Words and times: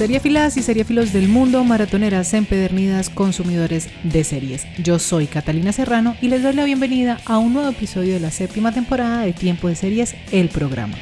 Seriéfilas 0.00 0.56
y 0.56 0.62
seriéfilos 0.62 1.12
del 1.12 1.28
mundo, 1.28 1.62
maratoneras 1.62 2.32
empedernidas, 2.32 3.10
consumidores 3.10 3.90
de 4.02 4.24
series. 4.24 4.66
Yo 4.82 4.98
soy 4.98 5.26
Catalina 5.26 5.72
Serrano 5.72 6.16
y 6.22 6.28
les 6.28 6.42
doy 6.42 6.54
la 6.54 6.64
bienvenida 6.64 7.20
a 7.26 7.36
un 7.36 7.52
nuevo 7.52 7.68
episodio 7.68 8.14
de 8.14 8.20
la 8.20 8.30
séptima 8.30 8.72
temporada 8.72 9.20
de 9.20 9.34
Tiempo 9.34 9.68
de 9.68 9.74
Series, 9.74 10.16
el 10.32 10.48
programa. 10.48 10.96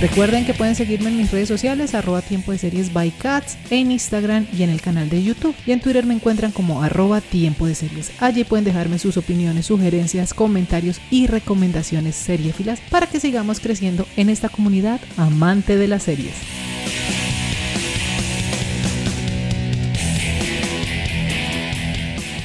Recuerden 0.00 0.44
que 0.44 0.52
pueden 0.52 0.74
seguirme 0.74 1.08
en 1.08 1.16
mis 1.16 1.30
redes 1.30 1.48
sociales, 1.48 1.94
arroba 1.94 2.20
tiempo 2.20 2.52
de 2.52 2.58
series 2.58 2.92
by 2.92 3.10
cats, 3.12 3.56
en 3.70 3.90
Instagram 3.90 4.46
y 4.52 4.62
en 4.62 4.68
el 4.68 4.82
canal 4.82 5.08
de 5.08 5.22
YouTube. 5.22 5.54
Y 5.64 5.72
en 5.72 5.80
Twitter 5.80 6.04
me 6.04 6.12
encuentran 6.12 6.52
como 6.52 6.82
arroba 6.82 7.22
tiempo 7.22 7.66
de 7.66 7.74
series. 7.74 8.12
Allí 8.20 8.44
pueden 8.44 8.66
dejarme 8.66 8.98
sus 8.98 9.16
opiniones, 9.16 9.64
sugerencias, 9.64 10.34
comentarios 10.34 11.00
y 11.10 11.28
recomendaciones 11.28 12.14
seriefilas 12.14 12.78
para 12.90 13.06
que 13.06 13.20
sigamos 13.20 13.58
creciendo 13.58 14.06
en 14.18 14.28
esta 14.28 14.50
comunidad 14.50 15.00
amante 15.16 15.76
de 15.76 15.88
las 15.88 16.02
series. 16.02 16.34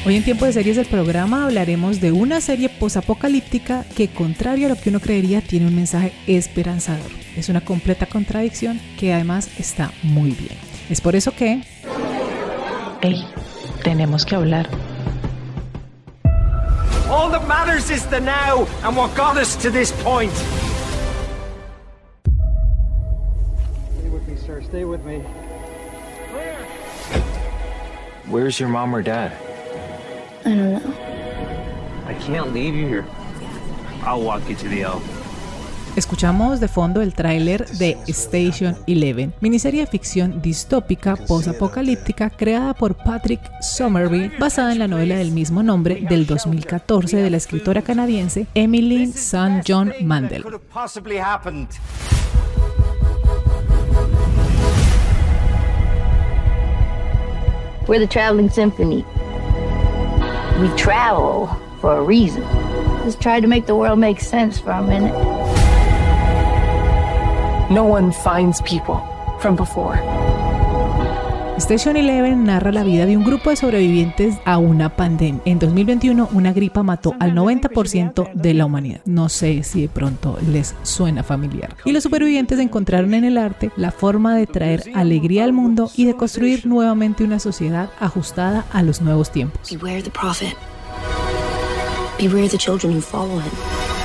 Hoy 0.05 0.15
en 0.15 0.23
Tiempo 0.23 0.45
de 0.45 0.53
Series 0.53 0.77
del 0.77 0.85
programa 0.85 1.43
hablaremos 1.43 1.99
de 1.99 2.13
una 2.13 2.39
serie 2.39 2.69
posapocalíptica 2.69 3.85
que, 3.95 4.07
contrario 4.07 4.67
a 4.67 4.69
lo 4.69 4.75
que 4.77 4.89
uno 4.89 5.01
creería, 5.01 5.41
tiene 5.41 5.67
un 5.67 5.75
mensaje 5.75 6.13
esperanzador. 6.27 7.20
Es 7.37 7.49
una 7.49 7.61
completa 7.61 8.05
contradicción 8.05 8.79
que 8.99 9.13
además 9.13 9.49
está 9.57 9.91
muy 10.03 10.31
bien. 10.31 10.57
Es 10.89 10.99
por 11.01 11.15
eso 11.15 11.33
que... 11.33 11.63
Hey, 13.01 13.25
tenemos 13.83 14.25
que 14.25 14.35
hablar. 14.35 14.69
All 17.09 17.29
that 17.31 17.47
matters 17.47 17.89
is 17.89 18.05
the 18.05 18.19
now 18.19 18.67
and 18.83 18.95
what 18.95 19.15
got 19.15 19.37
us 19.37 19.55
to 19.57 19.69
this 19.69 19.91
point. 20.03 20.31
Stay 23.97 24.09
with 24.09 24.27
me, 24.27 24.37
sir. 24.37 24.61
Stay 24.61 24.85
with 24.85 25.03
me. 25.03 25.21
Where's 28.27 28.59
your 28.59 28.69
mom 28.69 28.95
or 28.95 29.01
dad? 29.01 29.33
I 30.45 30.49
don't 30.49 30.73
know. 30.73 30.93
I 32.05 32.13
can't 32.13 32.53
leave 32.53 32.75
you 32.75 32.87
here. 32.87 33.05
I'll 34.03 34.21
walk 34.21 34.47
you 34.47 34.55
to 34.55 34.67
the 34.69 34.83
L. 34.83 35.01
Escuchamos 35.93 36.61
de 36.61 36.69
fondo 36.69 37.01
el 37.01 37.13
tráiler 37.13 37.67
de 37.71 37.97
Station 38.07 38.77
Eleven, 38.87 39.33
miniserie 39.41 39.81
de 39.81 39.87
ficción 39.87 40.41
distópica 40.41 41.17
post-apocalíptica 41.17 42.29
creada 42.29 42.73
por 42.73 42.95
Patrick 42.95 43.41
Somerville, 43.61 44.31
basada 44.39 44.71
en 44.71 44.79
la 44.79 44.87
novela 44.87 45.17
del 45.17 45.31
mismo 45.31 45.63
nombre 45.63 45.99
del 46.09 46.25
2014 46.25 47.17
de 47.17 47.29
la 47.29 47.35
escritora 47.35 47.81
canadiense 47.81 48.47
Emily 48.55 49.03
St. 49.03 49.63
John 49.67 49.91
Mandel. 50.01 50.45
We're 57.87 57.99
the 57.99 58.07
traveling 58.07 58.49
symphony. 58.49 59.03
We 60.61 60.69
travel 60.77 61.49
for 61.81 61.97
a 61.97 62.01
reason. 62.01 62.43
Just 63.03 63.19
try 63.19 63.41
to 63.41 63.47
make 63.47 63.65
the 63.65 63.75
world 63.75 63.99
make 63.99 64.21
sense 64.21 64.57
for 64.61 64.71
a 64.71 64.81
minute. 64.81 65.40
No 67.71 67.85
one 67.85 68.11
finds 68.11 68.61
people 68.63 68.97
from 69.39 69.55
before. 69.55 69.97
Station 71.55 71.95
Eleven 71.95 72.43
narra 72.43 72.69
la 72.73 72.83
vida 72.83 73.05
de 73.05 73.15
un 73.15 73.23
grupo 73.23 73.49
de 73.49 73.55
sobrevivientes 73.55 74.35
a 74.43 74.57
una 74.57 74.97
pandemia. 74.97 75.41
En 75.45 75.57
2021, 75.57 76.27
una 76.33 76.51
gripa 76.51 76.83
mató 76.83 77.15
al 77.21 77.33
90% 77.33 78.33
de 78.33 78.53
la 78.53 78.65
humanidad. 78.65 78.99
No 79.05 79.29
sé 79.29 79.63
si 79.63 79.83
de 79.83 79.87
pronto 79.87 80.37
les 80.51 80.75
suena 80.83 81.23
familiar. 81.23 81.77
Y 81.85 81.93
los 81.93 82.03
supervivientes 82.03 82.59
encontraron 82.59 83.13
en 83.13 83.23
el 83.23 83.37
arte 83.37 83.71
la 83.77 83.91
forma 83.91 84.35
de 84.35 84.47
traer 84.47 84.91
alegría 84.93 85.45
al 85.45 85.53
mundo 85.53 85.89
y 85.95 86.03
de 86.03 86.17
construir 86.17 86.65
nuevamente 86.65 87.23
una 87.23 87.39
sociedad 87.39 87.89
ajustada 88.01 88.65
a 88.73 88.83
los 88.83 88.99
nuevos 89.01 89.31
tiempos. 89.31 89.71
Beware 89.71 90.03
the 90.03 90.11
prophet. 90.11 90.57
Beware 92.19 92.49
the 92.49 92.57
children 92.57 92.93
who 92.93 93.01
follow 93.01 93.39
him. 93.39 94.00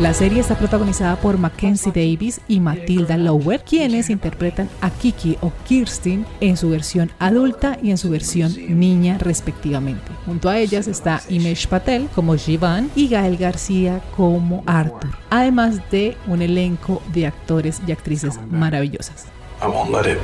La 0.00 0.12
serie 0.12 0.40
está 0.40 0.56
protagonizada 0.56 1.16
por 1.16 1.38
Mackenzie 1.38 1.92
Davis 1.92 2.40
y 2.48 2.60
Matilda 2.60 3.16
Lower, 3.16 3.62
quienes 3.62 4.10
interpretan 4.10 4.68
a 4.80 4.90
Kiki 4.90 5.38
o 5.40 5.52
Kirsten 5.66 6.26
en 6.40 6.56
su 6.56 6.70
versión 6.70 7.10
adulta 7.18 7.78
y 7.82 7.90
en 7.90 7.98
su 7.98 8.10
versión 8.10 8.54
niña 8.68 9.18
respectivamente. 9.18 10.10
Junto 10.26 10.48
a 10.48 10.58
ellas 10.58 10.86
está 10.86 11.22
Imesh 11.28 11.66
Patel 11.68 12.08
como 12.14 12.36
Jivan 12.36 12.90
y 12.94 13.08
Gael 13.08 13.36
García 13.36 14.02
como 14.16 14.62
Arthur, 14.66 15.16
además 15.30 15.80
de 15.90 16.16
un 16.26 16.42
elenco 16.42 17.02
de 17.12 17.26
actores 17.26 17.80
y 17.86 17.92
actrices 17.92 18.38
maravillosas. 18.50 19.26
I 19.62 19.66
won't 19.66 19.90
let 19.90 20.10
it. 20.10 20.18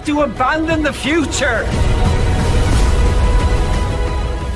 Have 0.00 0.06
to 0.06 0.22
abandon 0.22 0.82
the 0.82 0.92
future. 0.92 1.99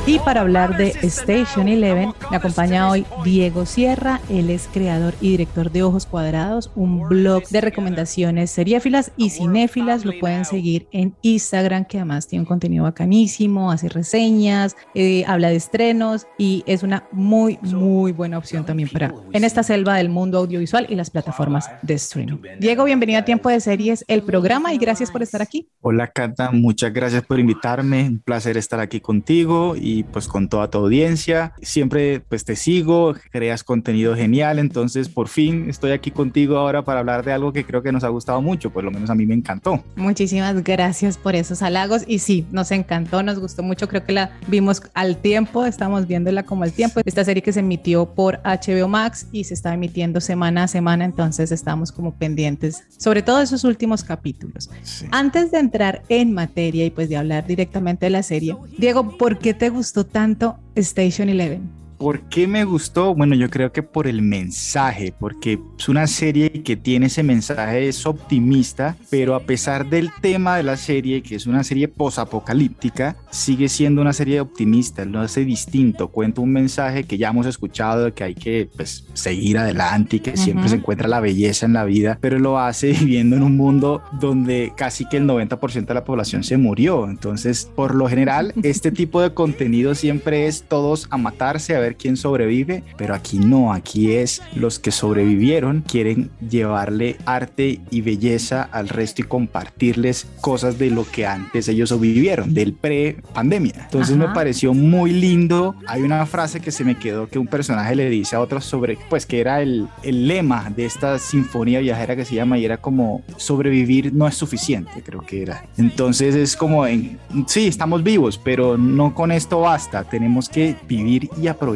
Y 0.07 0.19
para 0.19 0.43
hablar 0.43 0.77
de 0.77 0.89
Station 1.01 1.67
Eleven, 1.67 2.13
me 2.31 2.37
acompaña 2.37 2.91
hoy 2.91 3.07
Diego 3.25 3.65
Sierra. 3.65 4.21
Él 4.29 4.51
es 4.51 4.69
creador 4.71 5.15
y 5.23 5.31
director 5.31 5.73
de 5.73 5.83
Ojos 5.83 6.05
Cuadrados, 6.05 6.71
un 6.75 7.09
blog 7.09 7.49
de 7.49 7.63
recomendaciones 7.63 8.51
seriéfilas 8.51 9.13
y 9.17 9.31
cinéfilas. 9.31 10.05
Lo 10.05 10.13
pueden 10.21 10.45
seguir 10.45 10.89
en 10.93 11.15
Instagram, 11.23 11.87
que 11.87 11.97
además 11.97 12.29
tiene 12.29 12.43
un 12.43 12.47
contenido 12.47 12.85
bacanísimo, 12.85 13.73
hace 13.73 13.89
reseñas, 13.89 14.77
eh, 14.95 15.25
habla 15.27 15.49
de 15.49 15.57
estrenos 15.57 16.27
y 16.37 16.65
es 16.67 16.83
una 16.83 17.05
muy, 17.11 17.59
muy 17.63 18.13
buena 18.13 18.37
opción 18.37 18.67
también 18.67 18.91
para 18.91 19.15
en 19.33 19.43
esta 19.43 19.63
selva 19.63 19.97
del 19.97 20.11
mundo 20.11 20.37
audiovisual 20.37 20.87
y 20.91 20.97
las 20.97 21.09
plataformas 21.09 21.71
de 21.81 21.95
streaming. 21.95 22.37
Diego, 22.61 22.85
bienvenido 22.85 23.21
a 23.21 23.25
Tiempo 23.25 23.49
de 23.49 23.59
Series, 23.59 24.05
el 24.07 24.23
programa, 24.23 24.75
y 24.75 24.77
gracias 24.77 25.11
por 25.11 25.23
estar 25.23 25.41
aquí. 25.41 25.67
Hola, 25.81 26.09
Cata, 26.09 26.51
muchas 26.51 26.93
gracias 26.93 27.23
por 27.25 27.41
invitarme. 27.41 28.07
Un 28.07 28.19
placer 28.19 28.59
estar 28.59 28.81
aquí 28.81 29.01
contigo 29.01 29.75
y 29.75 29.94
pues 30.03 30.29
con 30.29 30.49
toda 30.49 30.69
tu 30.69 30.79
audiencia. 30.79 31.53
Siempre 31.63 32.21
pues 32.21 32.45
te 32.45 32.57
sigo, 32.57 33.15
creas 33.31 33.65
contenido 33.65 34.17
genial, 34.17 34.59
entonces 34.59 35.09
por 35.09 35.29
fin 35.29 35.69
estoy 35.69 35.93
aquí 35.93 36.11
contigo 36.11 36.57
ahora 36.57 36.85
para 36.85 37.01
hablar 37.01 37.25
de 37.25 37.33
algo 37.33 37.53
que 37.53 37.65
creo 37.65 37.83
que 37.83 37.93
nos 37.93 38.05
ha 38.05 38.09
gustado 38.09 38.43
mucho, 38.43 38.71
por 38.71 38.85
lo 38.85 38.91
menos 38.91 39.11
a 39.11 39.15
mí 39.15 39.27
me 39.27 39.35
encantó. 39.35 39.83
Muchísimas 39.97 40.63
gracias 40.65 41.17
por 41.17 41.35
esos 41.35 41.63
halagos 41.63 42.03
y 42.07 42.19
sí, 42.19 42.47
nos 42.51 42.71
encantó, 42.71 43.23
nos 43.23 43.39
gustó 43.39 43.63
mucho, 43.63 43.89
creo 43.89 44.05
que 44.05 44.13
la 44.13 44.33
vimos 44.49 44.83
al 44.95 45.17
tiempo, 45.19 45.65
estamos 45.65 46.07
viéndola 46.07 46.43
como 46.43 46.65
al 46.65 46.73
tiempo. 46.73 47.01
Esta 47.05 47.25
serie 47.25 47.43
que 47.43 47.53
se 47.53 47.61
emitió 47.61 48.07
por 48.15 48.41
HBO 48.43 48.89
Max 48.89 49.27
y 49.33 49.45
se 49.45 49.55
está 49.55 49.75
emitiendo 49.75 50.21
semana 50.21 50.65
a 50.65 50.69
semana, 50.69 51.05
entonces 51.05 51.53
estamos 51.53 51.93
como 51.93 52.15
pendientes, 52.15 52.85
sobre 52.97 53.23
todo 53.23 53.41
esos 53.41 53.65
últimos 53.65 54.03
capítulos. 54.05 54.71
Sí. 54.83 55.07
Antes 55.11 55.51
de 55.51 55.59
entrar 55.59 56.03
en 56.09 56.33
materia 56.33 56.85
y 56.85 56.91
pues 56.91 57.09
de 57.09 57.17
hablar 57.17 57.47
directamente 57.47 58.07
de 58.07 58.11
la 58.11 58.23
serie, 58.23 58.57
Diego, 58.79 59.17
¿por 59.17 59.39
qué 59.39 59.55
te 59.55 59.69
gustó 59.69 59.84
tanto 60.07 60.59
Station 60.75 61.29
Eleven? 61.29 61.84
¿Por 61.99 62.23
qué 62.29 62.47
me 62.47 62.65
gustó? 62.65 63.15
Bueno, 63.15 63.35
yo 63.35 63.49
creo 63.51 63.73
que 63.73 63.83
por 63.83 64.07
el 64.07 64.23
mensaje, 64.23 65.15
porque 65.19 65.59
es 65.79 65.89
una 65.89 66.07
serie 66.07 66.51
que 66.63 66.77
tiene 66.77 67.07
ese 67.07 67.23
mensaje, 67.23 67.89
es 67.89 68.07
optimista, 68.07 68.97
pero 69.11 69.35
a 69.35 69.41
pesar 69.41 69.89
del 69.89 70.11
tema 70.21 70.57
de 70.57 70.63
la 70.63 70.77
serie, 70.77 71.23
que 71.23 71.37
es 71.37 71.47
una 71.47 71.65
serie 71.65 71.89
posapocalíptica, 71.89 73.17
sigue 73.31 73.69
siendo 73.69 74.03
una 74.03 74.13
serie 74.13 74.41
optimista, 74.41 75.05
lo 75.05 75.21
hace 75.21 75.45
distinto, 75.45 76.09
cuenta 76.09 76.41
un 76.41 76.53
mensaje 76.53 77.05
que 77.05 77.19
ya 77.19 77.29
hemos 77.29 77.47
escuchado, 77.47 78.07
de 78.07 78.13
que 78.13 78.25
hay 78.25 78.35
que 78.35 78.69
pues, 78.77 79.07
seguir 79.15 79.59
adelante 79.59 80.17
y 80.17 80.21
que 80.21 80.37
siempre 80.37 80.69
se 80.69 80.77
encuentra 80.77 81.09
la 81.09 81.21
belleza 81.21 81.67
en 81.67 81.73
la 81.73 81.85
vida, 81.85 82.19
pero 82.21 82.39
lo 82.39 82.59
hace 82.59 82.93
viviendo 83.01 83.37
en 83.37 83.43
un 83.43 83.57
mundo 83.57 84.03
donde 84.21 84.73
casi 84.77 85.07
que 85.07 85.19
el 85.19 85.27
90% 85.27 85.87
de 85.87 85.95
la 85.95 86.05
población 86.05 86.45
se 86.45 86.57
murió. 86.57 87.09
Entonces, 87.09 87.71
por 87.75 87.95
lo 87.95 88.09
general, 88.09 88.53
este 88.63 88.91
tipo 88.91 89.21
de 89.21 89.35
contenido 89.35 89.95
siempre 89.95 90.47
es 90.47 90.65
todos 90.69 91.07
a 91.11 91.17
matarse, 91.17 91.77
a 91.77 91.81
ver 91.85 91.97
quién 91.97 92.17
sobrevive, 92.17 92.83
pero 92.97 93.15
aquí 93.15 93.39
no, 93.39 93.73
aquí 93.73 94.13
es 94.13 94.43
los 94.55 94.79
que 94.79 94.91
sobrevivieron 94.91 95.83
quieren 95.83 96.31
llevarle 96.49 97.17
arte 97.25 97.81
y 97.91 98.01
belleza 98.01 98.63
al 98.63 98.89
resto 98.89 99.23
y 99.23 99.25
compartirles 99.25 100.27
cosas 100.41 100.79
de 100.79 100.91
lo 100.91 101.07
que 101.09 101.27
antes 101.27 101.69
ellos 101.69 101.99
vivieron, 102.01 102.55
del 102.55 102.73
pre 102.73 103.19
pandemia. 103.33 103.75
Entonces 103.85 104.17
me 104.17 104.29
pareció 104.29 104.75
muy 104.75 105.13
lindo. 105.13 105.75
Hay 105.87 106.03
una 106.03 106.27
frase 106.27 106.61
que 106.61 106.71
se 106.71 106.85
me 106.85 106.99
quedó 106.99 107.29
que 107.29 107.39
un 107.39 107.47
personaje 107.47 107.95
le 107.95 108.11
dice 108.11 108.37
a 108.37 108.41
otro 108.41 108.61
sobre, 108.61 108.99
pues 109.09 109.27
que 109.27 109.41
era 109.41 109.63
el, 109.63 109.89
el 110.03 110.27
lema 110.27 110.71
de 110.75 110.85
esta 110.85 111.19
sinfonía 111.19 111.81
viajera 111.81 112.17
que 112.17 112.25
se 112.25 112.35
llama 112.35 112.59
y 112.59 112.65
era 112.65 112.79
como 112.79 113.23
sobrevivir 113.37 114.13
no 114.13 114.27
es 114.27 114.35
suficiente, 114.35 115.03
creo 115.03 115.21
que 115.21 115.43
era. 115.43 115.67
Entonces 115.77 116.35
es 116.35 116.57
como, 116.57 116.87
en, 116.87 117.19
sí, 117.47 117.67
estamos 117.67 118.03
vivos, 118.03 118.39
pero 118.43 118.77
no 118.77 119.15
con 119.15 119.33
esto 119.33 119.61
basta. 119.61 120.05
Tenemos 120.05 120.49
que 120.49 120.77
vivir 120.89 121.29
y 121.41 121.49
aprovechar 121.49 121.74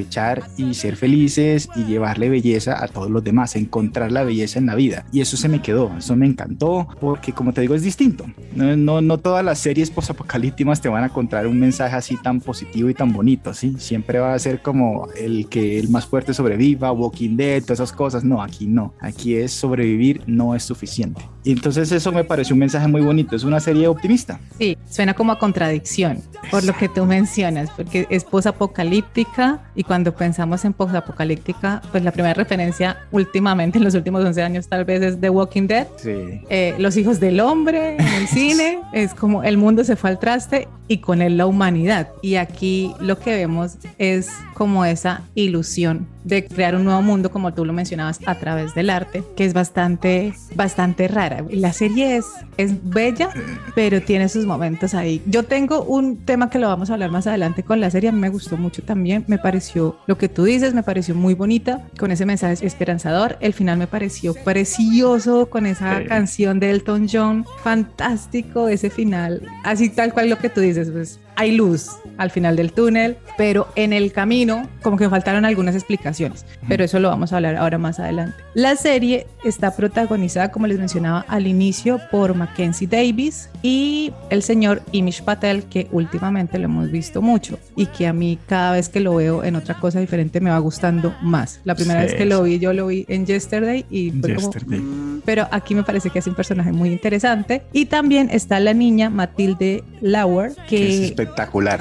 y 0.56 0.74
ser 0.74 0.96
felices 0.96 1.68
y 1.76 1.84
llevarle 1.84 2.28
belleza 2.28 2.82
a 2.82 2.88
todos 2.88 3.10
los 3.10 3.24
demás, 3.24 3.56
encontrar 3.56 4.12
la 4.12 4.24
belleza 4.24 4.58
en 4.58 4.66
la 4.66 4.74
vida. 4.74 5.06
Y 5.12 5.20
eso 5.20 5.36
se 5.36 5.48
me 5.48 5.62
quedó, 5.62 5.90
eso 5.96 6.16
me 6.16 6.26
encantó, 6.26 6.88
porque 7.00 7.32
como 7.32 7.52
te 7.52 7.60
digo, 7.60 7.74
es 7.74 7.82
distinto. 7.82 8.26
No, 8.54 9.00
no, 9.00 9.18
todas 9.18 9.44
las 9.44 9.58
series 9.58 9.90
posapocalípticas 9.90 10.80
te 10.80 10.88
van 10.88 11.04
a 11.04 11.06
encontrar 11.06 11.46
un 11.46 11.58
mensaje 11.58 11.96
así 11.96 12.16
tan 12.16 12.40
positivo 12.40 12.88
y 12.88 12.94
tan 12.94 13.12
bonito, 13.12 13.54
¿sí? 13.54 13.76
Siempre 13.78 14.18
va 14.18 14.34
a 14.34 14.38
ser 14.38 14.62
como 14.62 15.08
el 15.16 15.48
que 15.48 15.78
el 15.78 15.88
más 15.88 16.06
fuerte 16.06 16.34
sobreviva, 16.34 16.92
Walking 16.92 17.36
Dead, 17.36 17.62
todas 17.62 17.80
esas 17.80 17.92
cosas. 17.92 18.24
No, 18.24 18.42
aquí 18.42 18.66
no. 18.66 18.94
Aquí 19.00 19.34
es 19.34 19.52
sobrevivir 19.52 20.22
no 20.26 20.54
es 20.54 20.62
suficiente. 20.62 21.22
Y 21.48 21.52
entonces 21.52 21.90
eso 21.92 22.12
me 22.12 22.24
pareció 22.24 22.54
un 22.54 22.58
mensaje 22.58 22.86
muy 22.88 23.00
bonito. 23.00 23.34
Es 23.34 23.42
una 23.42 23.58
serie 23.58 23.88
optimista. 23.88 24.38
Sí, 24.58 24.76
suena 24.86 25.14
como 25.14 25.32
a 25.32 25.38
contradicción, 25.38 26.20
por 26.50 26.62
lo 26.62 26.74
que 26.74 26.90
tú 26.90 27.06
mencionas, 27.06 27.70
porque 27.74 28.06
es 28.10 28.22
posapocalíptica 28.22 29.58
y 29.74 29.82
cuando 29.82 30.14
pensamos 30.14 30.66
en 30.66 30.74
posapocalíptica, 30.74 31.80
pues 31.90 32.04
la 32.04 32.12
primera 32.12 32.34
referencia 32.34 32.98
últimamente 33.12 33.78
en 33.78 33.84
los 33.84 33.94
últimos 33.94 34.22
11 34.26 34.42
años 34.42 34.68
tal 34.68 34.84
vez 34.84 35.00
es 35.00 35.20
The 35.22 35.30
Walking 35.30 35.68
Dead. 35.68 35.86
Sí. 35.96 36.42
Eh, 36.50 36.74
los 36.76 36.98
hijos 36.98 37.18
del 37.18 37.40
hombre 37.40 37.96
en 37.96 38.08
el 38.08 38.28
cine, 38.28 38.80
es 38.92 39.14
como 39.14 39.42
el 39.42 39.56
mundo 39.56 39.84
se 39.84 39.96
fue 39.96 40.10
al 40.10 40.18
traste 40.18 40.68
y 40.86 40.98
con 40.98 41.22
él 41.22 41.38
la 41.38 41.46
humanidad. 41.46 42.10
Y 42.20 42.34
aquí 42.34 42.92
lo 43.00 43.18
que 43.18 43.30
vemos 43.30 43.78
es 43.96 44.28
como 44.58 44.84
esa 44.84 45.22
ilusión 45.36 46.08
de 46.24 46.44
crear 46.44 46.74
un 46.74 46.82
nuevo 46.82 47.00
mundo, 47.00 47.30
como 47.30 47.54
tú 47.54 47.64
lo 47.64 47.72
mencionabas, 47.72 48.18
a 48.26 48.34
través 48.34 48.74
del 48.74 48.90
arte, 48.90 49.22
que 49.36 49.44
es 49.44 49.54
bastante, 49.54 50.34
bastante 50.56 51.06
rara. 51.06 51.44
La 51.48 51.72
serie 51.72 52.16
es, 52.16 52.26
es 52.56 52.72
bella, 52.82 53.30
pero 53.76 54.02
tiene 54.02 54.28
sus 54.28 54.46
momentos 54.46 54.94
ahí. 54.94 55.22
Yo 55.26 55.44
tengo 55.44 55.84
un 55.84 56.16
tema 56.24 56.50
que 56.50 56.58
lo 56.58 56.66
vamos 56.66 56.90
a 56.90 56.94
hablar 56.94 57.12
más 57.12 57.28
adelante 57.28 57.62
con 57.62 57.80
la 57.80 57.88
serie, 57.88 58.10
a 58.10 58.12
mí 58.12 58.18
me 58.18 58.30
gustó 58.30 58.56
mucho 58.56 58.82
también, 58.82 59.24
me 59.28 59.38
pareció 59.38 59.96
lo 60.08 60.18
que 60.18 60.28
tú 60.28 60.42
dices, 60.42 60.74
me 60.74 60.82
pareció 60.82 61.14
muy 61.14 61.34
bonita, 61.34 61.86
con 61.96 62.10
ese 62.10 62.26
mensaje 62.26 62.66
esperanzador, 62.66 63.38
el 63.40 63.52
final 63.52 63.78
me 63.78 63.86
pareció 63.86 64.34
precioso, 64.34 65.48
con 65.48 65.66
esa 65.66 66.04
canción 66.04 66.58
de 66.58 66.70
Elton 66.70 67.06
John, 67.10 67.46
fantástico 67.62 68.68
ese 68.68 68.90
final, 68.90 69.40
así 69.62 69.88
tal 69.88 70.12
cual 70.12 70.28
lo 70.28 70.38
que 70.38 70.50
tú 70.50 70.60
dices, 70.60 70.90
pues 70.90 71.20
hay 71.38 71.52
luz 71.52 71.90
al 72.16 72.30
final 72.32 72.56
del 72.56 72.72
túnel, 72.72 73.16
pero 73.36 73.68
en 73.76 73.92
el 73.92 74.10
camino 74.12 74.68
como 74.82 74.96
que 74.96 75.08
faltaron 75.08 75.44
algunas 75.44 75.76
explicaciones, 75.76 76.44
pero 76.66 76.82
eso 76.82 76.98
lo 76.98 77.08
vamos 77.10 77.32
a 77.32 77.36
hablar 77.36 77.54
ahora 77.54 77.78
más 77.78 78.00
adelante. 78.00 78.34
La 78.54 78.74
serie 78.74 79.28
está 79.44 79.76
protagonizada, 79.76 80.50
como 80.50 80.66
les 80.66 80.78
mencionaba 80.80 81.24
al 81.28 81.46
inicio, 81.46 82.00
por 82.10 82.34
Mackenzie 82.34 82.88
Davis 82.88 83.50
y 83.62 84.12
el 84.30 84.42
señor 84.42 84.82
Imish 84.90 85.22
Patel, 85.22 85.62
que 85.64 85.86
últimamente 85.92 86.58
lo 86.58 86.64
hemos 86.64 86.90
visto 86.90 87.22
mucho 87.22 87.56
y 87.76 87.86
que 87.86 88.08
a 88.08 88.12
mí 88.12 88.36
cada 88.48 88.72
vez 88.72 88.88
que 88.88 88.98
lo 88.98 89.14
veo 89.14 89.44
en 89.44 89.54
otra 89.54 89.74
cosa 89.78 90.00
diferente 90.00 90.40
me 90.40 90.50
va 90.50 90.58
gustando 90.58 91.14
más. 91.22 91.60
La 91.64 91.76
primera 91.76 92.00
Sí, 92.00 92.06
vez 92.08 92.14
que 92.16 92.26
lo 92.26 92.42
vi, 92.42 92.58
yo 92.58 92.72
lo 92.72 92.88
vi 92.88 93.04
en 93.08 93.26
Yesterday 93.26 93.86
y 93.90 94.10
fue 94.10 94.34
como, 94.34 94.50
Yesterday. 94.52 94.80
"Mm", 94.80 95.22
pero 95.24 95.46
aquí 95.52 95.76
me 95.76 95.84
parece 95.84 96.10
que 96.10 96.18
es 96.18 96.26
un 96.26 96.34
personaje 96.34 96.72
muy 96.72 96.90
interesante. 96.90 97.62
Y 97.72 97.86
también 97.86 98.28
está 98.32 98.58
la 98.58 98.74
niña 98.74 99.08
Matilde 99.08 99.84
Lauer, 100.00 100.52
Que 100.68 101.04
es 101.06 101.12
que 101.12 101.27
espectacular. 101.28 101.80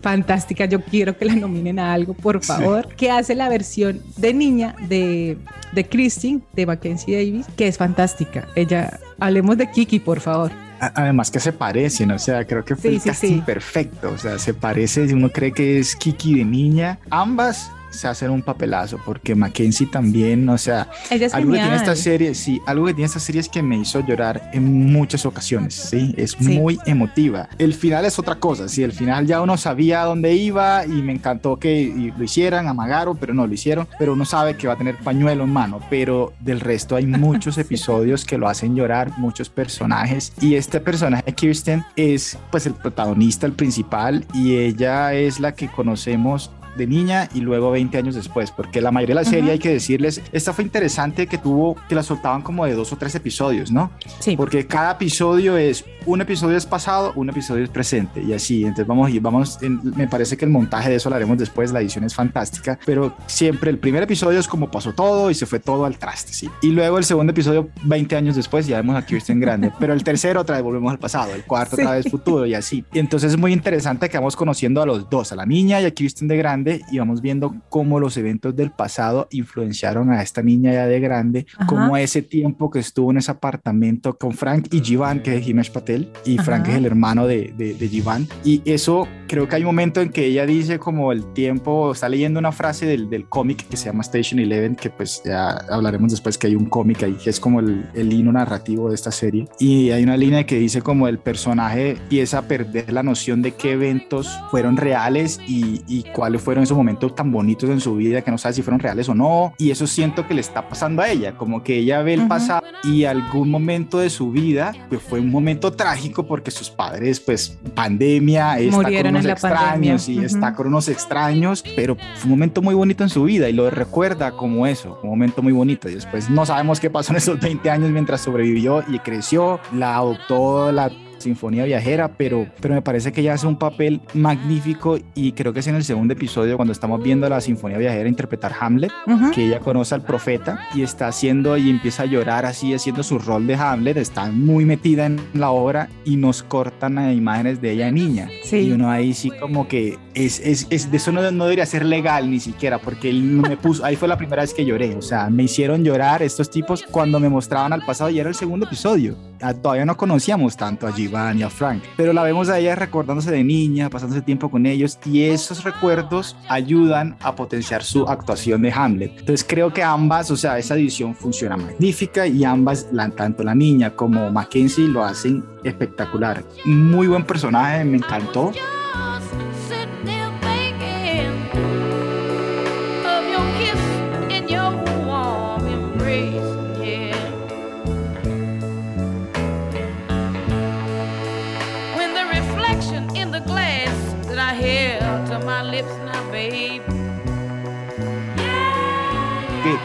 fantástica. 0.00 0.64
Yo 0.64 0.80
quiero 0.80 1.16
que 1.16 1.24
la 1.24 1.34
nominen 1.34 1.78
a 1.78 1.92
algo, 1.92 2.14
por 2.14 2.42
favor. 2.44 2.88
Que 2.94 3.10
hace 3.10 3.34
la 3.34 3.48
versión 3.48 4.00
de 4.16 4.32
niña 4.32 4.74
de, 4.88 5.36
de 5.72 5.84
Christine, 5.86 6.40
de 6.52 6.66
Mackenzie 6.66 7.16
Davis, 7.16 7.46
que 7.56 7.66
es 7.68 7.76
fantástica. 7.76 8.46
Ella, 8.54 8.98
hablemos 9.18 9.56
de 9.58 9.70
Kiki, 9.70 9.98
por 9.98 10.20
favor. 10.20 10.52
Además 10.80 11.32
que 11.32 11.40
se 11.40 11.52
parecen, 11.52 12.12
o 12.12 12.18
sea, 12.20 12.44
creo 12.46 12.64
que 12.64 12.76
fue 12.76 12.90
Sí, 12.90 12.96
el 12.96 13.00
sí, 13.02 13.08
casting 13.08 13.28
sí. 13.34 13.42
perfecto, 13.44 14.12
o 14.12 14.18
sea, 14.18 14.38
se 14.38 14.54
parece, 14.54 15.12
uno 15.12 15.28
cree 15.28 15.50
que 15.50 15.80
es 15.80 15.96
Kiki 15.96 16.36
de 16.36 16.44
niña, 16.44 17.00
ambas 17.10 17.72
se 17.90 18.08
hacen 18.08 18.30
un 18.30 18.42
papelazo, 18.42 18.98
porque 19.04 19.34
Mackenzie 19.34 19.86
también, 19.86 20.48
o 20.48 20.58
sea, 20.58 20.88
es 21.10 21.32
algo 21.34 21.52
que 21.52 21.58
tiene 21.58 21.76
esta 21.76 21.96
serie, 21.96 22.34
sí, 22.34 22.60
algo 22.66 22.86
que 22.86 22.94
tiene 22.94 23.06
esta 23.06 23.20
serie 23.20 23.40
es 23.40 23.48
que 23.48 23.62
me 23.62 23.76
hizo 23.78 24.00
llorar 24.00 24.50
en 24.52 24.92
muchas 24.92 25.24
ocasiones, 25.26 25.74
sí, 25.74 26.14
es 26.16 26.32
Sí. 26.38 26.58
muy 26.58 26.78
emotiva. 26.86 27.48
El 27.58 27.74
final 27.74 28.04
es 28.04 28.18
otra 28.18 28.36
cosa, 28.36 28.68
sí, 28.68 28.82
el 28.82 28.92
final 28.92 29.26
ya 29.26 29.40
uno 29.40 29.56
sabía 29.56 30.02
dónde 30.02 30.34
iba 30.34 30.84
y 30.86 31.02
me 31.02 31.12
encantó 31.12 31.56
que 31.58 32.12
lo 32.16 32.24
hicieran, 32.24 32.68
amagaron, 32.68 33.16
pero 33.16 33.34
no 33.34 33.46
lo 33.46 33.54
hicieron, 33.54 33.88
pero 33.98 34.12
uno 34.12 34.24
sabe 34.24 34.56
que 34.56 34.66
va 34.68 34.74
a 34.74 34.76
tener 34.78 34.96
pañuelo 34.98 35.44
en 35.44 35.50
mano, 35.52 35.80
pero 35.90 36.32
del 36.40 36.60
resto 36.60 36.96
hay 36.96 37.06
muchos 37.06 37.56
episodios 37.58 38.24
que 38.24 38.38
lo 38.38 38.48
hacen 38.48 38.74
llorar, 38.76 39.12
muchos 39.18 39.48
personajes 39.48 40.32
y 40.40 40.54
este 40.54 40.80
personaje 40.80 41.32
Kirsten 41.32 41.84
es 41.96 42.38
pues 42.50 42.66
el 42.66 42.74
protagonista, 42.74 43.46
el 43.46 43.52
principal 43.52 44.24
y 44.34 44.56
ella 44.56 45.12
es 45.14 45.40
la 45.40 45.52
que 45.54 45.68
conocemos 45.68 46.50
de 46.78 46.86
niña 46.86 47.28
y 47.34 47.40
luego 47.40 47.70
20 47.70 47.98
años 47.98 48.14
después, 48.14 48.50
porque 48.50 48.80
la 48.80 48.90
mayoría 48.90 49.14
de 49.16 49.20
la 49.22 49.24
serie 49.24 49.42
Ujú. 49.42 49.50
hay 49.52 49.58
que 49.58 49.70
decirles, 49.70 50.22
esta 50.32 50.52
fue 50.54 50.64
interesante 50.64 51.26
que 51.26 51.36
tuvo, 51.38 51.76
que 51.88 51.94
la 51.94 52.02
soltaban 52.02 52.42
como 52.42 52.64
de 52.64 52.74
dos 52.74 52.92
o 52.92 52.96
tres 52.96 53.14
episodios, 53.14 53.70
¿no? 53.70 53.90
Sí. 54.20 54.36
Porque 54.36 54.66
cada 54.66 54.92
episodio 54.92 55.56
es, 55.58 55.84
un 56.06 56.20
episodio 56.20 56.56
es 56.56 56.64
pasado, 56.64 57.12
un 57.16 57.28
episodio 57.28 57.64
es 57.64 57.70
presente 57.70 58.22
y 58.22 58.32
así, 58.32 58.62
entonces 58.62 58.86
vamos, 58.86 59.10
y 59.10 59.18
vamos, 59.18 59.58
en- 59.62 59.80
me 59.96 60.08
parece 60.08 60.36
que 60.36 60.44
el 60.44 60.50
montaje 60.50 60.88
de 60.88 60.96
eso 60.96 61.10
lo 61.10 61.16
haremos 61.16 61.36
después, 61.38 61.72
la 61.72 61.80
edición 61.80 62.04
es 62.04 62.14
fantástica, 62.14 62.78
pero 62.86 63.14
siempre 63.26 63.70
el 63.70 63.78
primer 63.78 64.02
episodio 64.04 64.38
es 64.38 64.48
como 64.48 64.70
pasó 64.70 64.92
todo 64.94 65.30
y 65.30 65.34
se 65.34 65.44
fue 65.46 65.58
todo 65.60 65.84
al 65.84 65.98
traste, 65.98 66.32
sí. 66.32 66.48
Y 66.62 66.68
luego 66.70 66.98
el 66.98 67.04
segundo 67.04 67.32
episodio, 67.32 67.68
20 67.84 68.16
años 68.16 68.36
después, 68.36 68.66
ya 68.66 68.76
vemos 68.78 68.96
a 68.96 69.04
Kirsten 69.04 69.40
grande, 69.40 69.72
pero 69.78 69.92
el 69.92 70.04
tercero 70.04 70.40
otra 70.40 70.56
vez 70.56 70.64
volvemos 70.64 70.92
al 70.92 70.98
pasado, 70.98 71.34
el 71.34 71.42
cuarto 71.44 71.74
otra 71.76 71.92
vez 71.92 72.08
futuro 72.10 72.46
y 72.46 72.54
así. 72.54 72.84
Y 72.92 72.98
entonces 73.00 73.32
es 73.32 73.38
muy 73.38 73.52
interesante 73.52 74.08
que 74.08 74.16
vamos 74.16 74.36
conociendo 74.36 74.80
a 74.82 74.86
los 74.86 75.08
dos, 75.10 75.32
a 75.32 75.36
la 75.36 75.44
niña 75.46 75.80
y 75.80 75.84
a 75.84 75.90
Kirsten 75.90 76.28
de 76.28 76.36
grande 76.36 76.67
y 76.90 76.98
vamos 76.98 77.20
viendo 77.20 77.54
cómo 77.68 78.00
los 78.00 78.16
eventos 78.16 78.54
del 78.56 78.70
pasado 78.70 79.28
influenciaron 79.30 80.10
a 80.10 80.22
esta 80.22 80.42
niña 80.42 80.72
ya 80.72 80.86
de 80.86 81.00
grande, 81.00 81.46
Ajá. 81.56 81.66
cómo 81.66 81.96
ese 81.96 82.22
tiempo 82.22 82.70
que 82.70 82.78
estuvo 82.78 83.10
en 83.10 83.18
ese 83.18 83.30
apartamento 83.30 84.16
con 84.16 84.32
Frank 84.32 84.68
y 84.70 84.80
Jivan, 84.80 85.22
que 85.22 85.36
es 85.36 85.46
Himesh 85.48 85.72
Patel, 85.72 86.10
y 86.24 86.38
Frank 86.38 86.62
Ajá. 86.62 86.72
es 86.72 86.78
el 86.78 86.86
hermano 86.86 87.26
de, 87.26 87.52
de, 87.56 87.74
de 87.74 87.88
Jivan. 87.88 88.26
Y 88.44 88.62
eso 88.64 89.06
creo 89.28 89.48
que 89.48 89.56
hay 89.56 89.62
un 89.62 89.66
momento 89.66 90.00
en 90.00 90.10
que 90.10 90.26
ella 90.26 90.46
dice 90.46 90.78
como 90.78 91.12
el 91.12 91.32
tiempo, 91.32 91.92
está 91.92 92.08
leyendo 92.08 92.38
una 92.38 92.52
frase 92.52 92.86
del, 92.86 93.10
del 93.10 93.28
cómic 93.28 93.66
que 93.68 93.76
se 93.76 93.86
llama 93.86 94.02
Station 94.02 94.40
Eleven, 94.40 94.74
que 94.74 94.90
pues 94.90 95.22
ya 95.24 95.50
hablaremos 95.70 96.10
después 96.10 96.38
que 96.38 96.46
hay 96.46 96.54
un 96.54 96.66
cómic 96.66 97.02
ahí 97.02 97.14
que 97.22 97.30
es 97.30 97.40
como 97.40 97.60
el, 97.60 97.88
el 97.94 98.12
hino 98.12 98.32
narrativo 98.32 98.88
de 98.88 98.94
esta 98.94 99.10
serie. 99.10 99.48
Y 99.58 99.90
hay 99.90 100.02
una 100.02 100.16
línea 100.16 100.44
que 100.46 100.58
dice 100.58 100.82
como 100.82 101.08
el 101.08 101.18
personaje 101.18 101.90
empieza 101.92 102.38
a 102.38 102.42
perder 102.42 102.92
la 102.92 103.02
noción 103.02 103.42
de 103.42 103.52
qué 103.52 103.72
eventos 103.72 104.28
fueron 104.50 104.76
reales 104.76 105.40
y, 105.46 105.82
y 105.86 106.04
cuáles 106.12 106.42
fueron 106.42 106.57
esos 106.62 106.76
momentos 106.76 107.14
tan 107.14 107.30
bonitos 107.32 107.70
en 107.70 107.80
su 107.80 107.96
vida 107.96 108.22
que 108.22 108.30
no 108.30 108.38
sabe 108.38 108.54
si 108.54 108.62
fueron 108.62 108.80
reales 108.80 109.08
o 109.08 109.14
no. 109.14 109.54
Y 109.58 109.70
eso 109.70 109.86
siento 109.86 110.26
que 110.26 110.34
le 110.34 110.40
está 110.40 110.68
pasando 110.68 111.02
a 111.02 111.08
ella, 111.10 111.32
como 111.36 111.62
que 111.62 111.76
ella 111.78 112.02
ve 112.02 112.14
el 112.14 112.20
Ujú. 112.20 112.28
pasado 112.28 112.66
y 112.84 113.04
algún 113.04 113.50
momento 113.50 113.98
de 113.98 114.10
su 114.10 114.30
vida 114.30 114.72
pues 114.88 115.02
fue 115.02 115.20
un 115.20 115.30
momento 115.30 115.72
trágico 115.72 116.26
porque 116.26 116.50
sus 116.50 116.70
padres 116.70 117.20
pues 117.20 117.58
pandemia, 117.74 118.58
está 118.58 118.76
Murieron 118.76 119.12
con 119.12 119.20
unos 119.20 119.32
extraños 119.32 120.02
pandemia. 120.04 120.22
y 120.22 120.24
está 120.26 120.48
Ujú. 120.48 120.56
con 120.56 120.66
unos 120.68 120.88
extraños, 120.88 121.64
pero 121.76 121.96
fue 122.16 122.24
un 122.24 122.30
momento 122.30 122.62
muy 122.62 122.74
bonito 122.74 123.02
en 123.04 123.10
su 123.10 123.24
vida 123.24 123.48
y 123.48 123.52
lo 123.52 123.68
recuerda 123.70 124.32
como 124.32 124.66
eso, 124.66 124.98
un 125.02 125.10
momento 125.10 125.42
muy 125.42 125.52
bonito 125.52 125.88
y 125.88 125.94
después 125.94 126.28
no 126.30 126.44
sabemos 126.46 126.80
qué 126.80 126.90
pasó 126.90 127.12
en 127.12 127.16
esos 127.18 127.40
20 127.40 127.70
años 127.70 127.90
mientras 127.90 128.20
sobrevivió 128.20 128.82
y 128.88 128.98
creció, 129.00 129.60
la 129.72 129.96
adoptó 129.96 130.70
la 130.72 130.90
Sinfonía 131.28 131.64
Viajera, 131.64 132.08
pero, 132.16 132.46
pero 132.60 132.74
me 132.74 132.82
parece 132.82 133.12
que 133.12 133.20
ella 133.20 133.34
hace 133.34 133.46
un 133.46 133.56
papel 133.58 134.00
magnífico 134.14 134.98
y 135.14 135.32
creo 135.32 135.52
que 135.52 135.60
es 135.60 135.66
en 135.66 135.74
el 135.74 135.84
segundo 135.84 136.14
episodio 136.14 136.56
cuando 136.56 136.72
estamos 136.72 137.02
viendo 137.02 137.26
a 137.26 137.30
la 137.30 137.40
Sinfonía 137.40 137.76
Viajera 137.78 138.08
interpretar 138.08 138.52
Hamlet, 138.58 138.90
Ujú. 139.06 139.30
que 139.32 139.44
ella 139.46 139.60
conoce 139.60 139.94
al 139.94 140.02
profeta 140.02 140.60
y 140.74 140.82
está 140.82 141.08
haciendo 141.08 141.56
y 141.56 141.68
empieza 141.70 142.04
a 142.04 142.06
llorar 142.06 142.46
así 142.46 142.72
haciendo 142.72 143.02
su 143.02 143.18
rol 143.18 143.46
de 143.46 143.54
Hamlet, 143.56 143.96
está 143.98 144.30
muy 144.30 144.64
metida 144.64 145.06
en 145.06 145.20
la 145.34 145.50
obra 145.50 145.88
y 146.04 146.16
nos 146.16 146.42
cortan 146.42 146.96
a 146.98 147.12
imágenes 147.12 147.60
de 147.60 147.72
ella 147.72 147.90
niña. 147.90 148.28
Sí. 148.44 148.56
Y 148.58 148.72
uno 148.72 148.90
ahí 148.90 149.12
sí 149.12 149.30
como 149.40 149.68
que 149.68 149.98
es, 150.14 150.40
es, 150.40 150.66
es- 150.70 150.90
de 150.90 150.96
eso 150.96 151.12
no, 151.12 151.30
no 151.30 151.44
debería 151.44 151.66
ser 151.66 151.84
legal 151.84 152.30
ni 152.30 152.40
siquiera, 152.40 152.78
porque 152.78 153.10
él 153.10 153.22
me 153.22 153.56
puso, 153.56 153.84
ahí 153.84 153.96
fue 153.96 154.08
la 154.08 154.16
primera 154.16 154.42
vez 154.42 154.54
que 154.54 154.64
lloré, 154.64 154.94
o 154.96 155.02
sea, 155.02 155.28
me 155.28 155.42
hicieron 155.42 155.84
llorar 155.84 156.22
estos 156.22 156.48
tipos 156.50 156.82
cuando 156.90 157.20
me 157.20 157.28
mostraban 157.28 157.72
al 157.72 157.84
pasado 157.84 158.08
y 158.10 158.18
era 158.18 158.28
el 158.28 158.34
segundo 158.34 158.66
episodio. 158.66 159.16
Ah, 159.42 159.52
Todavía 159.54 159.84
no 159.84 159.96
conocíamos 159.96 160.56
tanto 160.56 160.86
a 160.86 160.92
Jivan 160.92 161.17
a 161.18 161.50
Frank, 161.50 161.82
pero 161.96 162.12
la 162.12 162.22
vemos 162.22 162.48
a 162.48 162.58
ella 162.58 162.74
recordándose 162.74 163.30
de 163.30 163.42
niña, 163.44 163.90
pasándose 163.90 164.22
tiempo 164.22 164.50
con 164.50 164.66
ellos 164.66 164.98
y 165.04 165.24
esos 165.24 165.64
recuerdos 165.64 166.36
ayudan 166.48 167.16
a 167.20 167.34
potenciar 167.34 167.82
su 167.82 168.06
actuación 168.08 168.62
de 168.62 168.72
Hamlet. 168.72 169.12
Entonces 169.18 169.46
creo 169.48 169.72
que 169.72 169.82
ambas, 169.82 170.30
o 170.30 170.36
sea, 170.36 170.58
esa 170.58 170.74
edición 170.74 171.14
funciona 171.14 171.56
magnífica 171.56 172.26
y 172.26 172.44
ambas, 172.44 172.86
tanto 173.16 173.42
la 173.42 173.54
niña 173.54 173.90
como 173.90 174.30
Mackenzie 174.30 174.88
lo 174.88 175.04
hacen 175.04 175.44
espectacular. 175.64 176.44
Muy 176.64 177.08
buen 177.08 177.24
personaje, 177.24 177.84
me 177.84 177.98
encantó. 177.98 178.52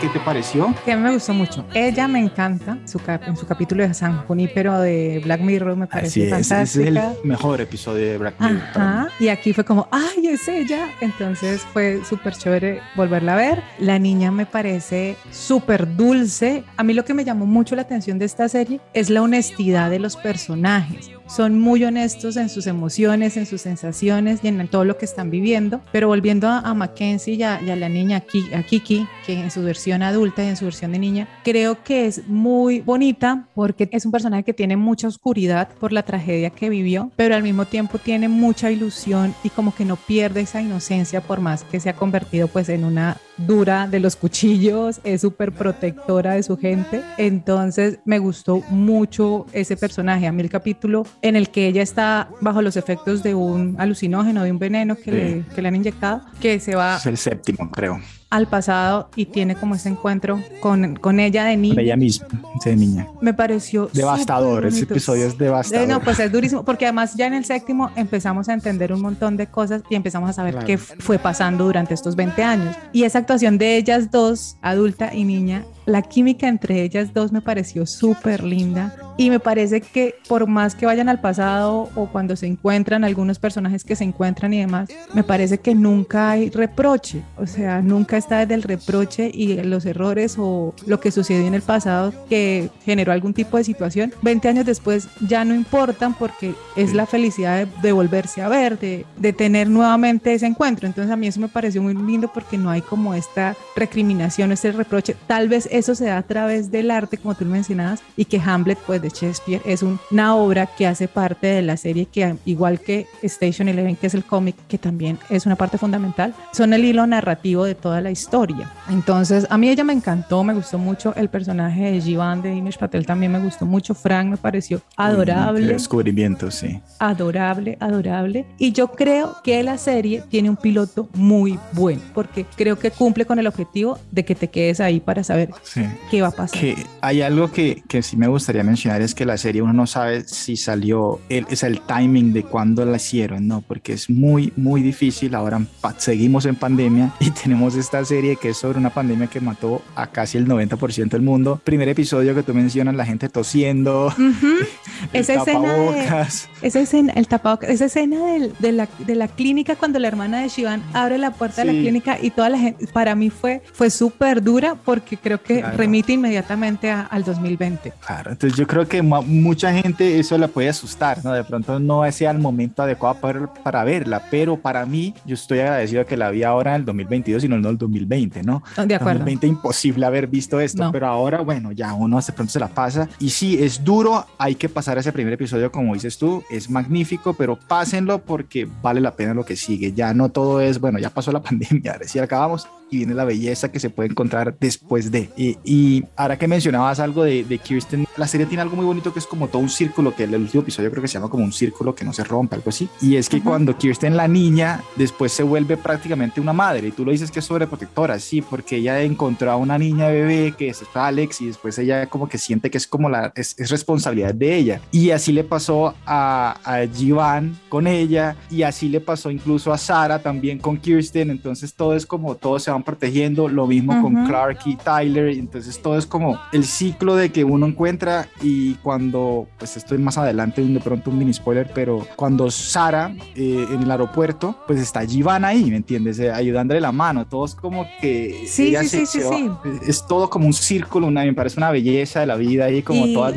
¿Qué, 0.01 0.09
te 0.09 0.19
pareció? 0.19 0.73
Que 0.85 0.95
me 0.97 1.11
gustó 1.13 1.33
mucho. 1.33 1.65
Ella 1.73 2.07
me 2.07 2.19
encanta, 2.19 2.77
su 2.85 2.99
cap- 2.99 3.23
en 3.25 3.37
su 3.37 3.45
capítulo 3.47 3.87
de 3.87 3.93
San 3.93 4.17
Junípero 4.25 4.79
de 4.79 5.21
Black 5.23 5.39
Mirror 5.41 5.75
me 5.77 5.87
parece 5.87 6.27
es, 6.27 6.31
ese 6.33 6.39
es 6.39 6.47
fantástica. 6.49 7.13
el 7.23 7.27
mejor 7.29 7.61
episodio 7.61 8.05
de 8.05 8.17
Black 8.17 8.35
Mirror. 8.39 8.61
Ajá, 8.75 9.07
y 9.19 9.29
aquí 9.29 9.53
fue 9.53 9.63
como, 9.63 9.87
ay, 9.91 10.27
es 10.27 10.47
ella. 10.47 10.89
Entonces 11.01 11.61
fue 11.71 12.01
súper 12.07 12.33
chévere 12.35 12.81
volverla 12.95 13.33
a 13.33 13.37
ver. 13.37 13.63
La 13.79 13.97
niña 13.99 14.29
me 14.31 14.45
parece 14.45 15.15
súper 15.31 15.95
dulce. 15.95 16.63
A 16.75 16.83
mí 16.83 16.93
lo 16.93 17.05
que 17.05 17.13
me 17.13 17.23
llamó 17.23 17.45
mucho 17.45 17.75
la 17.75 17.83
atención 17.83 18.19
de 18.19 18.25
esta 18.25 18.49
serie 18.49 18.81
es 18.93 19.09
la 19.09 19.21
honestidad 19.21 19.89
de 19.89 19.99
los 19.99 20.17
personajes. 20.17 21.09
Son 21.27 21.59
muy 21.59 21.83
honestos 21.83 22.37
en 22.37 22.49
sus 22.49 22.67
emociones, 22.67 23.37
en 23.37 23.45
sus 23.45 23.61
sensaciones 23.61 24.39
y 24.43 24.47
en 24.47 24.67
todo 24.67 24.85
lo 24.85 24.97
que 24.97 25.05
están 25.05 25.29
viviendo. 25.29 25.81
Pero 25.91 26.07
volviendo 26.07 26.47
a, 26.47 26.73
Mackenzie 26.73 27.35
y 27.35 27.43
a, 27.43 27.61
y 27.61 27.69
a 27.69 27.75
la 27.75 27.89
niña 27.89 28.21
Kiki, 28.21 29.07
que 29.25 29.33
en 29.33 29.51
su 29.51 29.63
versión 29.63 30.03
adulta 30.03 30.43
y 30.43 30.47
en 30.47 30.57
su 30.57 30.65
versión 30.65 30.91
de 30.91 30.99
niña, 30.99 31.27
creo 31.43 31.83
que 31.83 32.07
es 32.07 32.27
muy 32.27 32.81
bonita 32.81 33.47
porque 33.53 33.89
es 33.91 34.05
un 34.05 34.11
personaje 34.11 34.43
que 34.43 34.53
tiene 34.53 34.75
mucha 34.77 35.07
oscuridad 35.07 35.69
por 35.79 35.93
la 35.93 36.03
tragedia 36.03 36.49
que 36.49 36.69
vivió, 36.69 37.11
pero 37.15 37.35
al 37.35 37.43
mismo 37.43 37.65
tiempo 37.65 37.97
tiene 37.97 38.27
mucha 38.27 38.71
ilusión 38.71 39.35
y 39.43 39.49
como 39.49 39.73
que 39.73 39.85
no 39.85 39.95
pierde 39.95 40.41
esa 40.41 40.61
inocencia 40.61 41.21
por 41.21 41.39
más 41.39 41.63
que 41.63 41.79
se 41.79 41.89
ha 41.89 41.95
convertido 41.95 42.47
pues 42.47 42.69
en 42.69 42.83
una 42.83 43.17
dura 43.37 43.87
de 43.87 43.99
los 43.99 44.15
cuchillos, 44.15 44.99
es 45.03 45.21
súper 45.21 45.51
protectora 45.51 46.33
de 46.33 46.43
su 46.43 46.57
gente. 46.57 47.01
Entonces 47.17 47.99
me 48.05 48.19
gustó 48.19 48.61
mucho 48.69 49.45
ese 49.53 49.77
personaje. 49.77 50.27
A 50.27 50.31
mí 50.31 50.41
el 50.41 50.49
capítulo 50.49 51.05
en 51.21 51.35
el 51.35 51.49
que 51.49 51.67
ella 51.67 51.81
está 51.81 52.29
bajo 52.41 52.61
los 52.61 52.75
efectos 52.77 53.23
de 53.23 53.35
un 53.35 53.75
alucinógeno, 53.79 54.43
de 54.43 54.51
un 54.51 54.59
veneno 54.59 54.95
que, 54.95 55.03
Sí. 55.03 55.11
le, 55.11 55.45
que 55.55 55.61
le 55.61 55.67
han 55.67 55.75
inyectado, 55.75 56.21
que 56.41 56.59
se 56.59 56.75
va 56.75 56.97
Es 56.97 57.05
el 57.05 57.17
séptimo, 57.17 57.69
creo. 57.71 57.99
Al 58.33 58.47
pasado 58.47 59.09
y 59.15 59.25
tiene 59.25 59.55
como 59.55 59.75
ese 59.75 59.89
encuentro 59.89 60.41
con, 60.59 60.95
con 60.95 61.19
ella 61.19 61.45
de 61.45 61.55
niña. 61.55 61.75
Con 61.75 61.83
ella 61.83 61.95
misma, 61.95 62.27
de 62.65 62.75
niña. 62.75 63.07
Me 63.21 63.31
pareció 63.33 63.89
Devastador, 63.93 64.65
ese 64.65 64.85
episodio 64.85 65.27
es 65.27 65.37
devastador. 65.37 65.83
Eh, 65.83 65.87
No, 65.87 66.01
pues 66.01 66.19
es 66.19 66.31
durísimo, 66.31 66.65
porque 66.65 66.85
además 66.85 67.13
ya 67.15 67.27
en 67.27 67.35
el 67.35 67.45
séptimo 67.45 67.91
empezamos 67.95 68.49
a 68.49 68.53
entender 68.53 68.91
un 68.91 69.01
montón 69.01 69.37
de 69.37 69.45
cosas 69.47 69.83
y 69.89 69.95
empezamos 69.95 70.31
a 70.31 70.33
saber 70.33 70.53
Claro. 70.53 70.65
qué 70.67 70.77
fue 70.79 71.19
pasando 71.19 71.65
durante 71.65 71.93
estos 71.93 72.15
20 72.15 72.43
años. 72.43 72.75
Y 72.91 73.03
esa 73.03 73.19
actuación 73.19 73.57
de 73.59 73.77
ellas 73.77 74.09
dos, 74.09 74.57
adulta 74.63 75.13
y 75.13 75.25
niña, 75.25 75.63
la 75.85 76.01
química 76.01 76.47
entre 76.47 76.81
ellas 76.81 77.13
dos 77.13 77.31
me 77.31 77.41
pareció 77.41 77.85
súper 77.85 78.43
linda 78.43 78.95
y 79.17 79.29
me 79.29 79.39
parece 79.39 79.81
que 79.81 80.15
por 80.29 80.47
más 80.47 80.75
que 80.75 80.85
vayan 80.85 81.09
al 81.09 81.19
pasado 81.19 81.89
o 81.93 82.07
cuando 82.07 82.35
se 82.35 82.47
encuentran 82.47 83.03
algunos 83.03 83.37
personajes 83.37 83.83
que 83.83 83.95
se 83.95 84.03
encuentran 84.05 84.53
y 84.53 84.59
demás, 84.59 84.89
me 85.13 85.23
parece 85.23 85.57
que 85.59 85.75
nunca 85.75 86.31
hay 86.31 86.49
reproche, 86.49 87.21
o 87.37 87.45
sea, 87.45 87.81
nunca 87.81 88.17
está 88.23 88.39
desde 88.39 88.55
el 88.55 88.63
reproche 88.63 89.29
y 89.33 89.53
los 89.63 89.85
errores 89.85 90.35
o 90.37 90.73
lo 90.87 90.99
que 90.99 91.11
sucedió 91.11 91.45
en 91.45 91.53
el 91.53 91.61
pasado 91.61 92.13
que 92.29 92.69
generó 92.85 93.11
algún 93.11 93.33
tipo 93.33 93.57
de 93.57 93.63
situación, 93.63 94.13
20 94.21 94.47
años 94.49 94.65
después 94.65 95.07
ya 95.27 95.45
no 95.45 95.53
importan 95.53 96.13
porque 96.13 96.55
es 96.75 96.93
la 96.93 97.05
felicidad 97.05 97.57
de, 97.65 97.67
de 97.81 97.91
volverse 97.91 98.41
a 98.41 98.47
ver, 98.49 98.79
de, 98.79 99.05
de 99.17 99.33
tener 99.33 99.69
nuevamente 99.69 100.33
ese 100.33 100.45
encuentro. 100.45 100.87
Entonces 100.87 101.11
a 101.11 101.15
mí 101.15 101.27
eso 101.27 101.39
me 101.39 101.47
pareció 101.47 101.81
muy 101.81 101.93
lindo 101.93 102.31
porque 102.33 102.57
no 102.57 102.69
hay 102.69 102.81
como 102.81 103.13
esta 103.13 103.55
recriminación, 103.75 104.51
este 104.51 104.71
reproche. 104.71 105.15
Tal 105.27 105.49
vez 105.49 105.67
eso 105.71 105.93
se 105.95 106.05
da 106.05 106.17
a 106.17 106.23
través 106.23 106.71
del 106.71 106.89
arte, 106.91 107.17
como 107.17 107.35
tú 107.35 107.45
mencionabas, 107.45 108.01
y 108.15 108.25
que 108.25 108.39
Hamlet, 108.39 108.77
pues 108.87 109.01
de 109.01 109.09
Shakespeare, 109.09 109.61
es 109.65 109.83
un- 109.83 109.99
una 110.11 110.35
obra 110.35 110.65
que 110.67 110.87
hace 110.87 111.07
parte 111.07 111.47
de 111.47 111.61
la 111.61 111.77
serie, 111.77 112.05
que 112.05 112.35
igual 112.45 112.79
que 112.79 113.05
Station 113.21 113.67
Eleven, 113.67 113.95
que 113.95 114.07
es 114.07 114.13
el 114.13 114.23
cómic, 114.23 114.55
que 114.67 114.77
también 114.77 115.19
es 115.29 115.45
una 115.45 115.55
parte 115.55 115.77
fundamental, 115.77 116.33
son 116.53 116.73
el 116.73 116.85
hilo 116.85 117.05
narrativo 117.05 117.65
de 117.65 117.75
toda 117.75 118.01
la 118.01 118.11
historia. 118.13 118.71
Entonces, 118.89 119.45
a 119.49 119.57
mí 119.57 119.67
ella 119.69 119.83
me 119.83 119.91
encantó, 119.93 120.43
me 120.43 120.53
gustó 120.53 120.77
mucho 120.77 121.13
el 121.15 121.27
personaje 121.29 121.91
de 121.91 122.01
Jivan 122.01 122.41
de 122.41 122.55
Inish 122.55 122.77
Patel, 122.77 123.05
también 123.05 123.31
me 123.31 123.39
gustó 123.39 123.65
mucho. 123.65 123.93
Frank 123.93 124.29
me 124.29 124.37
pareció 124.37 124.79
Qué 124.79 124.85
adorable 124.95 125.67
descubrimiento, 125.67 126.49
sí. 126.51 126.79
adorable, 126.99 127.77
adorable. 127.79 128.45
Y 128.57 128.71
yo 128.71 128.87
creo 128.91 129.35
que 129.43 129.61
la 129.63 129.77
serie 129.77 130.23
tiene 130.29 130.49
un 130.49 130.55
piloto 130.57 131.09
muy 131.15 131.59
bueno, 131.73 132.01
porque 132.13 132.45
creo 132.55 132.77
que 132.79 132.91
cumple 132.91 133.25
con 133.25 133.39
el 133.39 133.47
objetivo 133.47 133.99
de 134.11 134.23
que 134.25 134.35
te 134.35 134.49
quedes 134.49 134.79
ahí 134.79 134.99
para 134.99 135.23
saber 135.23 135.49
Sí. 135.63 135.81
qué 136.09 136.21
va 136.21 136.29
a 136.29 136.31
pasar. 136.31 136.59
Que 136.59 136.75
hay 137.01 137.21
algo 137.21 137.51
que, 137.51 137.83
que 137.87 138.01
sí 138.01 138.15
me 138.17 138.27
gustaría 138.27 138.63
mencionar 138.63 139.01
es 139.01 139.13
que 139.13 139.25
la 139.25 139.37
serie 139.37 139.61
uno 139.61 139.73
no 139.73 139.87
sabe 139.87 140.23
si 140.27 140.55
salió, 140.55 141.19
el, 141.29 141.45
es 141.49 141.63
el 141.63 141.81
timing 141.81 142.33
de 142.33 142.43
cuándo 142.43 142.85
la 142.85 142.97
hicieron, 142.97 143.47
¿no? 143.47 143.61
Porque 143.61 143.93
es 143.93 144.09
muy, 144.09 144.53
muy 144.55 144.81
difícil. 144.81 145.35
Ahora 145.35 145.61
seguimos 145.97 146.45
en 146.45 146.55
pandemia 146.55 147.13
y 147.19 147.31
tenemos 147.43 147.75
esta 147.99 148.05
serie 148.05 148.37
que 148.37 148.49
es 148.49 148.57
sobre 148.57 148.79
una 148.79 148.89
pandemia 148.89 149.27
que 149.27 149.39
mató 149.39 149.83
a 149.95 150.07
casi 150.07 150.39
el 150.39 150.47
90% 150.47 151.09
del 151.09 151.21
mundo. 151.21 151.61
Primer 151.63 151.87
episodio 151.89 152.33
que 152.33 152.41
tú 152.41 152.51
mencionas, 152.55 152.95
la 152.95 153.05
gente 153.05 153.29
tosiendo, 153.29 154.11
el 155.13 155.21
Esa 155.21 155.33
escena 155.35 155.59
de- 155.73 155.77
tapabocas. 156.01 156.49
Esa 156.63 156.79
escena, 156.79 157.13
el 157.15 157.27
tapabocas, 157.27 157.69
esa 157.69 157.85
escena 157.85 158.25
del- 158.25 158.53
de, 158.57 158.71
la, 158.71 158.87
de 159.05 159.13
la 159.13 159.27
clínica 159.27 159.75
cuando 159.75 159.99
la 159.99 160.07
hermana 160.07 160.41
de 160.41 160.47
Shivan 160.49 160.81
abre 160.93 161.19
la 161.19 161.31
puerta 161.31 161.63
de 161.63 161.71
la 161.71 161.79
clínica 161.79 162.17
y 162.19 162.31
toda 162.31 162.49
la 162.49 162.57
gente, 162.57 162.87
para 162.87 163.13
mí 163.13 163.29
fue, 163.29 163.61
fue 163.73 163.91
súper 163.91 164.41
dura 164.41 164.73
porque 164.83 165.15
creo 165.17 165.41
que 165.43 165.59
Claro. 165.59 165.77
remite 165.77 166.13
inmediatamente 166.13 166.89
a- 166.89 167.01
al 167.01 167.23
2020. 167.23 167.93
Claro, 168.05 168.31
entonces 168.31 168.57
yo 168.57 168.65
creo 168.65 168.87
que 168.87 169.03
mucha 169.03 169.71
gente 169.71 170.17
eso 170.19 170.35
la 170.39 170.47
puede 170.47 170.69
asustar, 170.69 171.23
¿no? 171.23 171.31
De 171.31 171.43
pronto 171.43 171.79
no 171.79 172.11
sea 172.11 172.31
el 172.31 172.39
momento 172.39 172.81
adecuado 172.81 173.15
para, 173.21 173.53
para 173.53 173.83
verla, 173.83 174.23
pero 174.31 174.57
para 174.57 174.83
mí 174.87 175.13
yo 175.25 175.35
estoy 175.35 175.59
agradecido 175.59 176.05
que 176.07 176.17
la 176.17 176.31
vi 176.31 176.41
ahora 176.41 176.71
en 176.71 176.81
el 176.81 176.85
2022 176.85 177.43
y 177.43 177.47
no 177.47 177.55
en 177.55 177.59
el 177.59 177.63
2020, 177.83 178.43
¿no? 178.43 178.63
De 178.75 178.95
acuerdo. 178.95 179.19
2020 179.19 179.47
imposible 179.47 180.05
haber 180.05 180.27
visto 180.27 180.59
esto, 180.59 180.83
No. 180.85 180.91
pero 180.91 181.07
ahora, 181.07 181.41
bueno, 181.41 181.71
ya 181.71 181.93
uno 181.93 182.19
de 182.19 182.33
pronto 182.33 182.51
se 182.51 182.59
la 182.59 182.67
pasa. 182.67 183.07
Y 183.19 183.29
sí, 183.29 183.57
es 183.61 183.83
duro, 183.83 184.25
hay 184.37 184.55
que 184.55 184.69
pasar 184.69 184.97
ese 184.97 185.11
primer 185.11 185.33
episodio, 185.33 185.71
como 185.71 185.93
dices 185.93 186.17
tú, 186.17 186.43
es 186.49 186.69
magnífico, 186.69 187.33
pero 187.33 187.57
pásenlo 187.57 188.19
porque 188.19 188.67
vale 188.81 189.01
la 189.01 189.15
pena 189.15 189.33
lo 189.33 189.45
que 189.45 189.55
sigue. 189.55 189.93
Ya 189.93 190.13
no 190.13 190.29
todo 190.29 190.61
es, 190.61 190.79
bueno, 190.79 190.99
ya 190.99 191.09
pasó 191.09 191.31
la 191.31 191.41
pandemia, 191.43 191.93
ahora 191.93 192.07
sí 192.07 192.19
acabamos 192.19 192.67
y 192.91 192.97
viene 192.97 193.15
la 193.15 193.25
belleza 193.25 193.71
que 193.71 193.79
se 193.79 193.89
puede 193.89 194.09
encontrar 194.09 194.55
después 194.59 195.09
de. 195.09 195.31
Y, 195.35 195.57
y 195.63 196.05
ahora 196.15 196.37
que 196.37 196.47
mencionabas 196.47 196.99
algo 196.99 197.23
de, 197.23 197.43
de 197.43 197.57
Kirsten, 197.57 198.05
la 198.17 198.27
serie 198.27 198.45
tiene 198.45 198.61
algo 198.61 198.75
muy 198.75 198.85
bonito 198.85 199.11
que 199.11 199.17
es 199.17 199.25
como 199.25 199.47
todo 199.47 199.63
un 199.63 199.69
círculo, 199.69 200.15
que 200.15 200.25
el 200.25 200.35
último 200.35 200.61
episodio 200.61 200.91
creo 200.91 201.01
que 201.01 201.07
se 201.07 201.15
llama 201.15 201.29
como 201.29 201.43
un 201.43 201.51
círculo 201.53 201.95
que 201.95 202.05
no 202.05 202.13
se 202.13 202.23
rompe, 202.23 202.55
algo 202.55 202.69
así. 202.69 202.87
Y 203.01 203.15
es 203.15 203.29
que 203.29 203.37
Ajá. 203.37 203.45
cuando 203.45 203.75
Kirsten, 203.79 204.15
la 204.15 204.27
niña, 204.27 204.81
después 204.95 205.31
se 205.31 205.41
vuelve 205.41 205.75
prácticamente 205.75 206.39
una 206.39 206.53
madre. 206.53 206.89
Y 206.89 206.91
tú 206.91 207.03
lo 207.03 207.11
dices 207.11 207.31
que 207.31 207.39
es 207.39 207.45
sobreprotectora, 207.73 208.19
sí, 208.19 208.41
porque 208.41 208.77
ella 208.77 209.01
encontró 209.01 209.51
a 209.51 209.57
una 209.57 209.77
niña 209.77 210.07
bebé 210.07 210.53
que 210.57 210.69
es 210.69 210.83
Alex 210.93 211.41
y 211.41 211.47
después 211.47 211.77
ella 211.79 212.07
como 212.07 212.27
que 212.27 212.37
siente 212.37 212.69
que 212.69 212.77
es 212.77 212.87
como 212.87 213.09
la, 213.09 213.31
es, 213.35 213.55
es 213.57 213.69
responsabilidad 213.69 214.33
de 214.33 214.55
ella. 214.55 214.81
Y 214.91 215.11
así 215.11 215.31
le 215.31 215.43
pasó 215.43 215.95
a, 216.05 216.57
a 216.63 216.87
Jivan 216.87 217.57
con 217.69 217.87
ella 217.87 218.35
y 218.49 218.63
así 218.63 218.89
le 218.89 218.99
pasó 218.99 219.31
incluso 219.31 219.73
a 219.73 219.77
Sara 219.77 220.19
también 220.19 220.59
con 220.59 220.77
Kirsten. 220.77 221.29
Entonces 221.31 221.73
todo 221.73 221.95
es 221.95 222.05
como 222.05 222.35
todos 222.35 222.63
se 222.63 222.71
van 222.71 222.83
protegiendo, 222.83 223.47
lo 223.47 223.67
mismo 223.67 224.01
con 224.01 224.15
Ujú. 224.15 224.27
Clark 224.27 224.59
y 224.65 224.75
Tyler. 224.75 225.29
Entonces 225.29 225.81
todo 225.81 225.97
es 225.97 226.05
como 226.05 226.39
el 226.51 226.65
ciclo 226.65 227.15
de 227.15 227.31
que 227.31 227.43
uno 227.43 227.65
encuentra 227.65 228.27
y 228.41 228.75
cuando, 228.75 229.47
pues 229.57 229.77
esto 229.77 229.95
es 229.95 230.01
más 230.01 230.17
adelante, 230.17 230.61
de 230.61 230.79
pronto 230.79 231.09
un 231.09 231.17
mini 231.17 231.33
spoiler, 231.33 231.71
pero 231.73 232.05
cuando 232.15 232.49
Sara 232.51 233.15
eh, 233.35 233.67
en 233.69 233.83
el 233.83 233.91
aeropuerto, 233.91 234.55
pues 234.67 234.79
está 234.79 235.05
Jivan 235.05 235.45
ahí, 235.45 235.69
¿me 235.69 235.77
entiendes? 235.77 236.19
Eh, 236.19 236.31
ayudándole 236.31 236.79
la 236.79 236.91
mano, 236.91 237.25
todos 237.25 237.55
como 237.63 237.87
que... 238.01 238.43
Sí, 238.45 238.67
ella 238.67 238.81
sí, 238.81 238.89
se- 238.89 239.05
sí, 239.05 239.21
se 239.21 239.29
sí, 239.29 239.47
va- 239.47 239.61
Es 239.87 240.05
todo 240.05 240.29
como 240.29 240.47
un 240.47 240.51
círculo, 240.53 241.07
una, 241.07 241.23
me 241.23 241.31
parece 241.33 241.57
una 241.61 241.71
belleza 241.71 242.19
de 242.19 242.25
la 242.25 242.35
vida 242.35 242.69
y 242.69 242.81
como 242.83 243.07
Y- 243.07 243.13
todas... 243.13 243.33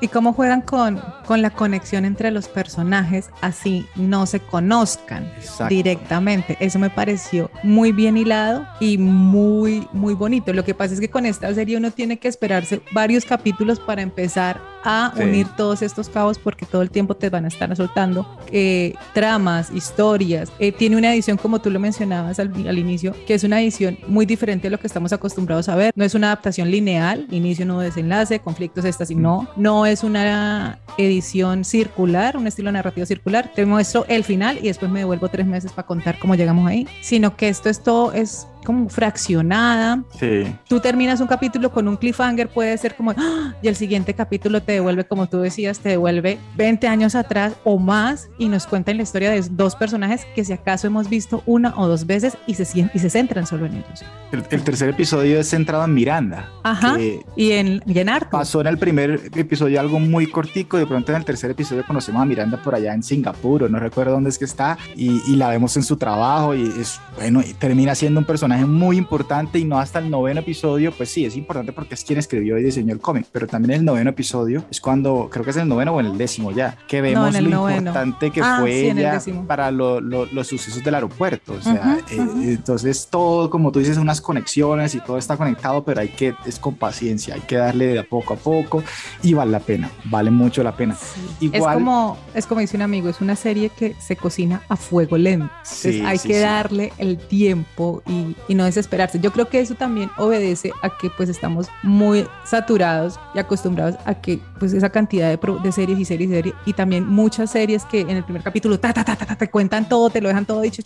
y 0.00 0.08
cómo 0.08 0.32
juegan 0.32 0.62
con, 0.62 0.98
con 1.26 1.42
la 1.42 1.50
conexión 1.50 2.06
entre 2.06 2.30
los 2.30 2.48
personajes, 2.48 3.28
así 3.42 3.84
no 3.94 4.24
se 4.24 4.40
conozcan 4.40 5.26
Exacto. 5.36 5.66
directamente. 5.74 6.56
Eso 6.58 6.78
me 6.78 6.88
pareció 6.88 7.50
muy 7.62 7.92
bien 7.92 8.16
hilado 8.16 8.66
y 8.80 8.96
muy, 8.96 9.86
muy 9.92 10.14
bonito. 10.14 10.54
Lo 10.54 10.64
que 10.64 10.72
pasa 10.72 10.94
es 10.94 11.00
que 11.00 11.10
con 11.10 11.26
esta 11.26 11.52
serie 11.54 11.76
uno 11.76 11.90
tiene 11.90 12.18
que 12.18 12.28
esperarse 12.28 12.80
varios 12.92 13.26
capítulos 13.26 13.78
para 13.78 14.00
empezar 14.00 14.58
a 14.88 15.12
unir 15.20 15.48
todos 15.56 15.82
estos 15.82 16.08
cabos 16.08 16.38
porque 16.38 16.64
todo 16.64 16.80
el 16.80 16.90
tiempo 16.90 17.16
te 17.16 17.28
van 17.28 17.44
a 17.44 17.48
estar 17.48 17.74
soltando 17.76 18.24
eh, 18.52 18.94
tramas, 19.12 19.70
historias. 19.70 20.50
Eh, 20.60 20.70
tiene 20.72 20.96
una 20.96 21.12
edición, 21.12 21.36
como 21.36 21.60
tú 21.60 21.70
lo 21.70 21.80
mencionabas 21.80 22.38
al, 22.38 22.52
al 22.68 22.78
inicio, 22.78 23.12
que 23.26 23.34
es 23.34 23.42
una 23.42 23.60
edición 23.66 23.98
muy 24.06 24.26
diferente 24.26 24.68
a 24.68 24.70
lo 24.70 24.78
que 24.78 24.86
estamos 24.86 25.12
acostumbrados 25.12 25.68
a 25.68 25.76
ver. 25.76 25.92
No 25.94 26.04
es 26.04 26.14
una 26.14 26.28
adaptación 26.28 26.70
lineal, 26.70 27.26
inicio, 27.30 27.66
nudo, 27.66 27.80
desenlace, 27.80 28.40
conflictos, 28.40 28.84
estas 28.84 29.10
y 29.10 29.14
no. 29.14 29.48
No 29.56 29.86
es 29.86 30.02
una 30.02 30.78
edición 30.98 31.64
circular, 31.64 32.36
un 32.36 32.46
estilo 32.46 32.72
narrativo 32.72 33.06
circular. 33.06 33.52
Te 33.54 33.66
muestro 33.66 34.04
el 34.08 34.24
final 34.24 34.58
y 34.58 34.68
después 34.68 34.90
me 34.90 35.00
devuelvo 35.00 35.28
tres 35.28 35.46
meses 35.46 35.72
para 35.72 35.86
contar 35.86 36.18
cómo 36.18 36.34
llegamos 36.34 36.68
ahí. 36.68 36.86
Sino 37.00 37.36
que 37.36 37.48
esto 37.48 37.68
es 37.68 37.82
todo, 37.82 38.12
es 38.12 38.46
como 38.66 38.88
fraccionada. 38.88 40.02
Sí. 40.18 40.52
Tú 40.68 40.80
terminas 40.80 41.20
un 41.20 41.28
capítulo 41.28 41.70
con 41.70 41.86
un 41.86 41.96
cliffhanger, 41.96 42.48
puede 42.48 42.76
ser 42.76 42.96
como, 42.96 43.12
¡ah! 43.12 43.54
y 43.62 43.68
el 43.68 43.76
siguiente 43.76 44.12
capítulo 44.12 44.60
te 44.60 44.72
devuelve, 44.72 45.04
como 45.04 45.28
tú 45.28 45.38
decías, 45.38 45.78
te 45.78 45.90
devuelve 45.90 46.38
20 46.56 46.88
años 46.88 47.14
atrás 47.14 47.54
o 47.62 47.78
más 47.78 48.28
y 48.38 48.48
nos 48.48 48.66
cuentan 48.66 48.96
la 48.96 49.04
historia 49.04 49.30
de 49.30 49.40
dos 49.50 49.76
personajes 49.76 50.26
que 50.34 50.44
si 50.44 50.52
acaso 50.52 50.88
hemos 50.88 51.08
visto 51.08 51.44
una 51.46 51.78
o 51.78 51.86
dos 51.86 52.06
veces 52.06 52.36
y 52.48 52.54
se, 52.54 52.88
y 52.92 52.98
se 52.98 53.08
centran 53.08 53.46
solo 53.46 53.66
en 53.66 53.76
ellos. 53.76 54.04
El, 54.32 54.42
el 54.50 54.64
tercer 54.64 54.88
episodio 54.88 55.38
es 55.38 55.48
centrado 55.48 55.84
en 55.84 55.94
Miranda. 55.94 56.50
Ajá. 56.64 56.96
Y 57.36 57.52
en, 57.52 57.82
y 57.86 57.98
en 57.98 58.08
Arthur. 58.08 58.30
Pasó 58.30 58.60
en 58.60 58.66
el 58.66 58.78
primer 58.78 59.30
episodio 59.36 59.78
algo 59.78 60.00
muy 60.00 60.26
cortico, 60.26 60.76
de 60.76 60.86
pronto 60.86 61.12
en 61.12 61.18
el 61.18 61.24
tercer 61.24 61.52
episodio 61.52 61.84
conocemos 61.86 62.20
a 62.20 62.24
Miranda 62.24 62.60
por 62.60 62.74
allá 62.74 62.92
en 62.92 63.04
Singapur, 63.04 63.62
o 63.62 63.68
no 63.68 63.78
recuerdo 63.78 64.12
dónde 64.12 64.30
es 64.30 64.38
que 64.38 64.44
está, 64.44 64.76
y, 64.96 65.22
y 65.30 65.36
la 65.36 65.50
vemos 65.50 65.76
en 65.76 65.84
su 65.84 65.96
trabajo 65.96 66.54
y 66.54 66.62
es, 66.80 67.00
bueno, 67.16 67.42
y 67.46 67.54
termina 67.54 67.94
siendo 67.94 68.18
un 68.18 68.26
personaje 68.26 68.55
muy 68.64 68.96
importante 68.96 69.58
y 69.58 69.64
no 69.64 69.78
hasta 69.78 69.98
el 69.98 70.08
noveno 70.10 70.40
episodio, 70.40 70.92
pues 70.92 71.10
sí, 71.10 71.24
es 71.24 71.36
importante 71.36 71.72
porque 71.72 71.94
es 71.94 72.04
quien 72.04 72.18
escribió 72.18 72.58
y 72.58 72.62
diseñó 72.62 72.92
el 72.94 73.00
cómic, 73.00 73.26
pero 73.32 73.46
también 73.46 73.80
el 73.80 73.84
noveno 73.84 74.10
episodio 74.10 74.64
es 74.70 74.80
cuando, 74.80 75.28
creo 75.30 75.44
que 75.44 75.50
es 75.50 75.56
el 75.56 75.68
noveno 75.68 75.92
o 75.94 76.00
en 76.00 76.06
el 76.06 76.16
décimo 76.18 76.52
ya, 76.52 76.76
que 76.88 77.00
vemos 77.00 77.34
el 77.34 77.44
lo 77.44 77.50
noveno. 77.58 77.78
importante 77.78 78.30
que 78.30 78.40
Ah, 78.40 78.56
fue 78.60 78.70
sí, 78.72 78.86
el 78.88 78.98
ella 78.98 79.20
para 79.46 79.70
lo- 79.70 80.00
lo- 80.00 80.26
los 80.26 80.46
sucesos 80.46 80.82
del 80.84 80.94
aeropuerto, 80.94 81.54
o 81.54 81.60
sea, 81.60 81.98
Ujú, 82.06 82.14
eh, 82.14 82.20
ujú. 82.20 82.42
entonces 82.42 83.08
todo, 83.10 83.50
como 83.50 83.72
tú 83.72 83.78
dices, 83.80 83.98
unas 83.98 84.20
conexiones 84.20 84.94
y 84.94 85.00
todo 85.00 85.18
está 85.18 85.36
conectado, 85.36 85.84
pero 85.84 86.00
hay 86.00 86.08
que, 86.08 86.34
es 86.46 86.58
con 86.58 86.74
paciencia, 86.76 87.34
hay 87.34 87.40
que 87.42 87.56
darle 87.56 87.86
de 87.86 88.02
poco 88.04 88.34
a 88.34 88.36
poco 88.36 88.82
y 89.22 89.34
vale 89.34 89.50
la 89.50 89.60
pena, 89.60 89.90
vale 90.04 90.30
mucho 90.30 90.62
la 90.62 90.76
pena. 90.76 90.94
Es 90.94 91.26
Igual, 91.40 91.74
como, 91.74 92.16
es 92.34 92.46
como 92.46 92.60
dice 92.60 92.76
un 92.76 92.82
amigo, 92.82 93.08
es 93.08 93.20
una 93.20 93.34
serie 93.36 93.70
que 93.70 93.94
se 93.98 94.14
cocina 94.16 94.62
a 94.68 94.76
fuego 94.76 95.16
lento. 95.18 95.50
Sí, 95.64 95.88
Entonces 95.88 96.06
hay 96.06 96.18
sí, 96.18 96.28
que 96.28 96.34
sí. 96.34 96.40
darle 96.40 96.92
el 96.98 97.18
tiempo 97.18 98.02
y, 98.06 98.35
y 98.48 98.54
no 98.54 98.64
desesperarse. 98.64 99.20
Yo 99.20 99.32
creo 99.32 99.48
que 99.48 99.60
eso 99.60 99.74
también 99.74 100.10
obedece 100.18 100.72
a 100.82 100.90
que 100.90 101.10
pues 101.10 101.28
estamos 101.28 101.68
muy 101.82 102.26
saturados 102.44 103.18
y 103.34 103.38
acostumbrados 103.38 103.96
a 104.04 104.14
que 104.14 104.40
pues 104.58 104.72
esa 104.72 104.90
cantidad 104.90 105.28
de, 105.28 105.38
de 105.62 105.72
series 105.72 105.98
y 105.98 106.04
series 106.04 106.30
y 106.30 106.34
series 106.34 106.54
y 106.64 106.72
también 106.72 107.06
muchas 107.06 107.50
series 107.50 107.84
que 107.84 108.00
en 108.00 108.10
el 108.10 108.24
primer 108.24 108.42
capítulo 108.42 108.78
ta, 108.78 108.92
ta, 108.92 109.04
ta, 109.04 109.16
ta, 109.16 109.36
te 109.36 109.50
cuentan 109.50 109.88
todo, 109.88 110.10
te 110.10 110.20
lo 110.20 110.28
dejan 110.28 110.46
todo 110.46 110.60
dicho 110.60 110.82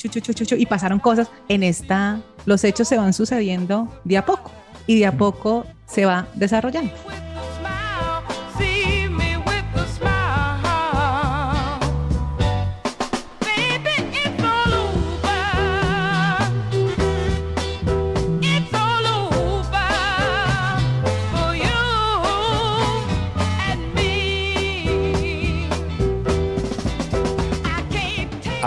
y 0.57 0.67
pasaron 0.67 0.99
cosas. 0.99 1.31
En 1.49 1.63
esta 1.63 2.21
los 2.47 2.65
hechos 2.65 2.89
se 2.89 2.97
van 2.97 3.13
sucediendo 3.13 3.89
de 4.05 4.17
a 4.17 4.25
poco 4.25 4.51
y 4.87 4.99
de 4.99 5.07
a 5.07 5.13
poco 5.13 5.67
se 5.87 6.07
va 6.07 6.27
desarrollando. 6.35 6.93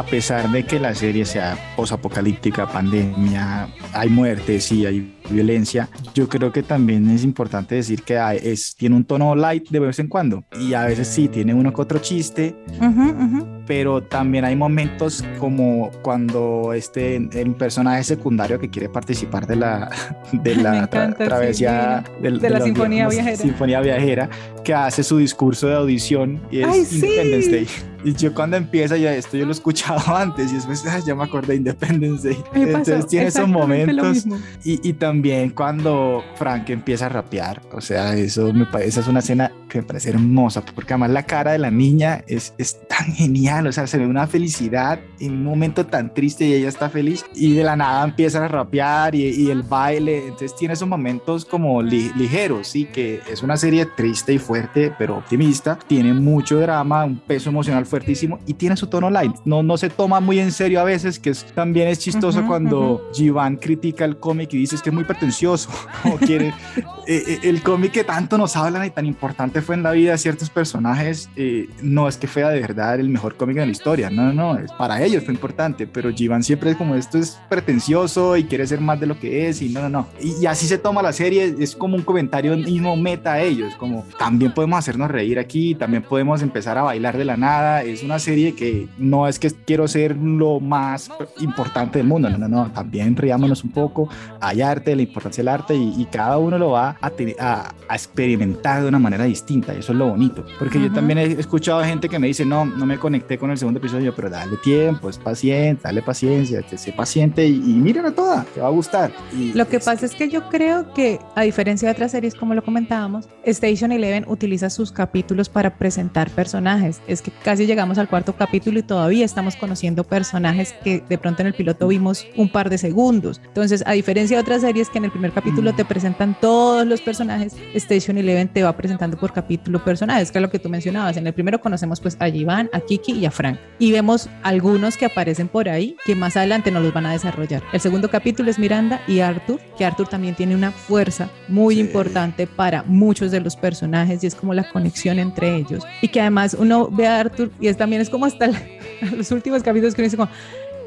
A 0.06 0.10
pesar 0.14 0.50
de 0.52 0.64
que 0.64 0.80
la 0.80 0.94
serie 0.94 1.26
sea 1.26 1.58
posapocalíptica, 1.76 2.68
pandemia, 2.68 3.68
hay 3.94 4.10
muerte, 4.10 4.60
sí, 4.60 4.86
hay 4.86 5.14
violencia, 5.30 5.88
yo 6.14 6.28
creo 6.28 6.52
que 6.52 6.62
también 6.62 7.10
es 7.10 7.24
importante 7.24 7.76
decir 7.76 8.04
que 8.04 8.20
es, 8.44 8.76
tiene 8.76 8.96
un 8.96 9.06
tono 9.06 9.34
light 9.36 9.70
de 9.70 9.80
vez 9.80 9.98
en 10.00 10.08
cuando 10.08 10.44
y 10.60 10.74
a 10.74 10.84
veces 10.86 11.08
sí, 11.08 11.30
tiene 11.30 11.54
uno 11.54 11.74
que 11.74 11.82
otro 11.82 12.00
chiste, 12.00 12.54
Ujú, 12.80 13.02
ujú. 13.02 13.48
pero 13.66 14.04
también 14.04 14.44
hay 14.46 14.56
momentos 14.56 15.24
como 15.40 15.90
cuando 16.02 16.74
este 16.74 17.16
el 17.16 17.56
personaje 17.56 18.04
secundario 18.04 18.60
que 18.60 18.70
quiere 18.70 18.90
participar 18.90 19.48
de 19.48 19.56
la 19.56 19.90
de 20.34 20.56
la 20.58 20.74
tra- 20.90 21.06
encanta, 21.06 21.18
sí, 21.24 21.30
travesía 21.30 22.04
del- 22.22 22.40
de 22.40 22.50
la 22.50 22.62
sinfonía 22.62 23.06
como 23.06 23.16
viajera. 23.16 23.38
sinfonía 23.38 23.80
viajera 23.82 24.30
que 24.66 24.74
hace 24.74 25.02
su 25.04 25.18
discurso 25.18 25.68
de 25.68 25.76
audición 25.76 26.42
y 26.52 26.60
es 26.60 26.68
Ay, 26.68 26.86
sí. 26.86 26.96
Independence 26.98 27.50
Day 27.50 27.68
y 28.04 28.14
yo 28.14 28.34
cuando 28.34 28.58
empieza 28.58 28.98
ya 28.98 29.14
esto 29.16 29.38
yo 29.38 29.46
lo 29.46 29.52
he 29.52 29.54
escuchado 29.54 30.02
antes 30.16 30.52
y 30.52 30.56
después 30.56 30.86
ah, 30.88 31.00
ya 31.06 31.16
me 31.16 31.24
acordé 31.24 31.48
de 31.54 31.56
Independence 31.58 32.28
Day 32.30 32.38
entonces 32.54 33.08
tiene 33.08 33.28
esos 33.28 33.48
momentos 33.48 34.26
y, 34.64 34.88
y 34.90 34.94
también 34.94 35.50
cuando 35.52 36.24
Frank 36.36 36.70
empieza 36.70 37.06
a 37.08 37.10
rapear, 37.10 37.62
o 37.72 37.82
sea, 37.82 38.16
eso 38.16 38.52
me 38.54 38.66
parece, 38.66 39.00
es 39.00 39.08
una 39.08 39.20
escena 39.20 39.52
que 39.70 39.80
me 39.80 39.84
parece 39.86 40.10
hermosa, 40.12 40.64
porque 40.76 40.94
además 40.94 41.10
la 41.12 41.24
cara 41.24 41.52
de 41.54 41.58
la 41.60 41.72
niña 41.72 42.24
es, 42.28 42.54
es 42.58 42.78
tan 42.88 43.12
genial, 43.14 43.66
o 43.68 43.72
sea, 43.72 43.88
se 43.88 43.98
ve 43.98 44.06
una 44.06 44.28
felicidad 44.28 45.00
en 45.20 45.34
un 45.34 45.44
momento 45.44 45.86
tan 45.86 46.14
triste 46.14 46.46
y 46.46 46.54
ella 46.54 46.70
está 46.70 46.90
feliz 46.90 47.26
y 47.34 47.54
de 47.54 47.64
la 47.64 47.76
nada 47.76 48.04
empiezan 48.04 48.44
a 48.44 48.48
rapear 48.48 49.16
y, 49.16 49.24
y 49.30 49.50
el 49.50 49.64
baile, 49.64 50.20
entonces 50.24 50.56
tiene 50.56 50.74
esos 50.76 50.88
momentos 50.88 51.46
como 51.46 51.82
li- 51.82 52.12
ligeros, 52.16 52.68
sí, 52.68 52.86
que 52.86 53.22
es 53.32 53.42
una 53.44 53.58
serie 53.58 53.86
triste 53.86 54.34
y 54.34 54.38
fuerte, 54.38 54.94
pero 54.98 55.18
optimista, 55.18 55.78
tiene 55.88 56.14
mucho 56.14 56.60
drama, 56.60 57.06
un 57.06 57.18
peso 57.20 57.50
emocional 57.50 57.86
fuertísimo 57.94 58.40
y 58.48 58.56
tiene 58.56 58.76
su 58.76 58.88
tono 58.88 59.12
light, 59.12 59.36
no, 59.46 59.62
no 59.62 59.78
se 59.78 59.88
toma 59.88 60.20
muy 60.20 60.40
en 60.40 60.52
serio 60.52 60.82
a 60.82 60.84
veces, 60.84 61.20
que 61.20 61.30
es, 61.30 61.46
también 61.54 61.88
es 61.88 62.00
chistoso 62.00 62.40
Ujú, 62.40 62.48
cuando 62.48 63.10
Jivan 63.14 63.58
critica 63.58 64.04
el 64.04 64.18
cómic 64.18 64.52
y 64.54 64.58
dice 64.58 64.78
es 64.78 64.82
que 64.82 64.90
es 64.90 64.96
muy 64.96 65.04
pretencioso, 65.04 65.70
o 66.12 66.18
quiere, 66.18 66.56
eh, 67.06 67.24
eh, 67.28 67.40
el 67.44 67.62
cómic 67.62 67.92
que 67.92 68.04
tanto 68.04 68.38
nos 68.38 68.56
hablan 68.56 68.86
y 68.86 68.90
tan 68.90 69.06
importante 69.06 69.62
fue 69.62 69.76
en 69.76 69.84
la 69.84 69.92
vida 69.92 70.12
de 70.14 70.18
ciertos 70.18 70.50
personajes, 70.50 71.30
eh, 71.36 71.70
no 71.82 72.08
es 72.08 72.18
que 72.18 72.28
fuera 72.28 72.50
de 72.50 72.62
verdad 72.62 73.00
el 73.00 73.10
mejor 73.10 73.36
cómic 73.36 73.58
de 73.58 73.66
la 73.66 73.72
historia, 73.72 74.10
no, 74.10 74.32
no, 74.32 74.58
es, 74.58 74.72
para 74.72 75.02
ellos 75.04 75.24
fue 75.24 75.34
importante, 75.34 75.86
pero 75.86 76.12
Jivan 76.12 76.44
siempre 76.44 76.72
es 76.72 76.78
como 76.78 76.96
esto 76.96 77.18
es 77.18 77.40
pretencioso 77.50 78.38
y 78.38 78.46
quiere 78.46 78.66
ser 78.68 78.80
más 78.80 79.00
de 79.00 79.08
lo 79.08 79.20
que 79.20 79.50
es 79.50 79.62
y 79.62 79.70
no, 79.70 79.82
no, 79.82 79.90
no, 79.90 80.08
y, 80.22 80.44
y 80.44 80.46
así 80.46 80.66
se 80.66 80.78
toma 80.78 81.02
la 81.02 81.12
serie, 81.12 81.56
es 81.60 81.76
como 81.76 81.96
un 81.96 82.04
comentario 82.04 82.56
mismo 82.56 82.96
meta 82.96 83.34
a 83.34 83.42
ellos, 83.42 83.76
como 83.76 84.06
también 84.18 84.54
podemos 84.54 84.80
hacernos 84.80 85.12
reír 85.12 85.40
aquí, 85.40 85.76
también 85.76 86.04
podemos 86.04 86.42
empezar 86.42 86.78
a 86.78 86.84
bailar 86.84 87.18
de 87.18 87.26
la 87.26 87.36
nada, 87.36 87.84
es 87.84 88.02
una 88.02 88.20
serie 88.20 88.56
que 88.56 88.88
no 88.98 89.28
es 89.28 89.40
que 89.40 89.52
quiero 89.52 89.88
ser 89.90 90.16
lo 90.16 90.62
más 90.62 91.12
importante 91.42 92.00
del 92.00 92.08
mundo, 92.08 92.30
no, 92.30 92.38
no, 92.38 92.48
no, 92.48 92.72
también 92.72 93.18
riámonos 93.18 93.64
un 93.64 93.72
poco, 93.72 94.08
hay 94.40 94.62
arte, 94.62 94.96
la 94.96 95.02
importancia 95.02 95.42
del 95.42 95.50
arte 95.50 95.76
y, 95.76 95.94
y 95.98 96.06
cada 96.06 96.38
uno 96.38 96.58
lo 96.58 96.72
va 96.72 96.93
a, 97.02 97.12
a, 97.40 97.74
a 97.88 97.96
experimentar 97.96 98.82
de 98.84 98.88
una 98.90 99.00
manera 99.00 99.24
distinta 99.26 99.74
y 99.74 99.80
eso 99.80 99.92
es 99.92 99.98
lo 99.98 100.08
bonito, 100.10 100.46
porque 100.60 100.80
yo 100.80 100.86
Ujú. 100.88 100.96
también 100.96 101.18
he 101.20 101.24
escuchado 101.34 101.84
gente 101.84 102.08
que 102.10 102.20
me 102.20 102.28
dice, 102.28 102.46
no, 102.46 102.66
no 102.66 102.86
me 102.86 102.98
conecté 102.98 103.38
con 103.38 103.52
el 103.52 103.58
segundo 103.58 103.80
episodio, 103.80 104.14
pero 104.16 104.30
dale 104.30 104.58
tiempo, 104.58 105.10
es 105.10 105.18
paciente, 105.18 105.82
dale 105.84 106.02
paciencia, 106.02 106.62
te- 106.62 106.78
sé 106.78 106.92
paciente 106.94 107.46
y, 107.48 107.56
y 107.56 107.74
mírala 107.74 108.12
toda, 108.12 108.44
te 108.54 108.62
va 108.62 108.68
a 108.68 108.72
gustar. 108.72 109.12
Y 109.38 109.54
Lo 109.54 109.68
que 109.68 109.78
es- 109.78 109.86
pasa 109.86 110.06
es 110.06 110.14
que 110.16 110.30
yo 110.30 110.50
creo 110.50 110.94
que, 110.94 111.20
a 111.36 111.42
diferencia 111.44 111.88
de 111.88 111.94
otras 111.94 112.12
series, 112.12 112.36
como 112.36 112.54
lo 112.54 112.64
comentábamos, 112.64 113.28
Station 113.46 113.92
Eleven 113.92 114.26
utiliza 114.28 114.70
sus 114.70 114.92
capítulos 114.92 115.50
para 115.50 115.78
presentar 115.78 116.30
personajes. 116.30 117.02
Es 117.08 117.22
que 117.22 117.32
casi 117.44 117.66
llegamos 117.66 117.98
al 117.98 118.08
cuarto 118.08 118.34
capítulo 118.36 118.80
y 118.80 118.84
todavía 118.84 119.26
estamos 119.26 119.56
conociendo 119.56 120.04
personajes 120.04 120.74
que 120.84 121.04
de 121.08 121.18
pronto 121.18 121.42
en 121.42 121.48
el 121.48 121.54
piloto 121.54 121.88
vimos 121.88 122.26
un 122.36 122.50
par 122.50 122.70
de 122.70 122.78
segundos. 122.78 123.42
Entonces, 123.46 123.84
a 123.86 123.94
diferencia 123.94 124.38
de 124.38 124.42
otras 124.42 124.62
series 124.62 124.90
que 124.90 124.98
en 125.00 125.06
el 125.06 125.12
primer 125.12 125.32
capítulo 125.32 125.74
te 125.74 125.86
presentan 125.86 126.36
todos 126.84 126.90
los 127.00 127.02
personajes, 127.02 127.56
Station 127.76 128.18
Eleven 128.18 128.48
te 128.50 128.62
va 128.64 128.76
presentando 128.76 129.18
por 129.18 129.32
capítulo 129.32 129.84
personajes, 129.84 130.32
que 130.32 130.38
es 130.38 130.42
lo 130.42 130.50
que 130.50 130.60
tú 130.60 130.68
mencionabas. 130.70 131.16
En 131.18 131.26
el 131.26 131.34
primero 131.34 131.62
conocemos 131.62 132.00
pues 132.02 132.18
a 132.20 132.30
Jivan, 132.30 132.70
a 132.74 132.80
Kiki 132.82 133.14
y 133.14 133.26
a 133.26 133.32
Frank. 133.32 133.58
Y 133.80 133.92
vemos 133.92 134.30
algunos 134.44 134.98
que 134.98 135.06
aparecen 135.06 135.48
por 135.48 135.70
ahí 135.70 135.96
que 136.06 136.14
más 136.16 136.36
adelante 136.36 136.72
nos 136.72 136.84
los 136.84 136.94
van 136.94 137.06
a 137.06 137.12
desarrollar. 137.14 137.64
El 137.72 137.80
segundo 137.80 138.10
capítulo 138.10 138.50
es 138.52 138.60
Miranda 138.60 139.02
y 139.08 139.20
Arthur, 139.22 139.60
que 139.78 139.86
Arthur 139.86 140.08
también 140.10 140.36
tiene 140.36 140.56
una 140.56 140.72
fuerza 140.72 141.30
muy 141.48 141.76
Sí. 141.76 141.82
importante 141.82 142.48
para 142.48 142.84
muchos 142.84 143.32
de 143.32 143.40
los 143.40 143.56
personajes 143.56 144.24
y 144.24 144.28
es 144.28 144.36
como 144.36 144.54
la 144.54 144.70
conexión 144.70 145.20
entre 145.20 145.56
ellos. 145.56 145.84
Y 146.02 146.10
que 146.10 146.20
además 146.22 146.56
uno 146.60 146.90
ve 146.92 147.08
a 147.08 147.20
Arthur 147.20 147.50
y 147.62 147.68
es 147.68 147.78
también 147.78 148.02
es 148.02 148.10
como 148.10 148.26
hasta 148.26 148.46
el- 148.46 148.58
los 149.18 149.32
últimos 149.32 149.64
capítulos 149.64 149.96
que 149.96 150.02
uno 150.02 150.06
dice 150.08 150.18
como, 150.18 150.30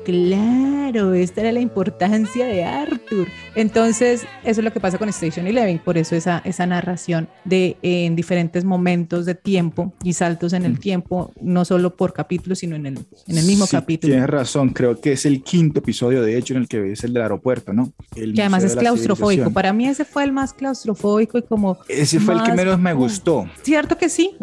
claro, 0.06 1.14
esta 1.14 1.40
era 1.40 1.52
la 1.52 1.60
importancia 1.60 2.46
de 2.46 2.64
Arthur. 2.64 3.26
Entonces, 3.54 4.22
eso 4.44 4.60
es 4.60 4.64
lo 4.64 4.72
que 4.72 4.80
pasa 4.80 4.98
con 4.98 5.08
Station 5.08 5.46
Eleven, 5.46 5.78
por 5.80 5.98
eso 5.98 6.14
esa, 6.14 6.40
esa 6.44 6.64
narración 6.64 7.28
de 7.44 7.76
en 7.82 8.14
diferentes 8.16 8.64
momentos 8.64 9.26
de 9.26 9.34
tiempo 9.34 9.92
y 10.04 10.12
saltos 10.12 10.52
en 10.52 10.64
el 10.64 10.74
Mm. 10.74 10.78
tiempo, 10.78 11.32
no 11.40 11.64
solo 11.64 11.96
por 11.96 12.12
capítulo, 12.12 12.54
sino 12.54 12.76
en 12.76 12.86
el, 12.86 12.98
en 13.26 13.38
el 13.38 13.44
mismo 13.44 13.66
Sí, 13.66 13.72
capítulo. 13.76 14.12
Tienes 14.12 14.30
razón, 14.30 14.70
creo 14.70 15.00
que 15.00 15.12
es 15.12 15.26
el 15.26 15.42
quinto 15.42 15.80
episodio, 15.80 16.22
de 16.22 16.38
hecho, 16.38 16.54
en 16.54 16.60
el 16.60 16.68
que 16.68 16.80
ves 16.80 17.02
el 17.04 17.12
del 17.12 17.22
aeropuerto, 17.22 17.72
¿no? 17.72 17.92
El 18.14 18.32
Que 18.34 18.42
además 18.42 18.62
es 18.64 18.76
claustrofóbico. 18.76 19.50
Para 19.50 19.72
mí 19.72 19.86
ese 19.88 20.04
fue 20.04 20.24
el 20.24 20.32
más 20.32 20.52
claustrofóbico 20.54 21.38
y 21.38 21.42
como... 21.42 21.78
Ese 21.88 22.20
fue 22.20 22.34
el 22.34 22.42
que 22.44 22.52
menos 22.52 22.78
me 22.78 22.92
gustó. 22.92 23.48
¿Cierto 23.62 23.98
que 23.98 24.08
sí? 24.08 24.36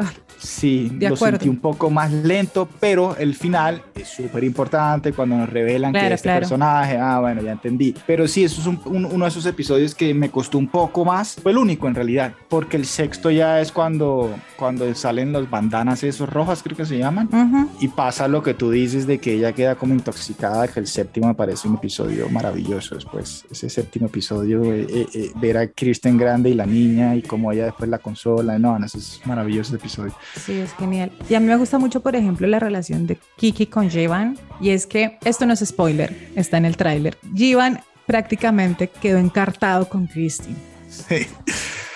Sí, 0.43 0.89
De 0.93 1.07
lo 1.09 1.15
acuerdo. 1.15 1.37
sentí 1.39 1.49
un 1.49 1.57
poco 1.59 1.89
más 1.89 2.11
lento, 2.11 2.67
pero 2.79 3.15
el 3.17 3.33
final 3.33 3.81
es 3.95 4.09
súper 4.09 4.43
importante 4.43 5.13
cuando 5.13 5.37
nos 5.37 5.49
revelan 5.49 5.93
que 5.93 5.99
Claro, 5.99 6.15
este 6.15 6.25
claro. 6.27 6.39
personaje, 6.41 6.97
ah, 6.97 7.19
bueno, 7.21 7.41
ya 7.41 7.53
entendí. 7.53 7.95
Pero 8.05 8.27
sí, 8.27 8.43
eso 8.43 8.59
es 8.61 8.67
un- 8.67 8.81
un- 8.85 9.05
uno 9.05 9.25
de 9.25 9.29
esos 9.29 9.45
episodios 9.45 9.95
que 9.95 10.13
me 10.13 10.29
costó 10.29 10.57
un 10.57 10.67
poco 10.67 11.05
más. 11.05 11.35
Fue 11.41 11.51
el 11.53 11.57
único 11.57 11.87
en 11.87 11.95
realidad, 11.95 12.33
porque 12.49 12.75
el 12.77 12.85
sexto 12.85 13.31
ya 13.31 13.61
es 13.61 13.71
cuando, 13.71 14.35
cuando 14.57 14.93
salen 14.95 15.31
los 15.31 15.49
bandanas 15.49 16.03
esos 16.03 16.29
rojas, 16.29 16.61
creo 16.61 16.75
que 16.75 16.85
se 16.85 16.97
llaman. 16.97 17.27
ujú. 17.31 17.69
Y 17.79 17.87
pasa 17.87 18.27
lo 18.27 18.43
que 18.43 18.53
tú 18.53 18.69
dices 18.69 19.07
de 19.07 19.19
que 19.19 19.33
ella 19.35 19.53
queda 19.53 19.75
como 19.75 19.93
intoxicada, 19.93 20.67
que 20.67 20.79
el 20.81 20.87
séptimo 20.87 21.27
me 21.27 21.35
parece 21.35 21.67
un 21.67 21.75
episodio 21.75 22.27
maravilloso 22.29 22.95
después. 22.95 23.45
Ese 23.49 23.69
séptimo 23.69 24.07
episodio, 24.07 24.63
eh, 24.73 24.87
eh, 24.89 25.05
eh, 25.13 25.31
ver 25.35 25.57
a 25.57 25.67
Kristen 25.67 26.17
grande 26.17 26.49
y 26.49 26.53
la 26.53 26.65
niña 26.65 27.15
y 27.15 27.21
cómo 27.21 27.51
ella 27.51 27.65
después 27.65 27.89
la 27.89 27.99
consola. 27.99 28.59
No, 28.59 28.77
no, 28.77 28.85
eso 28.85 28.97
es 28.97 29.21
maravilloso 29.25 29.69
ese 29.75 29.75
episodio. 29.77 30.13
Sí, 30.35 30.59
es 30.59 30.73
genial. 30.73 31.11
Y 31.29 31.35
a 31.35 31.39
mí 31.39 31.45
me 31.47 31.55
gusta 31.57 31.77
mucho, 31.79 32.01
por 32.01 32.15
ejemplo, 32.15 32.47
la 32.47 32.59
relación 32.59 33.05
de 33.07 33.17
Kiki 33.37 33.67
con 33.67 33.89
Jivan. 33.89 34.37
Y 34.59 34.69
es 34.71 34.85
que 34.87 35.17
esto 35.23 35.45
no 35.45 35.53
es 35.53 35.59
spoiler, 35.65 36.31
está 36.35 36.57
en 36.57 36.65
el 36.65 36.75
tráiler. 36.77 37.17
Jivan 37.35 37.81
prácticamente 38.05 38.87
quedó 38.89 39.17
encartado 39.17 39.87
con 39.87 40.07
Christine. 40.07 40.55
Sí. 40.89 41.27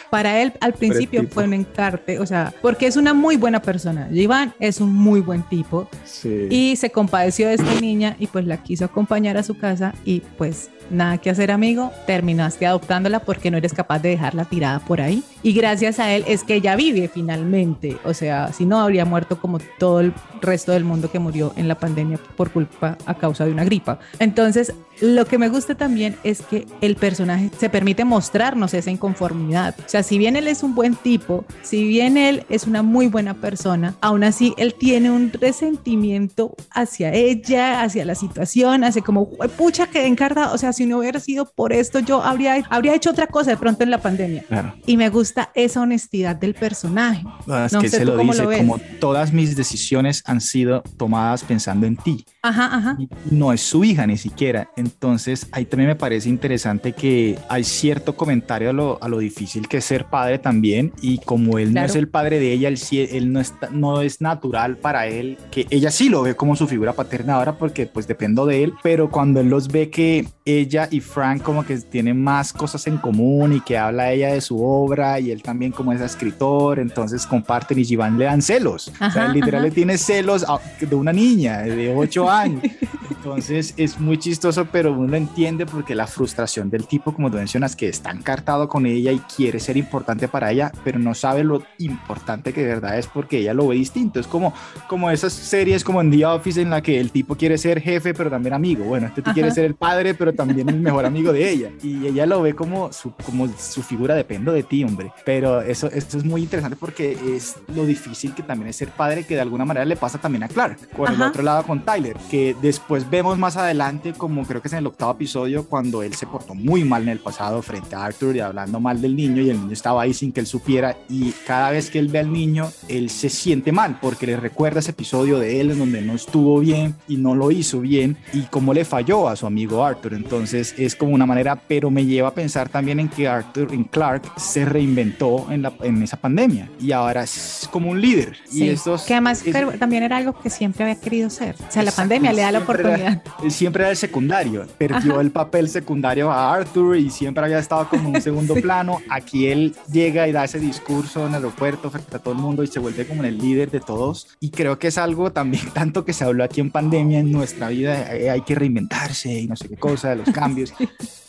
Para 0.10 0.42
él, 0.42 0.54
al 0.62 0.74
principio 0.74 1.28
fue 1.30 1.44
un 1.44 1.54
encarte, 1.54 2.20
o 2.20 2.26
sea, 2.26 2.54
porque 2.62 2.88
es 2.88 2.96
una 2.96 3.14
muy 3.14 3.36
buena 3.36 3.62
persona. 3.62 4.08
Jivan 4.10 4.54
es 4.58 4.80
un 4.80 4.94
muy 4.94 5.20
buen 5.20 5.44
tipo 5.44 5.90
Sí. 6.06 6.48
y 6.50 6.76
se 6.78 6.92
compadeció 6.92 7.50
de 7.50 7.56
esta 7.56 7.74
niña 7.82 8.16
y 8.18 8.28
pues 8.28 8.46
la 8.46 8.64
quiso 8.64 8.86
acompañar 8.86 9.36
a 9.38 9.44
su 9.44 9.58
casa 9.58 9.94
y 10.06 10.22
pues 10.38 10.70
nada 10.90 11.18
que 11.18 11.30
hacer 11.30 11.52
amigo, 11.52 11.92
terminaste 12.06 12.66
adoptándola 12.66 13.20
porque 13.20 13.52
no 13.52 13.58
eres 13.58 13.74
capaz 13.74 14.00
de 14.00 14.10
dejarla 14.10 14.46
tirada 14.46 14.80
por 14.80 15.02
ahí. 15.02 15.24
Y 15.44 15.54
gracias 15.54 16.00
a 16.00 16.14
él 16.14 16.24
es 16.28 16.44
que 16.44 16.56
ella 16.56 16.76
vive 16.76 17.08
finalmente, 17.08 17.98
o 18.04 18.14
sea, 18.14 18.52
si 18.54 18.66
no 18.66 18.80
habría 18.80 19.06
muerto 19.06 19.40
como 19.40 19.60
todo 19.80 20.00
el 20.00 20.14
resto 20.42 20.72
del 20.72 20.84
mundo 20.84 21.12
que 21.12 21.20
murió 21.20 21.54
en 21.56 21.68
la 21.68 21.76
pandemia 21.76 22.20
por 22.36 22.52
culpa 22.52 22.98
a 23.06 23.16
causa 23.16 23.46
de 23.46 23.52
una 23.52 23.64
gripa. 23.64 24.00
Entonces, 24.20 24.74
lo 25.02 25.26
que 25.26 25.38
me 25.38 25.50
gusta 25.50 25.76
también 25.76 26.16
es 26.24 26.42
que 26.42 26.66
el 26.82 26.96
personaje 26.96 27.50
se 27.60 27.70
permite 27.70 28.06
mostrarnos 28.06 28.74
esa 28.74 28.90
inconformidad. 28.92 29.76
O 29.80 29.90
sea, 29.90 30.04
si 30.04 30.18
bien 30.18 30.36
él 30.36 30.48
es 30.48 30.64
un 30.64 30.74
buen 30.76 30.96
tipo, 30.96 31.46
si 31.62 31.84
bien 31.88 32.18
él 32.18 32.44
es 32.50 32.66
una 32.68 32.82
muy 32.84 33.08
buena 33.08 33.34
persona, 33.36 33.96
aún 34.02 34.24
así 34.24 34.54
él 34.58 34.74
tiene 34.74 35.12
un 35.12 35.32
resentimiento 35.32 36.56
hacia 36.72 37.14
ella, 37.14 37.82
hacia 37.84 38.06
la 38.06 38.16
situación, 38.16 38.84
hace 38.84 39.02
como, 39.02 39.30
"Jue- 39.30 39.50
pucha, 39.50 39.88
que 39.88 40.06
encargado. 40.08 40.54
O 40.54 40.58
sea, 40.58 40.74
si 40.74 40.86
no 40.86 41.00
hubiera 41.00 41.20
sido 41.20 41.46
por 41.56 41.74
esto, 41.74 42.00
yo 42.00 42.22
habría, 42.24 42.64
habría 42.70 42.94
hecho 42.96 43.10
otra 43.12 43.28
cosa 43.28 43.52
de 43.52 43.58
pronto 43.58 43.84
en 43.84 43.92
la 43.92 44.00
pandemia. 44.02 44.44
Claro. 44.48 44.74
Y 44.86 44.98
me 44.98 45.10
gusta 45.10 45.50
esa 45.56 45.82
honestidad 45.82 46.36
del 46.36 46.54
personaje. 46.54 47.24
Ah, 47.48 47.66
es 47.68 47.74
No 47.74 47.82
que 47.82 47.90
sé 47.90 47.98
se 47.98 48.06
lo 48.06 48.16
cómo 48.18 48.32
dice 48.32 48.44
lo 48.44 48.50
ves. 48.50 48.58
como 48.60 48.80
todas 49.00 49.32
mis 49.34 49.56
decisiones 49.56 50.24
han 50.26 50.42
sido 50.42 50.82
tomadas 50.98 51.44
pensando 51.44 51.86
en 51.88 51.98
ti. 51.98 52.26
Ajá, 52.42 52.76
ajá. 52.76 52.98
no 53.30 53.52
es 53.54 53.62
su 53.62 53.84
hija 53.84 54.08
ni 54.08 54.18
siquiera. 54.18 54.70
Entonces 54.88 55.48
ahí 55.52 55.66
también 55.66 55.90
me 55.90 55.96
parece 55.96 56.30
interesante 56.30 56.94
que 56.94 57.38
hay 57.50 57.64
cierto 57.64 58.16
comentario 58.16 58.70
a 58.70 58.74
lo, 58.74 58.98
a 59.04 59.10
lo 59.10 59.20
difícil 59.20 59.68
que 59.68 59.78
es 59.78 59.86
ser 59.86 60.06
padre 60.06 60.40
también 60.40 60.94
y 61.02 61.18
como 61.20 61.60
él 61.60 61.72
Claro. 61.72 61.88
no 61.88 61.92
es 61.92 61.96
el 61.98 62.08
padre 62.08 62.40
de 62.40 62.54
ella, 62.54 62.70
él, 62.70 62.80
él 62.92 63.32
no, 63.34 63.40
está, 63.42 63.70
no 63.70 64.02
es 64.02 64.22
natural 64.22 64.78
para 64.78 65.08
él, 65.08 65.38
que 65.52 65.68
ella 65.70 65.92
sí 65.92 66.08
lo 66.10 66.22
ve 66.24 66.36
como 66.36 66.56
su 66.56 66.68
figura 66.68 66.94
paterna 66.94 67.36
ahora 67.36 67.58
porque 67.58 67.86
pues 67.86 68.08
dependo 68.08 68.46
de 68.46 68.64
él, 68.64 68.74
pero 68.82 69.10
cuando 69.10 69.40
él 69.42 69.50
los 69.50 69.68
ve 69.68 69.90
que 69.90 70.28
ella 70.46 70.88
y 70.90 71.02
Frank 71.02 71.42
como 71.42 71.66
que 71.66 71.78
tienen 71.78 72.24
más 72.24 72.54
cosas 72.54 72.88
en 72.88 72.98
común 72.98 73.54
y 73.54 73.60
que 73.62 73.78
habla 73.78 74.12
ella 74.12 74.34
de 74.34 74.40
su 74.42 74.64
obra 74.64 75.20
y 75.20 75.32
él 75.32 75.44
también 75.44 75.72
como 75.74 75.92
es 75.92 76.00
escritor, 76.02 76.80
entonces 76.80 77.28
comparten 77.28 77.78
y 77.80 77.84
Givan 77.86 78.18
le 78.18 78.26
dan 78.26 78.42
celos. 78.42 78.88
o 78.88 78.96
sea, 78.96 79.08
Ajá, 79.08 79.28
literal 79.28 79.60
ajá. 79.62 79.68
le 79.68 79.72
tiene 79.72 79.98
celos 79.98 80.46
a- 80.48 80.60
de 80.80 80.96
una 80.96 81.12
niña 81.12 81.60
de 81.64 81.94
8 81.94 82.30
años. 82.30 82.62
Entonces 83.10 83.74
es 83.78 84.00
muy 84.00 84.18
chistoso, 84.18 84.66
pero 84.78 84.94
uno 84.94 85.18
entiende 85.18 85.66
porque 85.66 85.96
la 85.96 86.06
frustración 86.06 86.70
del 86.70 86.86
tipo, 86.86 87.12
como 87.12 87.32
tú 87.32 87.38
mencionas, 87.38 87.76
que 87.76 87.90
está 87.90 88.12
encartado 88.12 88.68
con 88.68 88.86
ella 88.86 89.12
y 89.12 89.18
quiere 89.18 89.60
ser 89.60 89.76
importante 89.76 90.28
para 90.28 90.52
ella, 90.52 90.72
pero 90.84 91.00
no 91.00 91.16
sabe 91.16 91.44
lo 91.44 91.64
importante 91.80 92.54
que 92.54 92.62
de 92.62 92.68
verdad 92.68 93.00
es 93.00 93.08
porque 93.08 93.40
ella 93.40 93.56
lo 93.56 93.68
ve 93.68 93.76
distinto. 93.78 94.20
Es 94.20 94.28
como, 94.28 94.54
como 94.88 95.10
esas 95.10 95.34
series 95.34 95.84
como 95.84 96.00
en 96.00 96.12
The 96.12 96.28
Office 96.28 96.62
en 96.62 96.70
la 96.70 96.84
que 96.84 97.00
el 97.00 97.10
tipo 97.10 97.34
quiere 97.36 97.58
ser 97.58 97.82
jefe, 97.82 98.14
pero 98.14 98.30
también 98.30 98.54
amigo. 98.54 98.86
Bueno, 98.86 99.08
este 99.08 99.22
Ajá. 99.22 99.34
quiere 99.34 99.50
ser 99.50 99.66
el 99.66 99.74
padre, 99.74 100.14
pero 100.14 100.32
también 100.32 100.70
el 100.70 100.80
mejor 100.80 101.08
amigo 101.08 101.34
de 101.34 101.50
ella. 101.50 101.72
Y 101.82 102.06
ella 102.06 102.28
lo 102.28 102.44
ve 102.44 102.54
como 102.54 102.94
su, 102.94 103.14
como 103.26 103.48
su 103.58 103.82
figura, 103.82 104.14
dependo 104.14 104.52
de 104.52 104.62
ti, 104.62 104.84
hombre. 104.84 105.12
Pero 105.26 105.62
eso, 105.62 105.88
eso 105.88 106.20
es 106.20 106.24
muy 106.24 106.44
interesante 106.44 106.78
porque 106.80 107.18
es 107.36 107.56
lo 107.74 107.84
difícil 107.84 108.36
que 108.36 108.44
también 108.44 108.70
es 108.70 108.76
ser 108.76 108.90
padre, 108.90 109.26
que 109.26 109.34
de 109.34 109.42
alguna 109.42 109.66
manera 109.66 109.86
le 109.86 109.96
pasa 109.96 110.20
también 110.20 110.44
a 110.44 110.48
Clark. 110.48 110.78
Por 110.96 111.10
el 111.10 111.16
Ajá. 111.16 111.30
otro 111.30 111.42
lado 111.42 111.64
con 111.64 111.84
Tyler, 111.84 112.16
que 112.30 112.56
después 112.62 113.10
vemos 113.10 113.40
más 113.40 113.58
adelante, 113.58 114.14
como 114.14 114.46
creo 114.46 114.62
que 114.62 114.67
es 114.68 114.74
en 114.74 114.80
el 114.80 114.88
octavo 114.88 115.12
episodio, 115.14 115.66
cuando 115.68 116.04
él 116.04 116.14
se 116.14 116.26
portó 116.28 116.54
muy 116.56 116.84
mal 116.84 117.04
en 117.04 117.10
el 117.10 117.20
pasado 117.20 117.62
frente 117.62 117.96
a 117.96 118.06
Arthur 118.06 118.36
y 118.36 118.40
hablando 118.40 118.80
mal 118.80 119.02
del 119.02 119.16
niño 119.16 119.42
y 119.42 119.50
el 119.50 119.60
niño 119.60 119.74
estaba 119.74 120.04
ahí 120.04 120.14
sin 120.14 120.32
que 120.32 120.40
él 120.40 120.48
supiera 120.48 120.96
y 121.10 121.32
cada 121.46 121.72
vez 121.72 121.90
que 121.90 122.00
él 122.00 122.08
ve 122.08 122.20
al 122.20 122.32
niño, 122.32 122.72
él 122.88 123.10
se 123.10 123.30
siente 123.30 123.72
mal 123.72 124.00
porque 124.02 124.28
le 124.28 124.38
recuerda 124.38 124.80
ese 124.80 124.92
episodio 124.92 125.40
de 125.40 125.60
él 125.60 125.72
en 125.72 125.80
donde 125.80 126.02
no 126.02 126.14
estuvo 126.14 126.60
bien 126.60 126.96
y 127.08 127.18
no 127.18 127.36
lo 127.36 127.52
hizo 127.52 127.80
bien 127.82 128.18
y 128.34 128.42
cómo 128.44 128.74
le 128.74 128.86
falló 128.86 129.28
a 129.28 129.36
su 129.36 129.46
amigo 129.48 129.84
Arthur. 129.84 130.14
Entonces 130.14 130.76
es 130.78 130.96
como 130.96 131.14
una 131.14 131.26
manera, 131.26 131.56
pero 131.68 131.90
me 131.90 132.06
lleva 132.06 132.30
a 132.30 132.34
pensar 132.34 132.70
también 132.70 133.00
en 133.00 133.10
que 133.10 133.28
Arthur, 133.28 133.74
en 133.74 133.84
Clark, 133.86 134.24
se 134.38 134.66
reinventó 134.66 135.48
en, 135.52 135.62
la, 135.64 135.74
en 135.82 136.02
esa 136.04 136.18
pandemia 136.18 136.70
y 136.80 136.92
ahora 136.92 137.24
es 137.24 137.68
como 137.72 137.90
un 137.92 138.00
líder. 138.02 138.38
Sí, 138.50 138.66
y 138.66 138.70
estos, 138.70 139.04
que 139.04 139.14
además 139.14 139.44
es- 139.46 139.80
también 139.80 140.04
era 140.04 140.18
algo 140.18 140.38
que 140.40 140.50
siempre 140.50 140.84
había 140.84 141.00
querido 141.00 141.30
ser. 141.30 141.56
O 141.68 141.72
sea, 141.72 141.84
la 141.84 141.92
pandemia 141.92 142.34
le 142.34 142.42
da 142.42 142.52
la 142.52 142.58
era- 142.60 142.64
oportunidad. 142.66 143.24
él 143.44 143.52
siempre 143.52 143.84
era 143.84 143.92
el 143.92 143.98
secundario, 143.98 144.57
perdió 144.66 145.14
Ajá. 145.14 145.22
el 145.22 145.32
papel 145.32 145.70
secundario 145.70 146.32
a 146.32 146.54
Arthur 146.54 146.98
y 146.98 147.10
siempre 147.10 147.44
había 147.44 147.60
estado 147.60 147.88
como 147.90 148.10
en 148.10 148.16
un 148.16 148.22
segundo 148.22 148.54
Sí. 148.58 148.62
plano. 148.62 149.00
Aquí 149.10 149.48
él 149.48 149.76
llega 149.92 150.28
y 150.28 150.32
da 150.32 150.44
ese 150.46 150.60
discurso 150.60 151.22
en 151.22 151.30
el 151.30 151.36
aeropuerto 151.36 151.90
frente 151.90 152.16
a 152.16 152.20
todo 152.20 152.34
el 152.34 152.40
mundo 152.40 152.64
y 152.64 152.68
se 152.68 152.80
vuelve 152.80 153.06
como 153.06 153.24
el 153.24 153.38
líder 153.38 153.70
de 153.72 153.80
todos. 153.80 154.28
Y 154.40 154.50
creo 154.52 154.80
que 154.80 154.88
es 154.88 154.98
algo 154.98 155.32
también, 155.32 155.70
tanto 155.74 156.06
que 156.06 156.14
se 156.14 156.24
habló 156.24 156.44
aquí 156.44 156.62
en 156.62 156.72
pandemia, 156.72 157.20
en 157.20 157.32
nuestra 157.32 157.70
vida, 157.70 158.16
eh, 158.16 158.30
hay 158.30 158.42
que 158.42 158.56
reinventarse 158.56 159.42
y 159.42 159.48
no 159.48 159.56
sé 159.56 159.68
qué 159.70 159.76
cosa, 159.78 160.10
de 160.10 160.16
los 160.18 160.30
cambios. 160.34 160.74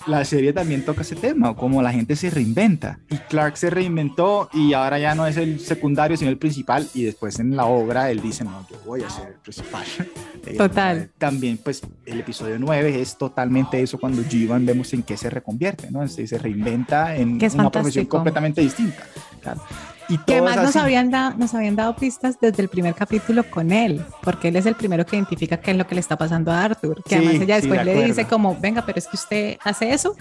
La 0.06 0.24
serie 0.24 0.52
también 0.52 0.84
toca 0.84 1.02
ese 1.02 1.16
tema, 1.16 1.54
como 1.54 1.82
la 1.82 1.92
gente 1.92 2.16
se 2.16 2.30
reinventa. 2.30 2.98
Y 3.10 3.16
Clark 3.16 3.56
se 3.56 3.70
reinventó 3.70 4.48
y 4.52 4.72
ahora 4.72 4.98
ya 4.98 5.14
no 5.14 5.26
es 5.26 5.36
el 5.36 5.60
secundario, 5.60 6.16
sino 6.16 6.30
el 6.30 6.38
principal. 6.38 6.88
Y 6.94 7.02
después 7.02 7.38
en 7.38 7.56
la 7.56 7.66
obra 7.66 8.10
él 8.10 8.20
dice, 8.20 8.44
no, 8.44 8.66
yo 8.70 8.76
voy 8.86 9.02
a 9.02 9.10
ser 9.10 9.28
el 9.28 9.34
principal. 9.34 9.84
Eh, 10.46 10.56
Total. 10.56 11.10
También, 11.18 11.58
pues, 11.58 11.82
el 12.06 12.20
episodio 12.20 12.58
9 12.60 13.02
es 13.02 13.18
totalmente 13.18 13.82
eso 13.82 13.98
cuando 13.98 14.22
Jivan 14.22 14.64
vemos 14.64 14.94
en 14.94 15.02
qué 15.02 15.16
se 15.16 15.28
reconvierte, 15.28 15.90
¿no? 15.90 16.06
Se, 16.06 16.26
se 16.26 16.38
reinventa 16.38 17.16
en 17.16 17.38
una 17.54 17.70
profesión 17.70 18.06
completamente 18.06 18.60
distinta. 18.60 19.02
Claro. 19.42 19.60
Y 20.08 20.16
Que 20.18 20.34
además 20.34 20.56
es 20.56 20.62
nos 20.62 20.68
así. 20.70 20.78
habían, 20.78 21.10
dado, 21.10 21.36
nos 21.36 21.54
habían 21.54 21.76
dado 21.76 21.94
pistas 21.96 22.38
desde 22.40 22.62
el 22.62 22.68
primer 22.68 22.94
capítulo 22.94 23.44
con 23.50 23.72
él, 23.72 24.02
porque 24.22 24.48
él 24.48 24.56
es 24.56 24.64
el 24.66 24.74
primero 24.74 25.04
que 25.04 25.16
identifica 25.16 25.58
qué 25.58 25.72
es 25.72 25.76
lo 25.76 25.86
que 25.86 25.94
le 25.94 26.00
está 26.00 26.16
pasando 26.16 26.50
a 26.50 26.64
Arthur. 26.64 27.02
Que 27.04 27.10
Sí, 27.10 27.14
además 27.16 27.34
ella 27.42 27.56
después 27.56 27.78
de 27.80 27.84
le 27.84 28.04
dice 28.04 28.24
como, 28.26 28.56
venga, 28.58 28.84
pero 28.86 28.98
es 28.98 29.06
que 29.06 29.16
usted 29.16 29.56
hace 29.64 29.92
eso. 29.92 30.16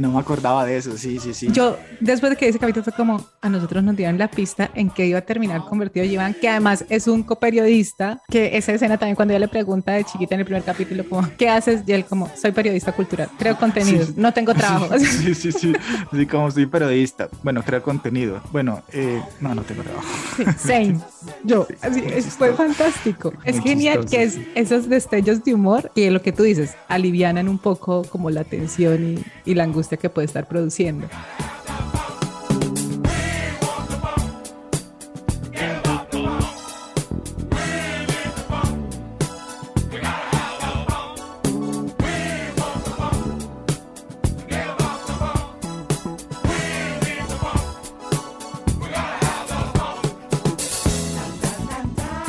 No 0.00 0.10
me 0.12 0.18
acordaba 0.18 0.64
de 0.64 0.76
eso, 0.78 0.96
sí, 0.96 1.18
sí, 1.18 1.34
sí. 1.34 1.48
Yo, 1.52 1.76
después 2.00 2.30
de 2.30 2.36
que 2.36 2.48
ese 2.48 2.58
capítulo 2.58 2.82
fue 2.84 2.92
como, 2.94 3.24
a 3.42 3.48
nosotros 3.48 3.82
nos 3.84 3.94
dieron 3.96 4.16
la 4.18 4.28
pista 4.28 4.70
en 4.74 4.88
que 4.90 5.06
iba 5.06 5.18
a 5.18 5.22
terminar 5.22 5.60
convertido 5.64 6.04
Iván, 6.06 6.34
que 6.34 6.48
además 6.48 6.84
es 6.88 7.06
un 7.06 7.22
coperiodista, 7.22 8.22
que 8.28 8.56
esa 8.56 8.72
escena 8.72 8.96
también 8.98 9.16
cuando 9.16 9.32
ella 9.34 9.40
le 9.40 9.48
pregunta 9.48 9.92
de 9.92 10.04
chiquita 10.04 10.34
en 10.34 10.40
el 10.40 10.44
primer 10.46 10.62
capítulo, 10.62 11.04
como, 11.08 11.28
¿qué 11.36 11.48
haces? 11.48 11.82
Y 11.86 11.92
él 11.92 12.04
como, 12.04 12.30
soy 12.40 12.52
periodista 12.52 12.92
cultural, 12.92 13.28
creo 13.38 13.56
contenidos, 13.56 14.08
Sí. 14.08 14.14
no 14.16 14.32
tengo 14.32 14.54
trabajo. 14.54 14.88
Sí, 14.98 15.34
sí, 15.34 15.52
sí. 15.52 15.72
Sí, 16.12 16.26
como 16.26 16.50
soy 16.50 16.66
periodista. 16.66 17.28
Bueno, 17.42 17.62
creo 17.62 17.82
contenido. 17.82 18.40
Bueno, 18.52 18.82
eh, 18.92 19.20
no, 19.40 19.54
no 19.54 19.62
tengo 19.62 19.82
trabajo. 19.82 20.06
Sí, 20.36 20.44
Same. 20.58 21.00
Yo, 21.44 21.66
así, 21.82 22.02
es- 22.06 22.26
fue 22.26 22.52
fantástico. 22.54 23.32
Es 23.44 23.56
Muy 23.56 23.64
genial 23.68 24.00
chistoso, 24.06 24.16
que 24.16 24.22
es 24.22 24.38
esos 24.54 24.88
destellos 24.88 25.44
de 25.44 25.54
humor 25.54 25.90
que 25.94 26.10
lo 26.10 26.22
que 26.22 26.32
tú 26.32 26.42
dices, 26.42 26.74
alivianan 26.88 27.48
un 27.48 27.58
poco 27.58 28.02
como 28.04 28.30
la 28.30 28.44
tensión 28.44 29.16
y, 29.44 29.50
y 29.50 29.54
la 29.54 29.64
angustia 29.64 29.98
que 29.98 30.08
puede 30.10 30.26
estar 30.26 30.46
produciendo. 30.48 31.06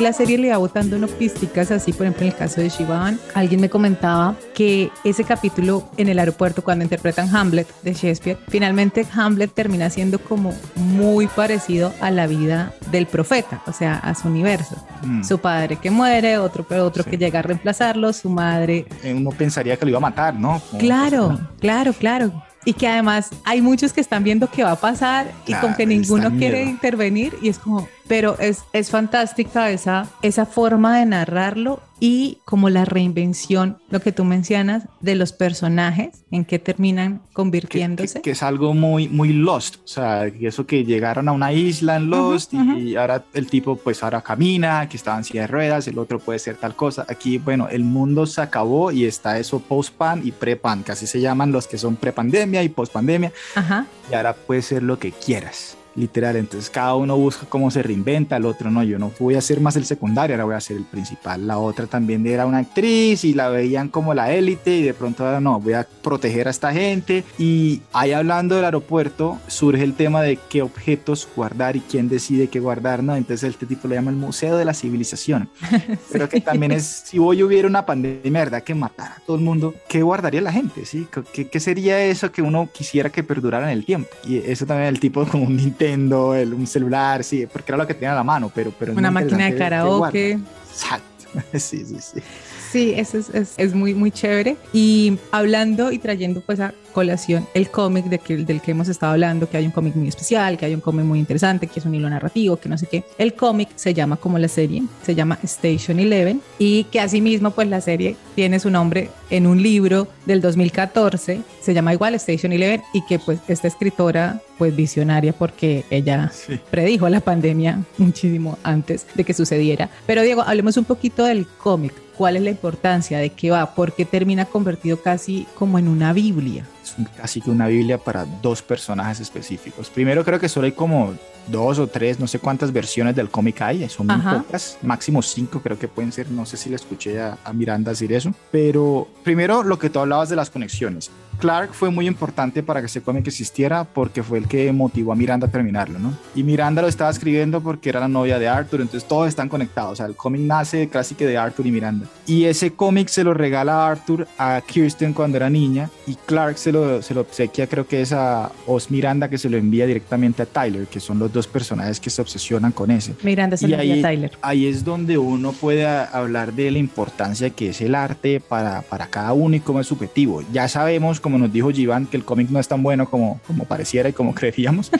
La 0.00 0.12
serie 0.12 0.38
le 0.38 0.50
va 0.50 0.58
botando 0.58 0.96
unos 0.96 1.10
pisticas 1.10 1.70
así, 1.70 1.92
por 1.92 2.06
ejemplo, 2.06 2.22
en 2.26 2.32
el 2.32 2.36
caso 2.38 2.60
de 2.60 2.68
Shivan, 2.68 3.18
alguien 3.34 3.60
me 3.60 3.68
comentaba 3.68 4.34
que 4.54 4.90
ese 5.04 5.24
capítulo 5.24 5.88
en 5.96 6.08
el 6.08 6.18
aeropuerto 6.18 6.62
cuando 6.62 6.84
interpretan 6.84 7.34
Hamlet 7.34 7.66
de 7.82 7.94
Shakespeare, 7.94 8.38
finalmente 8.48 9.04
Hamlet 9.12 9.52
termina 9.52 9.90
siendo 9.90 10.18
como 10.20 10.54
muy 10.76 11.26
parecido 11.26 11.92
a 12.00 12.10
la 12.10 12.26
vida 12.26 12.72
del 12.92 13.06
profeta, 13.06 13.62
o 13.66 13.72
sea, 13.72 13.94
a 13.96 14.14
su 14.14 14.28
universo. 14.28 14.76
Mm. 15.02 15.24
Su 15.24 15.38
padre 15.38 15.76
que 15.76 15.90
muere, 15.90 16.38
otro, 16.38 16.64
pero 16.68 16.84
otro 16.84 17.02
Sí. 17.02 17.10
que 17.10 17.18
llega 17.18 17.40
a 17.40 17.42
reemplazarlo, 17.42 18.12
su 18.12 18.30
madre 18.30 18.86
Eh, 19.02 19.14
Uno 19.14 19.30
pensaría 19.30 19.76
que 19.76 19.84
lo 19.84 19.90
iba 19.90 19.98
a 19.98 20.02
matar, 20.02 20.34
¿no? 20.34 20.60
Como- 20.70 20.78
Claro, 20.78 21.38
claro, 21.60 21.92
claro. 21.92 22.44
Y 22.64 22.74
que 22.74 22.86
además 22.86 23.30
hay 23.44 23.62
muchos 23.62 23.92
que 23.92 24.00
están 24.00 24.24
viendo 24.24 24.48
qué 24.50 24.62
va 24.64 24.72
a 24.72 24.76
pasar 24.76 25.30
y 25.44 25.52
Claro, 25.52 25.68
con 25.68 25.76
que 25.76 25.86
ninguno 25.86 26.30
quiere 26.36 26.64
intervenir 26.64 27.32
y 27.40 27.48
es 27.48 27.58
como, 27.58 27.88
pero 28.08 28.38
es, 28.38 28.64
es 28.72 28.90
fantástica 28.90 29.70
esa, 29.70 30.08
esa 30.22 30.46
forma 30.46 30.98
de 30.98 31.06
narrarlo 31.06 31.80
y 32.00 32.38
como 32.44 32.70
la 32.70 32.84
reinvención, 32.84 33.78
lo 33.90 34.00
que 34.00 34.12
tú 34.12 34.24
mencionas, 34.24 34.84
de 35.00 35.16
los 35.16 35.32
personajes, 35.32 36.24
en 36.30 36.44
qué 36.44 36.58
terminan 36.60 37.20
convirtiéndose. 37.32 38.14
que- 38.14 38.22
que 38.22 38.30
es 38.30 38.42
algo 38.44 38.72
muy, 38.72 39.08
muy 39.08 39.32
Lost, 39.32 39.76
o 39.84 39.88
sea, 39.88 40.26
eso 40.26 40.64
que 40.66 40.84
llegaron 40.84 41.28
a 41.28 41.32
una 41.32 41.52
isla 41.52 41.96
en 41.96 42.08
Lost 42.08 42.54
y 42.54 42.94
ahora 42.96 43.24
el 43.34 43.48
tipo 43.48 43.76
pues 43.76 44.02
ahora 44.04 44.22
camina, 44.22 44.88
que 44.88 44.96
estaba 44.96 45.18
en 45.18 45.24
silla 45.24 45.40
de 45.42 45.46
ruedas, 45.48 45.88
el 45.88 45.98
otro 45.98 46.20
puede 46.20 46.38
ser 46.38 46.54
tal 46.56 46.76
cosa. 46.76 47.04
Aquí, 47.08 47.38
bueno, 47.38 47.68
el 47.68 47.82
mundo 47.82 48.26
se 48.26 48.40
acabó 48.42 48.92
y 48.92 49.04
está 49.04 49.38
eso 49.40 49.58
post-pan 49.58 50.20
y 50.24 50.30
pre-pan, 50.32 50.84
que 50.84 50.92
así 50.92 51.06
se 51.08 51.20
llaman 51.20 51.50
los 51.50 51.66
que 51.66 51.78
son 51.78 51.96
pre-pandemia 51.96 52.62
y 52.62 52.68
post-pandemia, 52.68 53.32
Ajá. 53.56 53.86
y 54.10 54.14
ahora 54.14 54.34
puede 54.34 54.62
ser 54.62 54.84
lo 54.84 54.98
que 55.00 55.10
quieras. 55.10 55.76
Literal, 55.98 56.36
entonces 56.36 56.70
cada 56.70 56.94
uno 56.94 57.16
busca 57.16 57.46
cómo 57.48 57.72
se 57.72 57.82
reinventa, 57.82 58.36
el 58.36 58.46
otro 58.46 58.70
no, 58.70 58.84
yo 58.84 59.00
no 59.00 59.10
voy 59.18 59.34
a 59.34 59.40
ser 59.40 59.60
más 59.60 59.74
el 59.74 59.84
secundario, 59.84 60.34
ahora 60.34 60.44
voy 60.44 60.54
a 60.54 60.60
ser 60.60 60.76
el 60.76 60.84
principal. 60.84 61.46
La 61.46 61.58
otra 61.58 61.86
también 61.86 62.24
era 62.24 62.46
una 62.46 62.58
actriz 62.58 63.24
y 63.24 63.34
la 63.34 63.48
veían 63.48 63.88
como 63.88 64.14
la 64.14 64.32
élite 64.32 64.76
y 64.76 64.82
de 64.82 64.94
pronto 64.94 65.26
ahora 65.26 65.40
no, 65.40 65.58
voy 65.60 65.72
a 65.72 65.86
proteger 66.02 66.46
a 66.46 66.50
esta 66.50 66.72
gente. 66.72 67.24
Y 67.36 67.82
ahí 67.92 68.12
hablando 68.12 68.54
del 68.54 68.64
aeropuerto 68.64 69.38
surge 69.48 69.82
el 69.82 69.94
tema 69.94 70.22
de 70.22 70.38
qué 70.48 70.62
objetos 70.62 71.28
guardar 71.34 71.74
y 71.74 71.80
quién 71.80 72.08
decide 72.08 72.46
qué 72.46 72.60
guardar, 72.60 73.02
¿no? 73.02 73.16
Entonces 73.16 73.50
este 73.50 73.66
tipo 73.66 73.88
lo 73.88 73.94
llama 73.94 74.10
el 74.10 74.16
Museo 74.16 74.56
de 74.56 74.64
la 74.64 74.74
Civilización. 74.74 75.48
Pero 76.12 76.28
que 76.28 76.40
también 76.40 76.72
es, 76.72 76.84
si 77.06 77.18
hoy 77.18 77.42
hubiera 77.42 77.66
una 77.66 77.84
pandemia, 77.84 78.40
¿verdad? 78.40 78.62
Que 78.62 78.74
matara 78.74 79.16
a 79.16 79.20
todo 79.26 79.36
el 79.36 79.42
mundo, 79.42 79.74
¿qué 79.88 80.02
guardaría 80.02 80.40
la 80.42 80.52
gente? 80.52 80.86
¿Sí? 80.86 81.08
¿Qué, 81.32 81.48
qué 81.48 81.60
sería 81.60 82.00
eso 82.04 82.30
que 82.30 82.42
uno 82.42 82.68
quisiera 82.72 83.10
que 83.10 83.24
perdurara 83.24 83.72
en 83.72 83.76
el 83.76 83.84
tiempo? 83.84 84.10
Y 84.24 84.38
eso 84.38 84.64
también 84.64 84.88
el 84.88 85.00
tipo 85.00 85.26
como 85.26 85.44
un 85.44 85.58
Nintendo, 85.88 86.34
el, 86.34 86.52
un 86.54 86.66
celular, 86.66 87.24
sí, 87.24 87.46
porque 87.46 87.72
era 87.72 87.78
lo 87.78 87.86
que 87.86 87.94
tenía 87.94 88.12
a 88.12 88.16
la 88.16 88.24
mano, 88.24 88.50
pero... 88.54 88.72
pero 88.78 88.92
Una 88.92 89.10
máquina 89.10 89.46
de 89.46 89.56
karaoke. 89.56 90.38
Exacto. 90.70 91.06
Sí, 91.52 91.84
sí, 91.84 91.98
sí. 92.00 92.22
Sí, 92.70 92.92
eso 92.96 93.18
es, 93.18 93.30
es, 93.30 93.54
es 93.56 93.74
muy, 93.74 93.94
muy 93.94 94.10
chévere. 94.10 94.56
Y 94.72 95.18
hablando 95.30 95.90
y 95.92 95.98
trayendo 95.98 96.40
pues 96.40 96.60
a 96.60 96.74
colación 96.92 97.46
el 97.54 97.70
cómic 97.70 98.06
de 98.06 98.18
que, 98.18 98.36
del 98.38 98.60
que 98.60 98.72
hemos 98.72 98.88
estado 98.88 99.12
hablando, 99.12 99.48
que 99.48 99.56
hay 99.56 99.64
un 99.66 99.70
cómic 99.70 99.94
muy 99.94 100.08
especial, 100.08 100.58
que 100.58 100.66
hay 100.66 100.74
un 100.74 100.80
cómic 100.80 101.04
muy 101.04 101.18
interesante, 101.18 101.66
que 101.66 101.78
es 101.80 101.86
un 101.86 101.94
hilo 101.94 102.10
narrativo, 102.10 102.56
que 102.56 102.68
no 102.68 102.76
sé 102.76 102.86
qué. 102.86 103.04
El 103.18 103.34
cómic 103.34 103.68
se 103.76 103.94
llama 103.94 104.16
como 104.16 104.38
la 104.38 104.48
serie, 104.48 104.82
se 105.02 105.14
llama 105.14 105.38
Station 105.44 106.00
Eleven 106.00 106.40
y 106.58 106.84
que 106.84 107.00
asimismo 107.00 107.52
pues 107.52 107.68
la 107.68 107.80
serie 107.80 108.16
tiene 108.34 108.58
su 108.58 108.70
nombre 108.70 109.10
en 109.30 109.46
un 109.46 109.62
libro 109.62 110.08
del 110.26 110.40
2014, 110.40 111.40
se 111.60 111.74
llama 111.74 111.92
igual 111.92 112.14
Station 112.14 112.52
Eleven 112.52 112.82
y 112.92 113.04
que 113.06 113.18
pues 113.18 113.38
esta 113.48 113.68
escritora 113.68 114.40
pues 114.56 114.74
visionaria 114.74 115.32
porque 115.32 115.84
ella 115.90 116.30
Sí. 116.34 116.58
predijo 116.70 117.08
la 117.08 117.20
pandemia 117.20 117.80
muchísimo 117.96 118.58
antes 118.64 119.06
de 119.14 119.24
que 119.24 119.34
sucediera. 119.34 119.88
Pero 120.06 120.22
Diego, 120.22 120.42
hablemos 120.42 120.76
un 120.76 120.84
poquito 120.84 121.24
del 121.24 121.46
cómic. 121.46 121.92
¿Cuál 122.18 122.34
es 122.36 122.42
la 122.42 122.50
importancia? 122.50 123.18
¿De 123.18 123.30
qué 123.30 123.52
va? 123.52 123.76
¿Por 123.76 123.92
qué 123.92 124.04
termina 124.04 124.44
convertido 124.44 125.00
casi 125.00 125.46
como 125.54 125.78
en 125.78 125.86
una 125.86 126.12
Biblia? 126.12 126.64
Es 126.98 127.08
casi 127.16 127.40
que 127.40 127.50
una 127.50 127.66
Biblia 127.66 127.98
para 127.98 128.24
dos 128.42 128.62
personajes 128.62 129.20
específicos. 129.20 129.90
Primero 129.90 130.24
creo 130.24 130.40
que 130.40 130.48
solo 130.48 130.66
hay 130.66 130.72
como 130.72 131.14
dos 131.48 131.78
o 131.78 131.86
tres, 131.86 132.20
no 132.20 132.26
sé 132.26 132.38
cuántas 132.38 132.72
versiones 132.72 133.16
del 133.16 133.30
cómic 133.30 133.60
hay, 133.62 133.88
son 133.88 134.06
muy 134.06 134.20
pocas, 134.20 134.78
máximo 134.82 135.22
cinco 135.22 135.60
creo 135.60 135.78
que 135.78 135.88
pueden 135.88 136.12
ser, 136.12 136.30
no 136.30 136.44
sé 136.46 136.56
si 136.56 136.68
le 136.68 136.76
escuché 136.76 137.20
a, 137.20 137.38
a 137.44 137.52
Miranda 137.52 137.90
decir 137.90 138.12
eso, 138.12 138.32
pero 138.50 139.08
primero 139.24 139.62
lo 139.62 139.78
que 139.78 139.90
tú 139.90 139.98
hablabas 139.98 140.28
de 140.28 140.36
las 140.36 140.50
conexiones. 140.50 141.10
Clark 141.38 141.72
fue 141.72 141.90
muy 141.90 142.08
importante 142.08 142.64
para 142.64 142.80
que 142.80 142.86
ese 142.86 143.00
cómic 143.00 143.26
existiera 143.28 143.84
porque 143.84 144.24
fue 144.24 144.38
el 144.38 144.48
que 144.48 144.72
motivó 144.72 145.12
a 145.12 145.14
Miranda 145.14 145.46
a 145.46 145.50
terminarlo, 145.50 145.98
¿no? 145.98 146.12
Y 146.34 146.42
Miranda 146.42 146.82
lo 146.82 146.88
estaba 146.88 147.10
escribiendo 147.10 147.60
porque 147.60 147.90
era 147.90 148.00
la 148.00 148.08
novia 148.08 148.40
de 148.40 148.48
Arthur, 148.48 148.80
entonces 148.80 149.06
todos 149.06 149.28
están 149.28 149.48
conectados, 149.48 149.92
o 149.92 149.96
sea, 149.96 150.06
el 150.06 150.16
cómic 150.16 150.42
nace 150.42 150.88
casi 150.88 151.14
que 151.14 151.26
de 151.26 151.38
Arthur 151.38 151.66
y 151.66 151.70
Miranda. 151.70 152.06
Y 152.26 152.44
ese 152.44 152.72
cómic 152.72 153.08
se 153.08 153.22
lo 153.22 153.34
regala 153.34 153.86
Arthur 153.86 154.26
a 154.36 154.60
Kirsten 154.66 155.12
cuando 155.12 155.36
era 155.36 155.48
niña 155.48 155.88
y 156.06 156.16
Clark 156.16 156.58
se 156.58 156.72
lo, 156.72 156.77
se 157.02 157.14
lo 157.14 157.20
obsequia, 157.22 157.66
creo 157.66 157.86
que 157.86 158.00
es 158.02 158.12
a 158.12 158.50
Os 158.66 158.90
Miranda 158.90 159.28
que 159.28 159.38
se 159.38 159.48
lo 159.50 159.56
envía 159.56 159.86
directamente 159.86 160.42
a 160.42 160.46
Tyler, 160.46 160.86
que 160.86 161.00
son 161.00 161.18
los 161.18 161.32
dos 161.32 161.46
personajes 161.46 162.00
que 162.00 162.10
se 162.10 162.20
obsesionan 162.22 162.72
con 162.72 162.90
ese. 162.90 163.14
Miranda 163.22 163.56
se 163.56 163.66
Y 163.66 163.70
lo 163.70 163.76
envía 163.76 163.94
ahí- 163.94 164.00
a 164.00 164.02
Tyler. 164.02 164.30
Ahí 164.42 164.66
es 164.66 164.84
donde 164.84 165.18
uno 165.18 165.52
puede 165.52 165.86
hablar 165.86 166.52
de 166.52 166.70
la 166.70 166.78
importancia 166.78 167.50
que 167.50 167.70
es 167.70 167.80
el 167.80 167.94
arte 167.94 168.40
para, 168.40 168.82
para 168.82 169.06
cada 169.08 169.32
uno 169.32 169.56
y 169.56 169.60
cómo 169.60 169.80
es 169.80 169.86
subjetivo. 169.86 170.42
Ya 170.52 170.68
sabemos, 170.68 171.20
como 171.20 171.38
nos 171.38 171.52
dijo 171.52 171.70
Givan, 171.70 172.06
que 172.06 172.16
el 172.16 172.24
cómic 172.24 172.50
no 172.50 172.58
es 172.60 172.68
tan 172.68 172.82
bueno 172.82 173.08
como, 173.08 173.40
como 173.46 173.64
pareciera 173.64 174.08
y 174.08 174.12
como 174.12 174.34
creeríamos. 174.38 174.90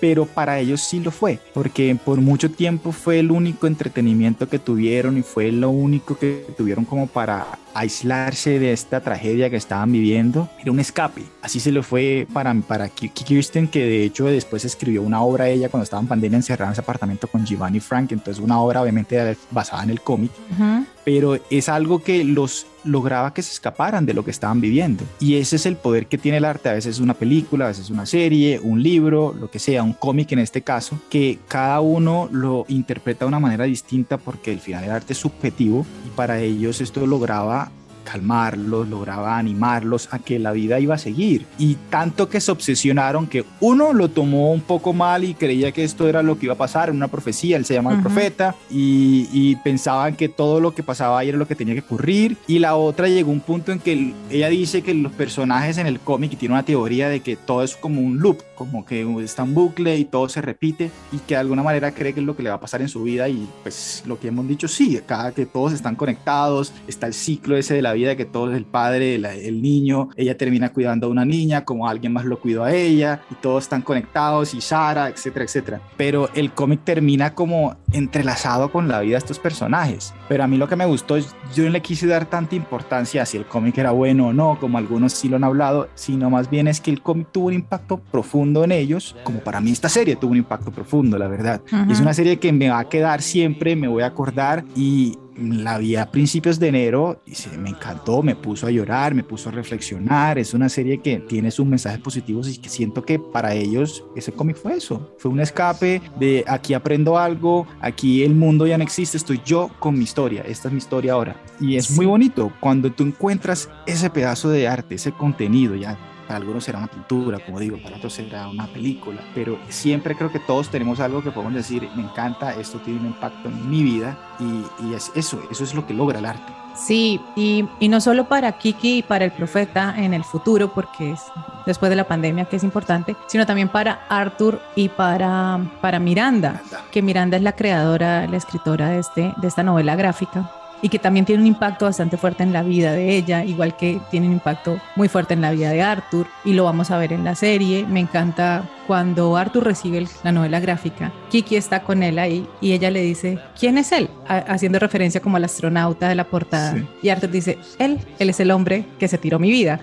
Pero 0.00 0.24
para 0.26 0.58
ellos 0.58 0.80
sí 0.80 0.98
lo 1.00 1.10
fue, 1.10 1.38
porque 1.54 1.96
por 2.02 2.20
mucho 2.20 2.50
tiempo 2.50 2.90
fue 2.92 3.18
el 3.20 3.30
único 3.30 3.66
entretenimiento 3.66 4.48
que 4.48 4.58
tuvieron 4.58 5.18
y 5.18 5.22
fue 5.22 5.52
lo 5.52 5.70
único 5.70 6.18
que 6.18 6.46
tuvieron 6.56 6.84
como 6.84 7.06
para 7.06 7.46
aislarse 7.74 8.58
de 8.58 8.72
esta 8.72 9.00
tragedia 9.00 9.50
que 9.50 9.56
estaban 9.56 9.92
viviendo. 9.92 10.48
Era 10.60 10.72
un 10.72 10.80
escape, 10.80 11.22
así 11.42 11.60
se 11.60 11.72
lo 11.72 11.82
fue 11.82 12.26
para, 12.32 12.54
para 12.54 12.88
Ki- 12.88 13.08
Kirsten, 13.10 13.68
que 13.68 13.80
de 13.80 14.04
hecho 14.04 14.26
después 14.26 14.64
escribió 14.64 15.02
una 15.02 15.22
obra 15.22 15.48
ella 15.48 15.68
cuando 15.68 15.84
estaba 15.84 16.00
en 16.02 16.08
pandemia 16.08 16.36
encerrada 16.36 16.70
en 16.70 16.72
ese 16.72 16.80
apartamento 16.80 17.26
con 17.28 17.44
Giovanni 17.44 17.80
Frank, 17.80 18.12
entonces 18.12 18.42
una 18.42 18.60
obra 18.60 18.82
obviamente 18.82 19.36
basada 19.50 19.82
en 19.84 19.90
el 19.90 20.00
cómic, 20.00 20.30
Ujú. 20.52 20.84
Pero 21.12 21.40
es 21.50 21.68
algo 21.68 22.04
que 22.04 22.22
los 22.22 22.68
lograba 22.84 23.34
que 23.34 23.42
se 23.42 23.52
escaparan 23.52 24.06
de 24.06 24.14
lo 24.14 24.24
que 24.24 24.30
estaban 24.30 24.60
viviendo. 24.60 25.02
Y 25.18 25.34
ese 25.34 25.56
es 25.56 25.66
el 25.66 25.74
poder 25.74 26.06
que 26.06 26.18
tiene 26.18 26.38
el 26.38 26.44
arte. 26.44 26.68
A 26.68 26.74
veces 26.74 27.00
una 27.00 27.14
película, 27.14 27.64
a 27.64 27.68
veces 27.68 27.90
una 27.90 28.06
serie, 28.06 28.60
un 28.62 28.80
libro, 28.80 29.34
lo 29.38 29.50
que 29.50 29.58
sea, 29.58 29.82
un 29.82 29.92
cómic 29.92 30.30
en 30.30 30.38
este 30.38 30.62
caso, 30.62 31.00
que 31.10 31.40
cada 31.48 31.80
uno 31.80 32.28
lo 32.30 32.64
interpreta 32.68 33.24
de 33.24 33.28
una 33.30 33.40
manera 33.40 33.64
distinta 33.64 34.18
porque 34.18 34.52
al 34.52 34.60
final 34.60 34.84
el 34.84 34.92
arte 34.92 35.14
es 35.14 35.18
subjetivo 35.18 35.84
y 36.06 36.10
para 36.10 36.38
ellos 36.38 36.80
esto 36.80 37.04
lograba 37.04 37.72
calmarlos, 38.04 38.88
lograba 38.88 39.38
animarlos 39.38 40.08
a 40.12 40.18
que 40.18 40.38
la 40.38 40.52
vida 40.52 40.80
iba 40.80 40.94
a 40.94 40.98
seguir. 40.98 41.46
Y 41.58 41.76
tanto 41.90 42.28
que 42.28 42.40
se 42.40 42.50
obsesionaron 42.52 43.26
que 43.26 43.44
uno 43.60 43.92
lo 43.92 44.08
tomó 44.08 44.52
un 44.52 44.60
poco 44.60 44.92
mal 44.92 45.24
y 45.24 45.34
creía 45.34 45.72
que 45.72 45.84
esto 45.84 46.08
era 46.08 46.22
lo 46.22 46.38
que 46.38 46.46
iba 46.46 46.54
a 46.54 46.58
pasar, 46.58 46.90
una 46.90 47.08
profecía, 47.08 47.56
él 47.56 47.64
se 47.64 47.74
llama 47.74 47.92
el 47.92 48.00
profeta, 48.00 48.54
y, 48.70 49.28
y 49.32 49.56
pensaban 49.56 50.16
que 50.16 50.28
todo 50.28 50.60
lo 50.60 50.74
que 50.74 50.82
pasaba 50.82 51.18
ahí 51.18 51.28
era 51.28 51.38
lo 51.38 51.46
que 51.46 51.54
tenía 51.54 51.74
que 51.74 51.80
ocurrir. 51.80 52.36
Y 52.46 52.58
la 52.58 52.74
otra 52.76 53.08
llegó 53.08 53.30
un 53.30 53.40
punto 53.40 53.72
en 53.72 53.78
que 53.78 53.92
el- 53.92 54.14
ella 54.30 54.48
dice 54.48 54.82
que 54.82 54.94
los 54.94 55.12
personajes 55.12 55.78
en 55.78 55.86
el 55.86 56.00
cómic, 56.00 56.36
tiene 56.38 56.54
una 56.54 56.64
teoría 56.64 57.08
de 57.08 57.20
que 57.20 57.36
todo 57.36 57.62
es 57.62 57.76
como 57.76 58.00
un 58.00 58.18
loop, 58.18 58.38
como 58.54 58.84
que 58.84 59.02
está 59.22 59.42
en 59.42 59.54
bucle 59.54 59.96
y 59.96 60.04
todo 60.04 60.28
se 60.28 60.40
repite, 60.42 60.90
y 61.12 61.18
que 61.18 61.34
de 61.34 61.40
alguna 61.40 61.62
manera 61.62 61.92
cree 61.92 62.12
que 62.12 62.20
es 62.20 62.26
lo 62.26 62.36
que 62.36 62.42
le 62.42 62.50
va 62.50 62.56
a 62.56 62.60
pasar 62.60 62.82
en 62.82 62.88
su 62.88 63.02
vida. 63.02 63.28
Y 63.28 63.48
pues 63.62 64.02
lo 64.06 64.18
que 64.18 64.28
hemos 64.28 64.46
dicho, 64.48 64.68
sí, 64.68 64.98
cada 65.06 65.32
que 65.32 65.46
todos 65.46 65.72
están 65.72 65.96
conectados, 65.96 66.72
está 66.86 67.06
el 67.06 67.14
ciclo 67.14 67.56
ese 67.56 67.74
de 67.74 67.82
la 67.82 67.89
vida, 67.92 68.16
que 68.16 68.24
todo 68.24 68.50
es 68.50 68.56
el 68.56 68.64
padre, 68.64 69.14
el, 69.16 69.24
el 69.24 69.62
niño, 69.62 70.08
ella 70.16 70.36
termina 70.36 70.72
cuidando 70.72 71.06
a 71.06 71.10
una 71.10 71.24
niña, 71.24 71.64
como 71.64 71.88
alguien 71.88 72.12
más 72.12 72.24
lo 72.24 72.38
cuidó 72.40 72.64
a 72.64 72.72
ella, 72.74 73.22
y 73.30 73.34
todos 73.36 73.64
están 73.64 73.82
conectados, 73.82 74.54
y 74.54 74.60
Sara, 74.60 75.08
etcétera, 75.08 75.44
etcétera. 75.44 75.80
Pero 75.96 76.28
el 76.34 76.52
cómic 76.52 76.80
termina 76.84 77.34
como 77.34 77.76
entrelazado 77.92 78.70
con 78.72 78.88
la 78.88 79.00
vida 79.00 79.12
de 79.14 79.18
estos 79.18 79.38
personajes. 79.38 80.14
Pero 80.28 80.44
a 80.44 80.46
mí 80.46 80.56
lo 80.56 80.68
que 80.68 80.76
me 80.76 80.86
gustó, 80.86 81.16
es- 81.16 81.34
yo 81.54 81.64
no 81.64 81.70
le 81.70 81.82
quise 81.82 82.06
dar 82.06 82.26
tanta 82.26 82.54
importancia 82.54 83.22
a 83.22 83.26
si 83.26 83.36
el 83.36 83.44
cómic 83.46 83.78
era 83.78 83.90
bueno 83.90 84.28
o 84.28 84.32
no, 84.32 84.58
como 84.60 84.78
algunos 84.78 85.12
sí 85.12 85.28
lo 85.28 85.36
han 85.36 85.44
hablado, 85.44 85.88
sino 85.94 86.30
más 86.30 86.48
bien 86.50 86.68
es 86.68 86.80
que 86.80 86.90
el 86.90 87.02
cómic 87.02 87.28
tuvo 87.32 87.48
un 87.48 87.54
impacto 87.54 87.98
profundo 87.98 88.64
en 88.64 88.72
ellos, 88.72 89.16
como 89.22 89.40
para 89.40 89.60
mí 89.60 89.70
esta 89.70 89.88
serie 89.88 90.16
tuvo 90.16 90.32
un 90.32 90.38
impacto 90.38 90.70
profundo, 90.70 91.18
la 91.18 91.28
verdad. 91.28 91.60
Y 91.88 91.92
es 91.92 91.98
Ujú. 91.98 92.02
una 92.02 92.14
serie 92.14 92.38
que 92.38 92.52
me 92.52 92.68
va 92.70 92.78
a 92.80 92.88
quedar 92.88 93.22
siempre, 93.22 93.76
me 93.76 93.88
voy 93.88 94.02
a 94.02 94.06
acordar 94.06 94.64
y 94.74 95.18
la 95.40 95.78
vi 95.78 95.96
a 95.96 96.10
principios 96.10 96.58
de 96.58 96.68
enero 96.68 97.22
y 97.26 97.34
se, 97.34 97.56
me 97.56 97.70
encantó, 97.70 98.22
me 98.22 98.36
puso 98.36 98.66
a 98.66 98.70
llorar, 98.70 99.14
me 99.14 99.24
puso 99.24 99.48
a 99.48 99.52
reflexionar. 99.52 100.38
Es 100.38 100.54
una 100.54 100.68
serie 100.68 100.98
que 100.98 101.18
tiene 101.20 101.50
sus 101.50 101.66
mensajes 101.66 102.00
positivos 102.00 102.48
y 102.48 102.58
que 102.58 102.68
siento 102.68 103.02
que 103.02 103.18
para 103.18 103.54
ellos 103.54 104.04
ese 104.14 104.32
cómic 104.32 104.56
fue 104.56 104.76
eso. 104.76 105.14
Fue 105.18 105.30
un 105.30 105.40
escape 105.40 106.02
de 106.18 106.44
aquí 106.46 106.74
aprendo 106.74 107.18
algo, 107.18 107.66
aquí 107.80 108.22
el 108.22 108.34
mundo 108.34 108.66
ya 108.66 108.76
no 108.76 108.84
existe, 108.84 109.16
estoy 109.16 109.40
yo 109.44 109.70
con 109.78 109.94
mi 109.96 110.04
historia, 110.04 110.42
esta 110.46 110.68
es 110.68 110.72
mi 110.72 110.78
historia 110.78 111.14
ahora. 111.14 111.36
Y 111.60 111.76
es 111.76 111.90
muy 111.90 112.06
bonito 112.06 112.52
cuando 112.60 112.92
tú 112.92 113.04
encuentras 113.04 113.68
ese 113.86 114.10
pedazo 114.10 114.50
de 114.50 114.68
arte, 114.68 114.96
ese 114.96 115.12
contenido 115.12 115.74
ya 115.74 115.98
para 116.30 116.38
algunos 116.38 116.62
será 116.62 116.78
una 116.78 116.86
pintura, 116.86 117.40
como 117.44 117.58
digo, 117.58 117.76
para 117.82 117.96
otros 117.96 118.12
será 118.12 118.46
una 118.46 118.68
película, 118.68 119.20
pero 119.34 119.58
siempre 119.68 120.14
creo 120.14 120.30
que 120.30 120.38
todos 120.38 120.68
tenemos 120.68 121.00
algo 121.00 121.24
que 121.24 121.32
podemos 121.32 121.54
decir, 121.54 121.88
me 121.96 122.04
encanta, 122.04 122.54
esto 122.54 122.78
tiene 122.78 123.00
un 123.00 123.06
impacto 123.06 123.48
en 123.48 123.68
mi 123.68 123.82
vida 123.82 124.16
y, 124.38 124.86
y 124.86 124.94
es 124.94 125.10
eso, 125.16 125.42
eso 125.50 125.64
es 125.64 125.74
lo 125.74 125.84
que 125.88 125.92
logra 125.92 126.20
el 126.20 126.26
arte. 126.26 126.52
Sí, 126.76 127.20
y, 127.34 127.64
y, 127.80 127.88
no 127.88 128.00
solo 128.00 128.28
para 128.28 128.52
Kiki 128.52 128.98
y 128.98 129.02
para 129.02 129.24
el 129.24 129.32
profeta 129.32 129.92
en 129.98 130.14
el 130.14 130.22
futuro, 130.22 130.72
porque 130.72 131.10
es 131.10 131.20
después 131.66 131.90
de 131.90 131.96
la 131.96 132.04
pandemia 132.04 132.44
que 132.44 132.54
es 132.54 132.62
importante, 132.62 133.16
sino 133.26 133.44
también 133.44 133.68
para 133.68 134.06
Arthur 134.08 134.62
y 134.76 134.88
para, 134.88 135.58
para 135.80 135.98
Miranda, 135.98 136.62
que 136.92 137.02
Miranda 137.02 137.38
es 137.38 137.42
la 137.42 137.56
creadora, 137.56 138.28
la 138.28 138.36
escritora 138.36 138.90
de, 138.90 139.00
este, 139.00 139.34
de 139.36 139.48
esta 139.48 139.64
novela 139.64 139.96
gráfica 139.96 140.48
y 140.82 140.88
que 140.88 140.98
también 140.98 141.24
tiene 141.24 141.42
un 141.42 141.46
impacto 141.46 141.84
bastante 141.84 142.16
fuerte 142.16 142.42
en 142.42 142.52
la 142.52 142.62
vida 142.62 142.92
de 142.92 143.16
ella, 143.16 143.44
igual 143.44 143.76
que 143.76 144.00
tiene 144.10 144.26
un 144.26 144.32
impacto 144.32 144.78
muy 144.96 145.08
fuerte 145.08 145.34
en 145.34 145.40
la 145.40 145.50
vida 145.50 145.70
de 145.70 145.82
Arthur 145.82 146.26
y 146.44 146.54
lo 146.54 146.64
vamos 146.64 146.90
a 146.90 146.98
ver 146.98 147.12
en 147.12 147.24
la 147.24 147.34
serie. 147.34 147.86
Me 147.86 148.00
encanta 148.00 148.64
cuando 148.90 149.36
Arthur 149.36 149.62
recibe 149.62 150.04
la 150.24 150.32
novela 150.32 150.58
gráfica, 150.58 151.12
Kiki 151.30 151.54
está 151.54 151.84
con 151.84 152.02
él 152.02 152.18
ahí 152.18 152.44
y 152.60 152.72
ella 152.72 152.90
le 152.90 153.00
dice, 153.02 153.38
¿quién 153.56 153.78
es 153.78 153.92
él? 153.92 154.10
haciendo 154.26 154.78
referencia 154.78 155.20
como 155.20 155.36
al 155.36 155.44
astronauta 155.44 156.08
de 156.08 156.14
la 156.14 156.24
portada. 156.24 156.76
Y 157.02 157.08
Arthur 157.08 157.30
dice, 157.30 157.58
él, 157.78 157.98
él 158.18 158.30
es 158.30 158.38
el 158.38 158.50
hombre 158.52 158.86
que 158.98 159.08
se 159.08 159.18
tiró 159.18 159.38
mi 159.38 159.50
vida. 159.50 159.80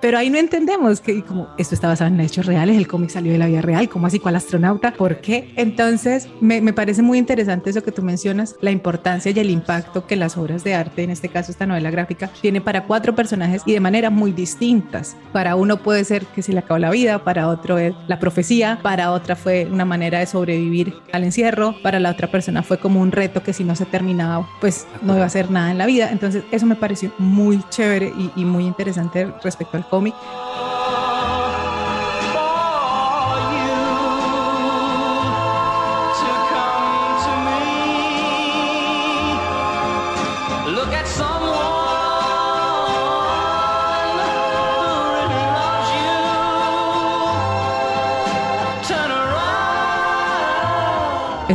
Pero 0.00 0.18
ahí 0.18 0.30
no 0.30 0.38
entendemos 0.38 1.00
que 1.00 1.22
como 1.22 1.48
esto 1.58 1.74
está 1.74 1.88
basado 1.88 2.08
en 2.08 2.20
hechos 2.20 2.46
reales, 2.46 2.76
el 2.76 2.86
cómic 2.86 3.10
salió 3.10 3.32
de 3.32 3.38
la 3.38 3.46
vida 3.46 3.60
real, 3.60 3.88
¿cómo 3.88 4.06
así 4.06 4.18
cuál 4.18 4.36
astronauta? 4.36 4.92
¿Por 4.92 5.20
qué? 5.20 5.52
Entonces, 5.56 6.28
me, 6.40 6.60
me 6.60 6.72
parece 6.72 7.02
muy 7.02 7.18
interesante 7.18 7.70
eso 7.70 7.82
que 7.82 7.92
tú 7.92 8.02
mencionas, 8.02 8.56
la 8.60 8.70
importancia 8.70 9.32
y 9.32 9.38
el 9.38 9.50
impacto 9.50 10.06
que 10.06 10.16
las 10.16 10.36
obras 10.36 10.64
de 10.64 10.74
arte, 10.74 11.02
en 11.02 11.10
este 11.10 11.28
caso 11.28 11.50
esta 11.50 11.66
novela 11.66 11.90
gráfica, 11.90 12.30
tiene 12.40 12.60
para 12.60 12.84
cuatro 12.84 13.14
personajes 13.14 13.62
y 13.66 13.72
de 13.72 13.80
manera 13.80 14.10
muy 14.10 14.32
distintas. 14.32 15.16
Para 15.32 15.56
uno 15.56 15.78
puede 15.78 16.04
ser 16.04 16.26
que 16.26 16.42
se 16.42 16.52
le 16.52 16.60
acabó 16.60 16.78
la 16.78 16.90
vida, 16.90 17.24
para 17.24 17.48
otro 17.48 17.78
es 17.78 17.94
la 18.06 18.18
profecía, 18.26 18.80
para 18.82 19.12
otra 19.12 19.36
fue 19.36 19.68
una 19.70 19.84
manera 19.84 20.18
de 20.18 20.26
sobrevivir 20.26 20.92
al 21.12 21.22
encierro, 21.22 21.76
para 21.80 22.00
la 22.00 22.10
otra 22.10 22.28
persona 22.28 22.64
fue 22.64 22.76
como 22.76 23.00
un 23.00 23.12
reto 23.12 23.40
que 23.40 23.52
si 23.52 23.62
no 23.62 23.76
se 23.76 23.86
terminaba, 23.86 24.48
pues 24.60 24.84
no 25.02 25.14
iba 25.14 25.22
a 25.22 25.26
hacer 25.26 25.48
nada 25.48 25.70
en 25.70 25.78
la 25.78 25.86
vida. 25.86 26.10
Entonces 26.10 26.42
eso 26.50 26.66
me 26.66 26.74
pareció 26.74 27.12
muy 27.18 27.62
chévere 27.70 28.12
y, 28.18 28.32
y 28.34 28.44
muy 28.44 28.66
interesante 28.66 29.32
respecto 29.44 29.76
al 29.76 29.88
cómic. 29.88 30.12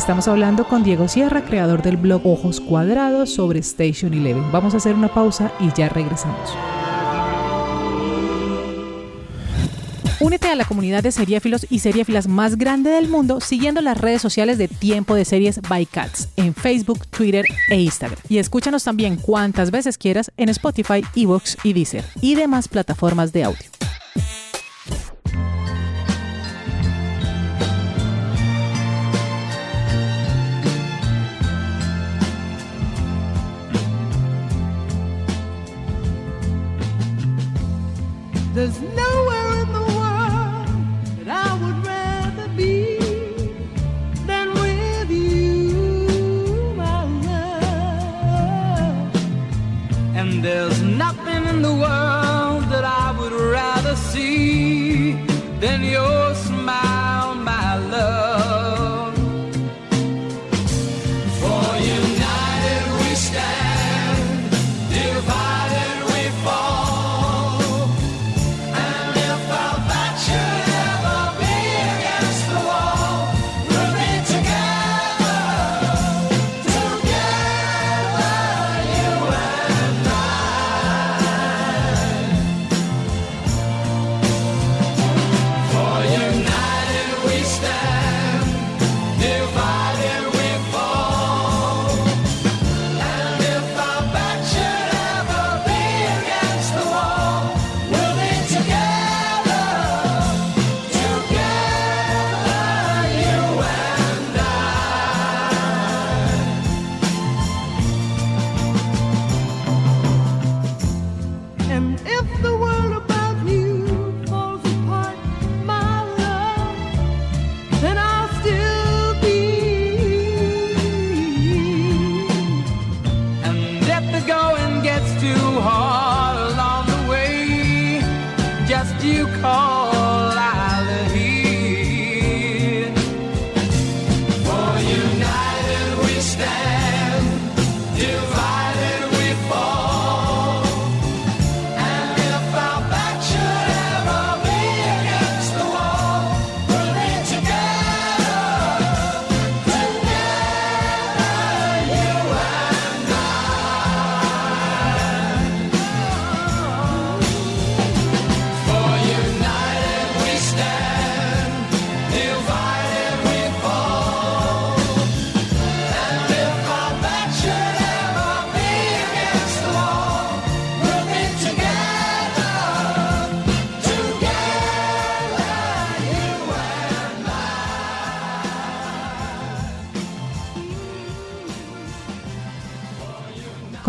Estamos 0.01 0.27
hablando 0.27 0.67
con 0.67 0.83
Diego 0.83 1.07
Sierra, 1.07 1.45
creador 1.45 1.83
del 1.83 1.95
blog 1.95 2.25
Ojos 2.25 2.59
Cuadrados 2.59 3.31
sobre 3.35 3.59
Station 3.59 4.15
Eleven. 4.15 4.51
Vamos 4.51 4.73
a 4.73 4.77
hacer 4.77 4.95
una 4.95 5.13
pausa 5.13 5.51
y 5.59 5.71
ya 5.73 5.89
regresamos. 5.89 6.49
Únete 10.19 10.47
a 10.47 10.55
la 10.55 10.65
comunidad 10.65 11.03
de 11.03 11.11
seriéfilos 11.11 11.67
y 11.69 11.79
seriéfilas 11.79 12.27
más 12.27 12.57
grande 12.57 12.89
del 12.89 13.09
mundo 13.09 13.41
siguiendo 13.41 13.79
las 13.81 14.01
redes 14.01 14.23
sociales 14.23 14.57
de 14.57 14.67
Tiempo 14.67 15.13
de 15.13 15.23
Series 15.23 15.61
by 15.61 15.85
Cats 15.85 16.29
en 16.35 16.55
Facebook, 16.55 17.05
Twitter 17.05 17.45
e 17.69 17.79
Instagram. 17.79 18.17
Y 18.27 18.39
escúchanos 18.39 18.83
también 18.83 19.17
cuantas 19.17 19.69
veces 19.69 19.99
quieras 19.99 20.31
en 20.35 20.49
Spotify, 20.49 21.05
Evox 21.15 21.59
y 21.63 21.73
Deezer 21.73 22.03
y 22.21 22.33
demás 22.33 22.67
plataformas 22.67 23.33
de 23.33 23.43
audio. 23.43 23.80
There's 38.61 38.90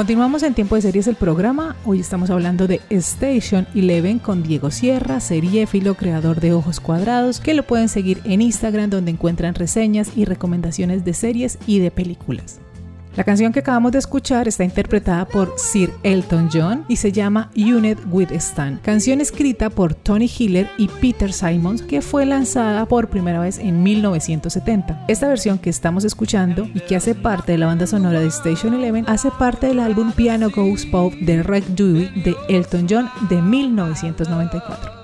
Continuamos 0.02 0.42
en 0.42 0.54
Tiempo 0.54 0.74
de 0.74 0.82
Series 0.82 1.06
el 1.06 1.14
programa. 1.14 1.76
Hoy 1.84 2.00
estamos 2.00 2.28
hablando 2.28 2.66
de 2.66 2.80
Station 2.90 3.68
Eleven 3.72 4.18
con 4.18 4.42
Diego 4.42 4.72
Sierra, 4.72 5.20
seriéfilo, 5.20 5.94
creador 5.94 6.40
de 6.40 6.52
Ojos 6.52 6.80
Cuadrados, 6.80 7.38
que 7.38 7.54
lo 7.54 7.62
pueden 7.62 7.88
seguir 7.88 8.20
en 8.24 8.42
Instagram 8.42 8.90
donde 8.90 9.12
encuentran 9.12 9.54
reseñas 9.54 10.10
y 10.16 10.24
recomendaciones 10.24 11.04
de 11.04 11.14
series 11.14 11.56
y 11.68 11.78
de 11.78 11.92
películas. 11.92 12.58
La 13.14 13.24
canción 13.24 13.52
que 13.52 13.60
acabamos 13.60 13.92
de 13.92 13.98
escuchar 13.98 14.48
está 14.48 14.64
interpretada 14.64 15.26
por 15.26 15.52
Sir 15.58 15.92
Elton 16.02 16.48
John 16.50 16.86
y 16.88 16.96
se 16.96 17.12
llama 17.12 17.50
Unit 17.54 17.98
with 18.10 18.32
Stan, 18.32 18.80
canción 18.82 19.20
escrita 19.20 19.68
por 19.68 19.92
Tony 19.92 20.30
Hiller 20.38 20.70
y 20.78 20.88
Peter 20.88 21.30
Simons 21.30 21.82
que 21.82 22.00
fue 22.00 22.24
lanzada 22.24 22.86
por 22.86 23.08
primera 23.08 23.38
vez 23.38 23.58
en 23.58 23.82
1970. 23.82 25.04
Esta 25.08 25.28
versión 25.28 25.58
que 25.58 25.68
estamos 25.68 26.04
escuchando 26.04 26.66
y 26.74 26.80
que 26.80 26.96
hace 26.96 27.14
parte 27.14 27.52
de 27.52 27.58
la 27.58 27.66
banda 27.66 27.86
sonora 27.86 28.18
de 28.18 28.28
Station 28.28 28.72
Eleven 28.72 29.04
hace 29.06 29.30
parte 29.30 29.66
del 29.66 29.80
álbum 29.80 30.12
Piano 30.12 30.48
Goes 30.48 30.86
Pop 30.86 31.12
de 31.12 31.42
Rick 31.42 31.66
Dewey 31.66 32.08
de 32.22 32.34
Elton 32.48 32.86
John 32.88 33.10
de 33.28 33.42
1994. 33.42 35.01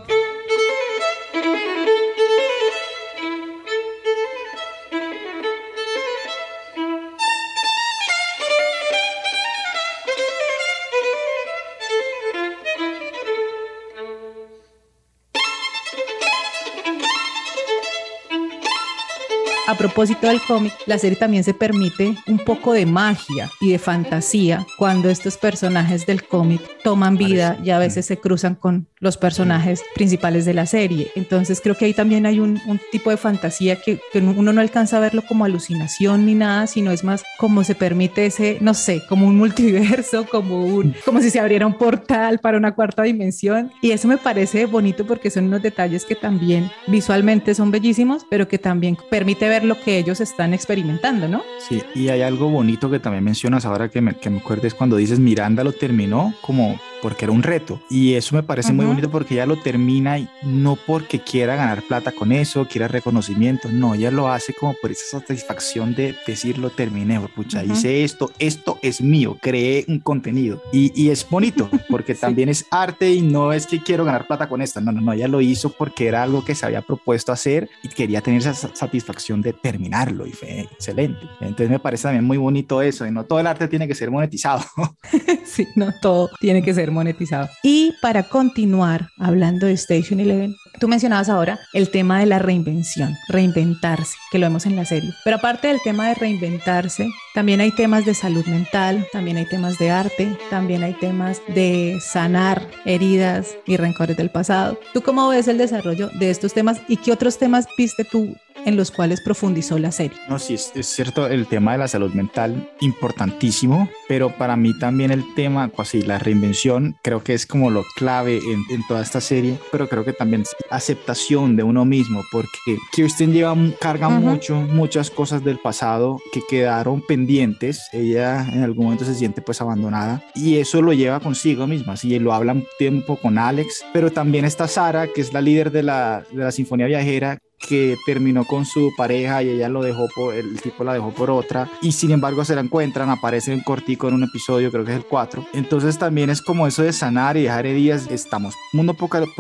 Propósito 19.78 20.26
del 20.26 20.40
cómic, 20.42 20.74
la 20.86 20.98
serie 20.98 21.16
también 21.16 21.44
se 21.44 21.54
permite 21.54 22.16
un 22.26 22.38
poco 22.38 22.72
de 22.72 22.84
magia 22.84 23.50
y 23.60 23.70
de 23.70 23.78
fantasía 23.78 24.66
cuando 24.76 25.08
estos 25.08 25.38
personajes 25.38 26.04
del 26.04 26.24
cómic 26.24 26.60
toman 26.82 27.16
vida 27.16 27.58
y 27.62 27.70
a 27.70 27.78
veces 27.78 28.04
se 28.04 28.18
cruzan 28.18 28.56
con 28.56 28.88
los 29.00 29.16
personajes 29.16 29.82
principales 29.94 30.44
de 30.44 30.54
la 30.54 30.66
serie. 30.66 31.10
Entonces 31.14 31.60
creo 31.62 31.76
que 31.76 31.86
ahí 31.86 31.94
también 31.94 32.26
hay 32.26 32.40
un, 32.40 32.60
un 32.66 32.80
tipo 32.92 33.10
de 33.10 33.16
fantasía 33.16 33.76
que, 33.76 34.00
que, 34.12 34.18
uno 34.18 34.52
no 34.52 34.60
alcanza 34.60 34.96
a 34.96 35.00
verlo 35.00 35.22
como 35.26 35.44
alucinación 35.44 36.26
ni 36.26 36.34
nada, 36.34 36.66
sino 36.66 36.90
es 36.90 37.04
más 37.04 37.24
como 37.38 37.64
se 37.64 37.74
permite 37.74 38.26
ese, 38.26 38.58
no 38.60 38.74
sé, 38.74 39.02
como 39.08 39.26
un 39.26 39.36
multiverso, 39.36 40.26
como, 40.26 40.64
un, 40.64 40.94
como 41.04 41.20
si 41.20 41.30
se 41.30 41.40
abriera 41.40 41.66
un 41.66 41.74
portal 41.74 42.38
para 42.38 42.58
una 42.58 42.74
cuarta 42.74 43.02
dimensión. 43.02 43.72
Y 43.82 43.92
eso 43.92 44.08
me 44.08 44.18
parece 44.18 44.66
bonito 44.66 45.06
porque 45.06 45.30
son 45.30 45.44
unos 45.44 45.62
detalles 45.62 46.04
que 46.04 46.14
también 46.14 46.70
visualmente 46.86 47.54
son 47.54 47.70
bellísimos, 47.70 48.26
pero 48.28 48.48
que 48.48 48.58
también 48.58 48.96
permite 49.10 49.48
ver 49.48 49.64
lo 49.64 49.80
que 49.80 49.98
ellos 49.98 50.20
están 50.20 50.54
experimentando, 50.54 51.28
¿no? 51.28 51.42
Sí, 51.68 51.82
y 51.94 52.08
hay 52.08 52.22
algo 52.22 52.48
bonito 52.48 52.90
que 52.90 52.98
también 52.98 53.24
mencionas 53.24 53.64
ahora 53.64 53.88
que 53.88 54.00
me, 54.00 54.14
que 54.14 54.30
me 54.30 54.38
acuerdes 54.38 54.74
cuando 54.74 54.96
dices 54.96 55.18
Miranda 55.18 55.64
lo 55.64 55.72
terminó 55.72 56.34
como 56.40 56.78
porque 57.02 57.24
era 57.24 57.32
un 57.32 57.42
reto. 57.42 57.80
Y 57.88 58.14
eso 58.14 58.34
me 58.34 58.42
parece 58.42 58.72
muy 58.72 58.86
bonito 58.88 59.10
porque 59.10 59.34
ella 59.34 59.46
lo 59.46 59.56
termina 59.56 60.18
y 60.18 60.28
no 60.42 60.76
porque 60.76 61.20
quiera 61.20 61.56
ganar 61.56 61.82
plata 61.82 62.12
con 62.12 62.32
eso, 62.32 62.66
quiera 62.66 62.88
reconocimiento, 62.88 63.68
no, 63.70 63.94
ella 63.94 64.10
lo 64.10 64.28
hace 64.28 64.52
como 64.54 64.74
por 64.80 64.90
esa 64.90 65.20
satisfacción 65.20 65.94
de 65.94 66.14
decir 66.26 66.58
lo 66.58 66.70
terminé, 66.70 67.20
pucha, 67.34 67.60
uh 67.60 67.62
-huh. 67.62 67.72
hice 67.72 68.04
esto, 68.04 68.30
esto 68.38 68.78
es 68.82 69.00
mío, 69.00 69.36
creé 69.40 69.84
un 69.88 70.00
contenido. 70.00 70.62
Y, 70.72 70.92
y 71.00 71.10
es 71.10 71.28
bonito 71.28 71.68
porque 71.88 72.14
sí. 72.14 72.20
también 72.20 72.48
es 72.48 72.66
arte 72.70 73.12
y 73.12 73.22
no 73.22 73.52
es 73.52 73.66
que 73.66 73.82
quiero 73.82 74.04
ganar 74.04 74.26
plata 74.26 74.48
con 74.48 74.62
esto, 74.62 74.80
no, 74.80 74.92
no, 74.92 75.00
no, 75.00 75.12
ella 75.12 75.28
lo 75.28 75.40
hizo 75.40 75.70
porque 75.70 76.08
era 76.08 76.22
algo 76.22 76.44
que 76.44 76.54
se 76.54 76.66
había 76.66 76.82
propuesto 76.82 77.32
hacer 77.32 77.68
y 77.82 77.88
quería 77.88 78.20
tener 78.20 78.40
esa 78.40 78.54
satisfacción 78.54 79.42
de 79.42 79.52
terminarlo 79.52 80.26
y 80.26 80.32
fue 80.32 80.60
excelente. 80.60 81.26
Entonces 81.40 81.70
me 81.70 81.78
parece 81.78 82.04
también 82.04 82.24
muy 82.24 82.38
bonito 82.38 82.82
eso 82.82 83.06
y 83.06 83.10
no 83.10 83.24
todo 83.24 83.40
el 83.40 83.46
arte 83.46 83.68
tiene 83.68 83.86
que 83.86 83.94
ser 83.94 84.10
monetizado. 84.10 84.62
sí, 85.44 85.66
no 85.76 85.92
todo 86.00 86.30
tiene 86.40 86.62
que 86.62 86.74
ser 86.74 86.90
monetizado. 86.90 87.48
Y 87.62 87.94
para 88.00 88.22
continuar 88.24 88.77
hablando 88.84 89.66
de 89.66 89.72
Station 89.72 90.20
Eleven, 90.20 90.54
tú 90.78 90.88
mencionabas 90.88 91.28
ahora 91.28 91.58
el 91.72 91.90
tema 91.90 92.20
de 92.20 92.26
la 92.26 92.38
reinvención, 92.38 93.14
reinventarse, 93.28 94.16
que 94.30 94.38
lo 94.38 94.46
vemos 94.46 94.66
en 94.66 94.76
la 94.76 94.84
serie. 94.84 95.12
Pero 95.24 95.36
aparte 95.36 95.68
del 95.68 95.80
tema 95.82 96.08
de 96.08 96.14
reinventarse, 96.14 97.08
también 97.34 97.60
hay 97.60 97.70
temas 97.70 98.04
de 98.04 98.14
salud 98.14 98.44
mental, 98.46 99.06
también 99.12 99.36
hay 99.36 99.46
temas 99.46 99.78
de 99.78 99.90
arte, 99.90 100.36
también 100.50 100.82
hay 100.82 100.94
temas 100.94 101.40
de 101.54 101.98
sanar 102.00 102.66
heridas 102.84 103.56
y 103.66 103.76
rencores 103.76 104.16
del 104.16 104.30
pasado. 104.30 104.78
¿Tú 104.92 105.02
cómo 105.02 105.28
ves 105.28 105.48
el 105.48 105.58
desarrollo 105.58 106.10
de 106.18 106.30
estos 106.30 106.54
temas 106.54 106.80
y 106.88 106.96
qué 106.96 107.12
otros 107.12 107.38
temas 107.38 107.66
viste 107.76 108.04
tú 108.04 108.36
en 108.64 108.76
los 108.76 108.90
cuales 108.90 109.20
profundizó 109.20 109.78
la 109.78 109.92
serie. 109.92 110.18
No, 110.28 110.38
sí, 110.38 110.54
es, 110.54 110.72
es, 110.74 110.86
cierto, 110.86 111.26
el 111.26 111.46
tema 111.46 111.72
de 111.72 111.78
la 111.78 111.88
salud 111.88 112.12
mental, 112.12 112.70
importantísimo, 112.80 113.88
pero 114.08 114.36
para 114.36 114.56
mí 114.56 114.78
también 114.78 115.10
el 115.10 115.24
tema, 115.34 115.70
así, 115.76 116.02
la 116.02 116.18
reinvención, 116.18 116.96
creo 117.02 117.22
que 117.22 117.34
es 117.34 117.46
como 117.46 117.70
lo 117.70 117.84
clave 117.96 118.38
en, 118.38 118.62
en, 118.70 118.86
toda 118.86 119.02
esta 119.02 119.20
serie, 119.20 119.58
pero 119.70 119.88
creo 119.88 120.04
que 120.04 120.12
también 120.12 120.44
aceptación 120.70 121.56
de 121.56 121.62
uno 121.62 121.84
mismo, 121.84 122.22
porque 122.30 122.78
Kirsten 122.92 123.32
lleva, 123.32 123.56
carga 123.80 124.08
uh 124.08 124.12
-huh. 124.12 124.20
mucho, 124.20 124.56
muchas 124.56 125.10
cosas 125.10 125.44
del 125.44 125.58
pasado 125.58 126.20
que 126.32 126.40
quedaron 126.48 127.02
pendientes, 127.02 127.82
ella 127.92 128.46
en 128.52 128.62
algún 128.62 128.84
momento 128.86 129.04
se 129.04 129.14
siente 129.14 129.42
pues 129.42 129.60
abandonada 129.60 130.22
y 130.34 130.56
eso 130.56 130.82
lo 130.82 130.92
lleva 130.92 131.20
consigo 131.20 131.66
misma, 131.66 131.94
así 131.94 132.18
lo 132.18 132.32
habla 132.32 132.52
un 132.52 132.66
tiempo 132.78 133.16
con 133.16 133.38
Alex, 133.38 133.84
pero 133.92 134.10
también 134.10 134.44
está 134.44 134.68
Sara, 134.68 135.08
que 135.08 135.20
es 135.20 135.32
la 135.32 135.40
líder 135.40 135.70
de 135.70 135.82
la, 135.82 136.24
de 136.30 136.44
la 136.44 136.52
Sinfonía 136.52 136.86
Viajera, 136.86 137.38
que 137.58 137.96
terminó 138.06 138.44
con 138.44 138.64
su 138.64 138.92
pareja 138.96 139.42
y 139.42 139.50
ella 139.50 139.68
lo 139.68 139.82
dejó 139.82 140.08
por, 140.14 140.34
el 140.34 140.60
tipo 140.60 140.84
la 140.84 140.94
dejó 140.94 141.10
por 141.10 141.30
otra 141.30 141.70
y 141.82 141.92
sin 141.92 142.10
embargo 142.10 142.44
se 142.44 142.54
la 142.54 142.60
encuentran, 142.60 143.10
aparece 143.10 143.52
en 143.52 143.60
cortico 143.60 144.08
en 144.08 144.14
un 144.14 144.24
episodio, 144.24 144.70
creo 144.70 144.84
que 144.84 144.92
es 144.92 144.96
el 144.96 145.04
4. 145.04 145.46
Entonces 145.54 145.98
también 145.98 146.30
es 146.30 146.40
como 146.40 146.66
eso 146.66 146.82
de 146.82 146.92
sanar 146.92 147.36
y 147.36 147.42
dejar 147.42 147.66
heridas, 147.66 148.08
estamos 148.10 148.54
mundo 148.72 148.96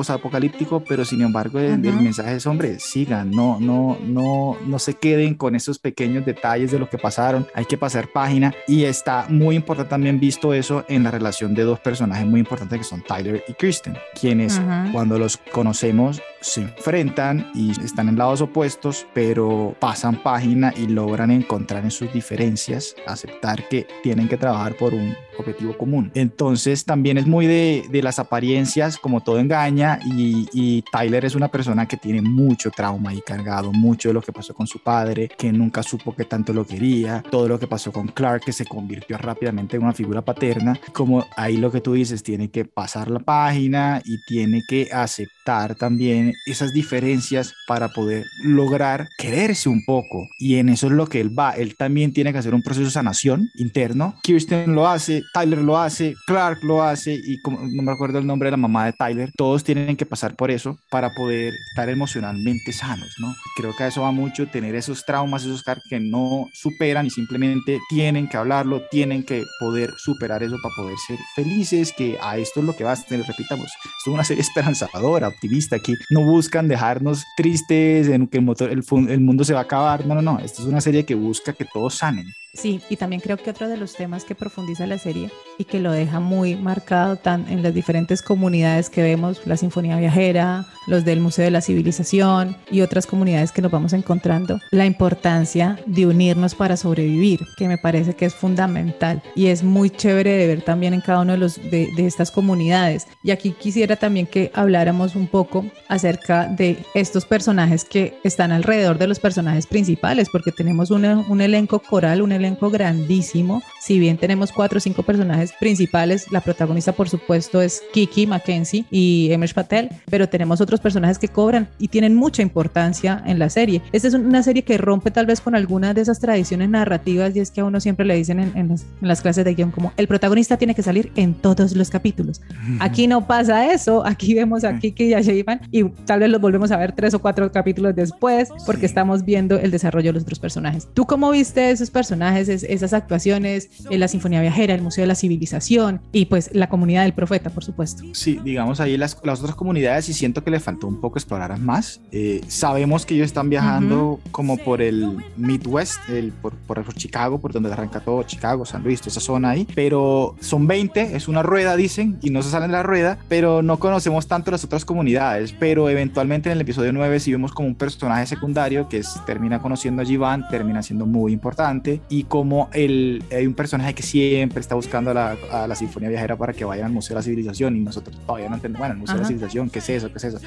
apocalíptico, 0.08 0.82
pero 0.86 1.04
sin 1.04 1.22
embargo 1.22 1.58
el, 1.58 1.84
el, 1.84 2.00
mensaje 2.00 2.36
es, 2.36 2.46
hombre, 2.46 2.78
sigan, 2.78 3.30
no, 3.30 3.58
no, 3.60 3.98
no, 4.02 4.56
no 4.66 4.78
se 4.78 4.94
queden 4.94 5.34
con 5.34 5.54
esos 5.54 5.78
pequeños 5.78 6.24
detalles 6.24 6.70
de 6.70 6.78
lo 6.78 6.88
que 6.88 6.98
pasaron, 6.98 7.46
hay 7.54 7.64
que 7.64 7.76
pasar 7.76 8.08
página 8.08 8.54
y 8.66 8.84
está 8.84 9.26
muy 9.28 9.56
importante 9.56 9.88
también 9.88 10.20
visto 10.20 10.54
eso 10.54 10.84
en 10.88 11.02
la 11.02 11.10
relación 11.10 11.54
de 11.54 11.62
dos 11.62 11.80
personajes 11.80 12.26
muy 12.26 12.40
importantes 12.40 12.78
que 12.78 12.84
son 12.84 13.02
Tyler 13.02 13.42
y 13.48 13.54
Kristen, 13.54 13.96
quienes 14.18 14.60
-huh. 14.60 14.92
cuando 14.92 15.18
los 15.18 15.38
conocemos 15.52 16.20
se 16.40 16.62
enfrentan 16.62 17.50
y 17.54 17.70
están 17.82 18.08
en 18.08 18.18
lados 18.18 18.40
opuestos, 18.40 19.06
pero 19.14 19.74
pasan 19.78 20.22
página 20.22 20.72
y 20.76 20.86
logran 20.86 21.30
encontrar 21.30 21.84
en 21.84 21.90
sus 21.90 22.12
diferencias, 22.12 22.94
aceptar 23.06 23.68
que 23.68 23.86
tienen 24.02 24.28
que 24.28 24.36
trabajar 24.36 24.74
por 24.74 24.94
un 24.94 25.16
objetivo 25.38 25.76
común. 25.76 26.10
Entonces 26.14 26.84
también 26.84 27.18
es 27.18 27.26
muy 27.26 27.46
de, 27.46 27.84
de 27.90 28.02
las 28.02 28.18
apariencias, 28.18 28.98
como 28.98 29.22
todo 29.22 29.38
engaña, 29.38 29.98
y, 30.04 30.48
y, 30.52 30.84
Tyler 30.90 31.24
es 31.24 31.34
una 31.34 31.48
persona 31.48 31.86
que 31.86 31.96
tiene 31.96 32.22
mucho 32.22 32.70
trauma 32.70 33.12
y 33.12 33.20
cargado, 33.20 33.72
mucho 33.72 34.08
de 34.08 34.14
lo 34.14 34.22
que 34.22 34.32
pasó 34.32 34.54
con 34.54 34.66
su 34.66 34.78
padre, 34.82 35.28
que 35.36 35.52
nunca 35.52 35.82
supo 35.82 36.14
que 36.14 36.24
tanto 36.24 36.52
lo 36.52 36.66
quería, 36.66 37.22
todo 37.30 37.48
lo 37.48 37.58
que 37.58 37.66
pasó 37.66 37.92
con 37.92 38.08
Clark, 38.08 38.44
que 38.44 38.52
se 38.52 38.64
convirtió 38.64 39.18
rápidamente 39.18 39.76
en 39.76 39.82
una 39.82 39.92
figura 39.92 40.22
paterna, 40.22 40.78
como 40.92 41.24
ahí 41.36 41.56
lo 41.56 41.70
que 41.70 41.80
tú 41.80 41.92
dices, 41.92 42.22
tiene 42.22 42.50
que 42.50 42.64
pasar 42.64 43.10
la 43.10 43.20
página 43.20 44.00
y 44.04 44.22
tiene 44.24 44.62
que 44.66 44.88
aceptar 44.92 45.74
también 45.74 46.32
esas 46.46 46.72
diferencias 46.72 47.54
para 47.66 47.88
poder 47.88 48.24
lograr 48.42 49.08
quererse 49.16 49.68
un 49.68 49.84
poco. 49.84 50.28
Y 50.38 50.56
en 50.56 50.68
eso 50.68 50.86
es 50.86 50.92
lo 50.92 51.06
que 51.06 51.20
él 51.20 51.36
va. 51.36 51.52
Él 51.52 51.76
también 51.76 52.12
tiene 52.12 52.32
que 52.32 52.38
hacer 52.38 52.54
un 52.54 52.62
proceso 52.62 52.86
de 52.86 52.90
sanación 52.90 53.50
interno. 53.56 54.14
Kirsten 54.22 54.74
lo 54.74 54.86
hace, 54.86 55.22
Tyler 55.32 55.58
lo 55.58 55.78
hace, 55.78 56.14
Clark 56.26 56.62
lo 56.62 56.82
hace 56.82 57.14
y 57.14 57.40
como, 57.42 57.60
no 57.60 57.82
me 57.82 57.92
acuerdo 57.92 58.18
el 58.18 58.26
nombre 58.26 58.48
de 58.48 58.52
la 58.52 58.56
mamá 58.56 58.86
de 58.86 58.92
Tyler. 58.92 59.30
Todos 59.36 59.64
tienen 59.64 59.96
que 59.96 60.06
pasar 60.06 60.34
por 60.34 60.50
eso 60.50 60.78
para 60.90 61.10
poder 61.14 61.54
estar 61.70 61.88
emocionalmente 61.88 62.72
sanos, 62.72 63.14
¿no? 63.18 63.34
Creo 63.56 63.74
que 63.76 63.84
a 63.84 63.86
eso 63.88 64.02
va 64.02 64.12
mucho 64.12 64.46
tener 64.48 64.74
esos 64.74 65.04
traumas, 65.04 65.44
esos 65.44 65.62
que 65.88 66.00
no 66.00 66.48
superan 66.52 67.06
y 67.06 67.10
simplemente 67.10 67.78
tienen 67.88 68.28
que 68.28 68.36
hablarlo, 68.36 68.82
tienen 68.90 69.22
que 69.22 69.44
poder 69.60 69.92
superar 69.96 70.42
eso 70.42 70.56
para 70.62 70.74
poder 70.76 70.96
ser 71.06 71.18
felices, 71.34 71.92
que 71.92 72.18
a 72.20 72.38
esto 72.38 72.60
es 72.60 72.66
lo 72.66 72.76
que 72.76 72.84
va 72.84 72.92
a 72.92 72.96
tener, 72.96 73.26
repitamos, 73.26 73.66
esto 73.66 74.10
es 74.10 74.14
una 74.14 74.24
serie 74.24 74.42
esperanzadora, 74.48 75.28
optimista, 75.28 75.76
aquí 75.76 75.94
no 76.10 76.22
buscan 76.22 76.68
dejarnos 76.68 77.24
tristes, 77.36 78.08
en 78.08 78.26
que 78.26 78.38
el, 78.38 78.44
motor, 78.44 78.70
el, 78.70 78.82
el 79.08 79.20
mundo 79.20 79.44
se 79.44 79.52
va 79.52 79.60
a 79.60 79.64
acabar, 79.64 80.06
no, 80.06 80.14
no, 80.14 80.22
no, 80.22 80.38
esta 80.38 80.62
es 80.62 80.68
una 80.68 80.80
serie 80.80 81.04
que 81.04 81.14
busca 81.14 81.52
que 81.52 81.64
todos 81.64 81.96
sanen. 81.96 82.26
Sí, 82.54 82.80
y 82.88 82.96
también 82.96 83.20
creo 83.20 83.36
que 83.36 83.50
otro 83.50 83.68
de 83.68 83.76
los 83.76 83.94
temas 83.94 84.24
que 84.24 84.34
profundiza 84.34 84.86
la 84.86 84.98
serie 84.98 85.30
y 85.58 85.64
que 85.64 85.80
lo 85.80 85.92
deja 85.92 86.18
muy 86.18 86.56
marcado 86.56 87.16
tan 87.16 87.46
en 87.48 87.62
las 87.62 87.74
diferentes 87.74 88.22
comunidades 88.22 88.88
que 88.90 89.02
vemos, 89.02 89.46
la 89.46 89.56
Sinfonía 89.56 89.98
Viajera, 89.98 90.66
los 90.86 91.04
del 91.04 91.20
Museo 91.20 91.44
de 91.44 91.50
la 91.50 91.60
Civilización 91.60 92.56
y 92.70 92.80
otras 92.80 93.06
comunidades 93.06 93.52
que 93.52 93.60
nos 93.60 93.70
vamos 93.70 93.92
encontrando, 93.92 94.58
la 94.70 94.86
importancia 94.86 95.78
de 95.86 96.06
unirnos 96.06 96.54
para 96.54 96.76
sobrevivir, 96.76 97.40
que 97.58 97.68
me 97.68 97.76
parece 97.78 98.14
que 98.14 98.24
es 98.24 98.34
fundamental 98.34 99.22
y 99.36 99.48
es 99.48 99.62
muy 99.62 99.90
chévere 99.90 100.32
de 100.32 100.46
ver 100.46 100.62
también 100.62 100.94
en 100.94 101.02
cada 101.02 101.20
uno 101.20 101.32
de, 101.32 101.38
los, 101.38 101.56
de, 101.70 101.90
de 101.94 102.06
estas 102.06 102.30
comunidades. 102.30 103.06
Y 103.22 103.30
aquí 103.30 103.52
quisiera 103.52 103.96
también 103.96 104.26
que 104.26 104.50
habláramos 104.54 105.14
un 105.14 105.26
poco 105.26 105.66
acerca 105.88 106.46
de 106.46 106.78
estos 106.94 107.26
personajes 107.26 107.84
que 107.84 108.18
están 108.24 108.52
alrededor 108.52 108.98
de 108.98 109.06
los 109.06 109.20
personajes 109.20 109.66
principales, 109.66 110.28
porque 110.32 110.50
tenemos 110.50 110.90
una, 110.90 111.18
un 111.28 111.40
elenco 111.40 111.78
coral, 111.80 112.22
un 112.22 112.32
elenco 112.38 112.70
grandísimo. 112.70 113.62
Si 113.80 113.98
bien 113.98 114.18
tenemos 114.18 114.52
cuatro 114.52 114.78
o 114.78 114.80
cinco 114.80 115.02
personajes 115.02 115.52
principales, 115.58 116.30
la 116.30 116.40
protagonista, 116.40 116.92
por 116.92 117.08
supuesto, 117.08 117.62
es 117.62 117.82
Kiki 117.92 118.26
Mackenzie 118.26 118.84
y 118.90 119.28
Emesh 119.30 119.54
Patel, 119.54 119.90
pero 120.10 120.28
tenemos 120.28 120.60
otros 120.60 120.80
personajes 120.80 121.18
que 121.18 121.28
cobran 121.28 121.68
y 121.78 121.88
tienen 121.88 122.14
mucha 122.14 122.42
importancia 122.42 123.22
en 123.26 123.38
la 123.38 123.48
serie. 123.50 123.82
Esta 123.92 124.08
es 124.08 124.14
una 124.14 124.42
serie 124.42 124.62
que 124.62 124.78
rompe 124.78 125.10
tal 125.10 125.26
vez 125.26 125.40
con 125.40 125.54
algunas 125.54 125.94
de 125.94 126.02
esas 126.02 126.20
tradiciones 126.20 126.68
narrativas 126.68 127.34
y 127.36 127.40
es 127.40 127.50
que 127.50 127.60
a 127.60 127.64
uno 127.64 127.80
siempre 127.80 128.04
le 128.04 128.14
dicen 128.14 128.40
en, 128.40 128.56
en 128.56 128.68
las, 128.68 128.82
en 128.82 129.08
las 129.08 129.20
clases 129.20 129.44
de 129.44 129.54
guion 129.54 129.70
como 129.70 129.92
el 129.96 130.06
protagonista 130.06 130.56
tiene 130.56 130.74
que 130.74 130.82
salir 130.82 131.12
en 131.16 131.34
todos 131.34 131.74
los 131.74 131.90
capítulos. 131.90 132.40
Aquí 132.80 133.06
no 133.06 133.26
pasa 133.26 133.72
eso, 133.72 134.04
aquí 134.06 134.34
vemos 134.34 134.64
a 134.64 134.78
Kiki 134.78 135.04
y 135.04 135.14
a 135.14 135.20
Sheivan 135.20 135.60
y 135.70 135.84
tal 136.06 136.20
vez 136.20 136.30
los 136.30 136.40
volvemos 136.40 136.70
a 136.70 136.76
ver 136.76 136.92
tres 136.92 137.14
o 137.14 137.18
cuatro 137.18 137.50
capítulos 137.50 137.94
después 137.94 138.48
porque 138.66 138.86
estamos 138.86 139.24
viendo 139.24 139.58
el 139.58 139.70
desarrollo 139.70 140.10
de 140.10 140.14
los 140.14 140.22
otros 140.22 140.38
personajes. 140.38 140.88
¿Tú 140.94 141.06
cómo 141.06 141.30
viste 141.30 141.70
esos 141.70 141.90
personajes, 141.90 142.27
es- 142.36 142.64
esas 142.64 142.92
actuaciones, 142.92 143.70
en 143.90 144.00
la 144.00 144.08
Sinfonía 144.08 144.40
Viajera, 144.40 144.74
el 144.74 144.82
Museo 144.82 145.02
de 145.02 145.08
la 145.08 145.14
Civilización 145.14 146.00
y 146.12 146.26
pues 146.26 146.50
la 146.52 146.68
comunidad 146.68 147.04
del 147.04 147.14
profeta, 147.14 147.50
por 147.50 147.64
supuesto? 147.64 148.02
Sí, 148.12 148.38
digamos 148.44 148.80
ahí 148.80 148.96
las, 148.96 149.16
las 149.24 149.40
otras 149.40 149.54
comunidades 149.56 150.08
y 150.08 150.12
siento 150.14 150.44
que 150.44 150.50
le 150.50 150.60
faltó 150.60 150.86
un 150.88 151.00
poco 151.00 151.18
explorar 151.18 151.58
más. 151.58 152.00
Eh, 152.12 152.40
sabemos 152.48 153.06
que 153.06 153.14
ellos 153.14 153.26
están 153.26 153.48
viajando 153.48 154.20
como 154.30 154.56
por 154.58 154.82
el 154.82 155.16
Midwest, 155.36 155.98
el, 156.08 156.32
por, 156.32 156.54
por, 156.54 156.82
por 156.82 156.94
Chicago, 156.94 157.38
por 157.38 157.52
donde 157.52 157.72
arranca 157.72 158.00
todo, 158.00 158.22
Chicago, 158.24 158.64
San 158.66 158.82
Luis, 158.82 159.00
toda 159.00 159.10
esa 159.12 159.20
zona 159.20 159.50
ahí, 159.50 159.66
pero 159.74 160.34
son 160.40 160.66
20, 160.66 161.16
es 161.16 161.28
una 161.28 161.42
rueda, 161.42 161.76
dicen, 161.76 162.18
y 162.22 162.30
no 162.30 162.42
se 162.42 162.50
salen 162.50 162.70
de 162.70 162.76
la 162.76 162.82
rueda, 162.82 163.18
pero 163.28 163.62
no 163.62 163.78
conocemos 163.78 164.26
tanto 164.26 164.50
las 164.50 164.64
otras 164.64 164.84
comunidades, 164.84 165.52
pero 165.52 165.88
eventualmente 165.88 166.48
en 166.50 166.56
el 166.56 166.60
episodio 166.62 166.92
9 166.92 167.20
sí 167.20 167.32
vemos 167.32 167.52
como 167.52 167.68
un 167.68 167.74
personaje 167.74 168.26
secundario 168.26 168.88
que 168.88 168.98
es, 168.98 169.14
termina 169.26 169.60
conociendo 169.60 170.02
a 170.02 170.04
Jivan, 170.04 170.46
termina 170.48 170.82
siendo 170.82 171.06
muy 171.06 171.32
importante, 171.32 172.00
y 172.08 172.17
como 172.24 172.68
el, 172.72 173.22
hay 173.30 173.46
un 173.46 173.54
personaje 173.54 173.94
que 173.94 174.02
siempre 174.02 174.60
está 174.60 174.74
buscando 174.74 175.10
a 175.10 175.14
la, 175.14 175.36
a 175.52 175.66
la 175.66 175.74
Sinfonía 175.74 176.08
Viajera 176.08 176.36
para 176.36 176.52
que 176.52 176.64
vayan 176.64 176.86
al 176.86 176.92
Museo 176.92 177.14
de 177.14 177.20
la 177.20 177.22
Civilización, 177.22 177.76
y 177.76 177.80
nosotros 177.80 178.16
todavía 178.26 178.48
no 178.48 178.56
entendemos, 178.56 178.80
bueno, 178.80 178.94
el 178.94 179.00
Museo 179.00 179.14
de 179.14 179.20
la 179.20 179.26
Ajá. 179.26 179.28
Civilización, 179.28 179.70
¿qué 179.70 179.78
es 179.80 179.88
eso? 179.88 180.10
¿Qué 180.10 180.18
es 180.18 180.24
eso? 180.24 180.38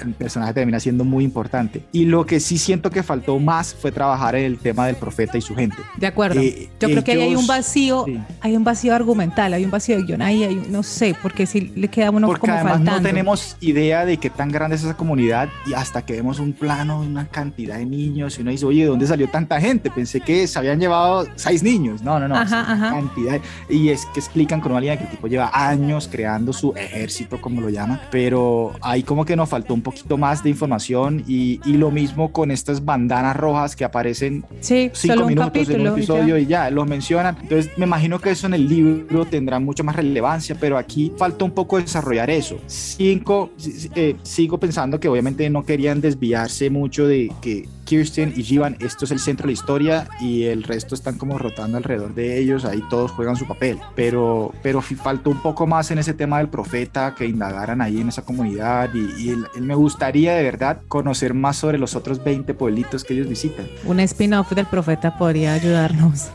El 0.00 0.14
personaje 0.14 0.52
termina 0.54 0.80
siendo 0.80 1.04
muy 1.04 1.24
importante. 1.24 1.82
Y 1.92 2.04
lo 2.04 2.26
que 2.26 2.40
sí 2.40 2.58
siento 2.58 2.90
que 2.90 3.02
faltó 3.02 3.38
más 3.38 3.74
fue 3.74 3.92
trabajar 3.92 4.36
en 4.36 4.44
el 4.44 4.58
tema 4.58 4.86
del 4.86 4.96
profeta 4.96 5.38
y 5.38 5.40
su 5.40 5.54
gente. 5.54 5.76
De 5.96 6.06
acuerdo. 6.06 6.40
Eh, 6.40 6.68
Yo 6.80 6.88
creo 6.88 7.04
que 7.04 7.12
ahí 7.12 7.20
hay 7.20 7.36
un 7.36 7.46
vacío, 7.46 8.04
sí. 8.06 8.18
hay 8.40 8.56
un 8.56 8.64
vacío 8.64 8.94
argumental, 8.94 9.52
hay 9.52 9.64
un 9.64 9.70
vacío 9.70 9.96
de 9.96 10.02
guion, 10.04 10.22
ahí 10.22 10.44
hay, 10.44 10.54
no 10.70 10.82
sé, 10.82 11.14
porque 11.22 11.46
si 11.46 11.60
le 11.60 11.88
queda 11.88 12.10
uno 12.10 12.26
Porque 12.26 12.40
como 12.40 12.52
además 12.54 12.74
faltando. 12.74 13.00
no 13.00 13.06
tenemos 13.06 13.56
idea 13.60 14.04
de 14.04 14.16
qué 14.18 14.30
tan 14.30 14.50
grande 14.50 14.76
es 14.76 14.84
esa 14.84 14.96
comunidad 14.96 15.48
y 15.66 15.74
hasta 15.74 16.02
que 16.04 16.14
vemos 16.14 16.38
un 16.38 16.52
plano 16.52 17.02
de 17.02 17.08
una 17.08 17.26
cantidad 17.26 17.78
de 17.78 17.86
niños 17.86 18.38
y 18.38 18.42
uno 18.42 18.50
dice, 18.50 18.66
oye, 18.66 18.82
¿de 18.82 18.88
dónde 18.88 19.06
salió 19.06 19.28
tanta 19.28 19.60
gente? 19.60 19.90
Pensé 19.90 20.20
que 20.20 20.46
se 20.46 20.58
habían 20.58 20.78
llevado 20.80 21.07
seis 21.36 21.62
niños. 21.62 22.02
No, 22.02 22.18
no, 22.20 22.28
no. 22.28 22.36
Ajá, 22.36 22.60
ajá. 22.72 22.90
cantidad. 22.90 23.40
Y 23.68 23.88
es 23.90 24.06
que 24.06 24.20
explican 24.20 24.60
con 24.60 24.72
una 24.72 24.80
línea 24.80 24.96
que 24.98 25.04
el 25.04 25.10
tipo 25.10 25.26
lleva 25.28 25.50
años 25.52 26.08
creando 26.10 26.52
su 26.52 26.72
ejército, 26.74 27.40
como 27.40 27.60
lo 27.60 27.68
llama, 27.70 28.00
pero 28.10 28.72
ahí 28.80 29.02
como 29.02 29.24
que 29.24 29.36
nos 29.36 29.48
faltó 29.48 29.74
un 29.74 29.82
poquito 29.82 30.16
más 30.18 30.42
de 30.42 30.50
información 30.50 31.24
y, 31.26 31.60
y 31.64 31.74
lo 31.74 31.90
mismo 31.90 32.32
con 32.32 32.50
estas 32.50 32.84
bandanas 32.84 33.36
rojas 33.36 33.74
que 33.76 33.84
aparecen 33.84 34.44
Sí, 34.60 34.90
cinco 34.94 35.14
solo 35.14 35.26
un 35.26 35.28
minutos 35.28 35.52
en 35.54 35.62
capítulo. 35.64 35.78
un 35.78 35.82
y 35.82 35.84
ya. 35.84 35.92
episodio 36.14 36.38
y 36.38 36.46
ya. 36.46 36.70
lo 36.70 36.84
mencionan. 36.84 37.36
Entonces 37.42 37.70
me 37.76 37.86
imagino 37.86 38.18
que 38.20 38.30
eso 38.30 38.46
en 38.46 38.54
el 38.54 38.68
libro 38.68 39.24
tendrá 39.24 39.58
mucha 39.58 39.82
más 39.82 39.96
relevancia, 39.96 40.56
pero 40.58 40.76
aquí 40.78 41.12
falta 41.16 41.44
un 41.44 41.50
poco 41.52 41.78
desarrollar 41.80 42.30
eso. 42.30 42.58
Cinco, 42.66 43.50
eh, 43.94 44.16
sigo 44.22 44.58
pensando 44.58 44.98
que 45.00 45.08
obviamente 45.08 45.48
no 45.50 45.64
querían 45.64 46.00
desviarse 46.00 46.70
mucho 46.70 47.06
de 47.06 47.30
que 47.40 47.68
Kirsten 47.92 48.34
y 48.36 48.42
Jivan, 48.42 48.76
esto 48.80 49.06
es 49.06 49.10
el 49.12 49.18
centro 49.18 49.44
de 49.44 49.48
la 49.48 49.52
historia 49.54 50.08
y 50.20 50.44
el 50.44 50.62
resto 50.62 50.94
están 50.94 51.16
como 51.16 51.38
rotando 51.38 51.78
alrededor 51.78 52.14
de 52.14 52.38
ellos, 52.38 52.66
ahí 52.66 52.82
todos 52.90 53.10
juegan 53.12 53.34
su 53.36 53.46
papel, 53.46 53.78
pero, 53.96 54.52
pero 54.62 54.82
faltó 54.82 55.30
un 55.30 55.40
poco 55.40 55.66
más 55.66 55.90
en 55.90 55.98
ese 55.98 56.12
tema 56.12 56.36
del 56.36 56.48
profeta, 56.48 57.14
que 57.16 57.24
indagaran 57.26 57.80
ahí 57.80 57.98
en 58.00 58.08
esa 58.10 58.22
comunidad 58.26 58.90
y, 58.92 59.22
y 59.22 59.28
el- 59.30 59.46
el- 59.56 59.62
me 59.62 59.74
gustaría 59.74 60.34
de 60.34 60.42
verdad 60.42 60.80
conocer 60.88 61.32
más 61.32 61.56
sobre 61.56 61.78
los 61.78 61.94
otros 61.96 62.22
20 62.22 62.52
pueblitos 62.52 63.04
que 63.04 63.14
ellos 63.14 63.26
visitan. 63.28 63.66
Un 63.86 64.00
spin-off 64.00 64.52
del 64.52 64.66
profeta 64.66 65.16
podría 65.16 65.54
ayudarnos 65.54 66.28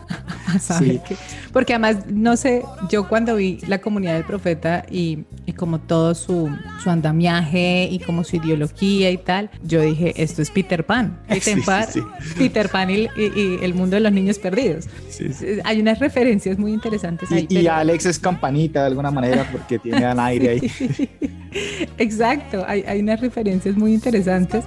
a 0.48 0.58
saber 0.60 0.90
Sí. 0.94 1.02
qué- 1.08 1.18
Porque 1.52 1.74
además, 1.74 2.08
no 2.08 2.36
sé, 2.36 2.64
yo 2.90 3.08
cuando 3.08 3.36
vi 3.36 3.60
la 3.68 3.80
comunidad 3.80 4.16
del 4.16 4.24
profeta 4.26 4.86
y, 4.90 5.20
y 5.46 5.54
como 5.54 5.80
todo 5.80 6.16
su, 6.16 6.50
su 6.84 6.90
andamiaje 6.90 7.88
y 7.92 8.00
como 8.00 8.24
su 8.24 8.38
ideología 8.38 9.12
y 9.12 9.18
tal, 9.18 9.52
yo 9.64 9.82
dije, 9.82 10.14
esto 10.22 10.42
es 10.42 10.50
Peter 10.50 10.84
Pan. 10.86 11.20
Peter 11.44 11.56
Sí, 11.56 11.62
sí, 11.62 11.66
Pan, 11.66 11.86
sí. 11.92 12.02
Peter 12.38 12.70
Pan 12.70 12.90
y, 12.90 12.94
y- 12.94 13.10
y 13.36 13.60
el 13.64 13.74
mundo 13.74 13.96
de 13.96 14.00
los 14.02 14.12
niños 14.12 14.40
perdidos. 14.40 14.88
Hay 15.64 15.80
unas 15.82 16.00
referencias 16.00 16.58
muy 16.58 16.74
interesantes 16.74 17.32
ahí. 17.32 17.46
Y, 17.50 17.54
y 17.60 17.64
pero- 17.64 17.74
Alex 17.76 18.06
es 18.06 18.20
campanita 18.20 18.82
de 18.82 18.88
alguna 18.88 19.12
manera 19.12 19.48
porque 19.52 19.80
tiene 19.80 20.06
al 20.06 20.20
aire 20.20 20.50
ahí. 20.50 20.72
Exacto, 21.98 22.64
hay, 22.68 22.84
hay 22.88 23.00
unas 23.02 23.20
referencias 23.22 23.76
muy 23.78 23.94
interesantes. 23.94 24.64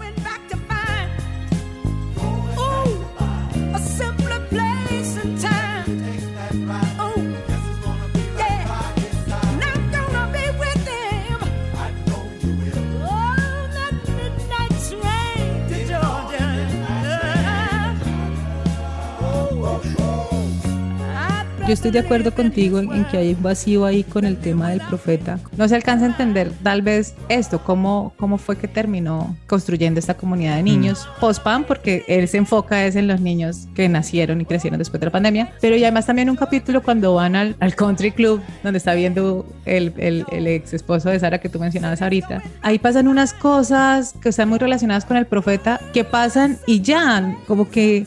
Yo 21.66 21.72
estoy 21.72 21.90
de 21.90 21.98
acuerdo 21.98 22.32
contigo 22.32 22.78
en, 22.78 22.92
en 22.92 23.04
que 23.06 23.16
hay 23.16 23.34
un 23.34 23.42
vacío 23.42 23.84
ahí 23.86 24.04
con 24.04 24.24
el 24.24 24.36
tema 24.36 24.70
del 24.70 24.80
profeta. 24.82 25.40
No 25.56 25.66
se 25.66 25.74
alcanza 25.74 26.04
a 26.04 26.08
entender 26.10 26.52
tal 26.62 26.80
vez 26.80 27.16
esto, 27.28 27.64
cómo, 27.64 28.12
cómo 28.18 28.38
fue 28.38 28.56
que 28.56 28.68
terminó 28.68 29.36
construyendo 29.48 29.98
esta 29.98 30.14
comunidad 30.14 30.58
de 30.58 30.62
niños 30.62 31.08
post-PAN, 31.18 31.64
porque 31.64 32.04
él 32.06 32.28
se 32.28 32.36
enfoca 32.36 32.86
es 32.86 32.94
en 32.94 33.08
los 33.08 33.20
niños 33.20 33.66
que 33.74 33.88
nacieron 33.88 34.40
y 34.40 34.44
crecieron 34.44 34.78
después 34.78 35.00
de 35.00 35.06
la 35.06 35.10
pandemia. 35.10 35.50
Pero 35.60 35.74
y 35.74 35.82
además 35.82 36.06
también 36.06 36.30
un 36.30 36.36
capítulo 36.36 36.84
cuando 36.84 37.14
van 37.14 37.34
al, 37.34 37.56
al 37.58 37.74
country 37.74 38.12
club, 38.12 38.40
donde 38.62 38.78
está 38.78 38.94
viendo 38.94 39.44
el, 39.64 39.92
el, 39.96 40.24
el 40.30 40.46
ex 40.46 40.72
esposo 40.72 41.10
de 41.10 41.18
Sara 41.18 41.40
que 41.40 41.48
tú 41.48 41.58
mencionabas 41.58 42.00
ahorita. 42.00 42.44
Ahí 42.62 42.78
pasan 42.78 43.08
unas 43.08 43.32
cosas 43.32 44.14
que 44.22 44.28
están 44.28 44.48
muy 44.50 44.60
relacionadas 44.60 45.04
con 45.04 45.16
el 45.16 45.26
profeta, 45.26 45.80
que 45.92 46.04
pasan 46.04 46.58
y 46.64 46.80
ya, 46.80 47.36
como 47.48 47.68
que 47.68 48.06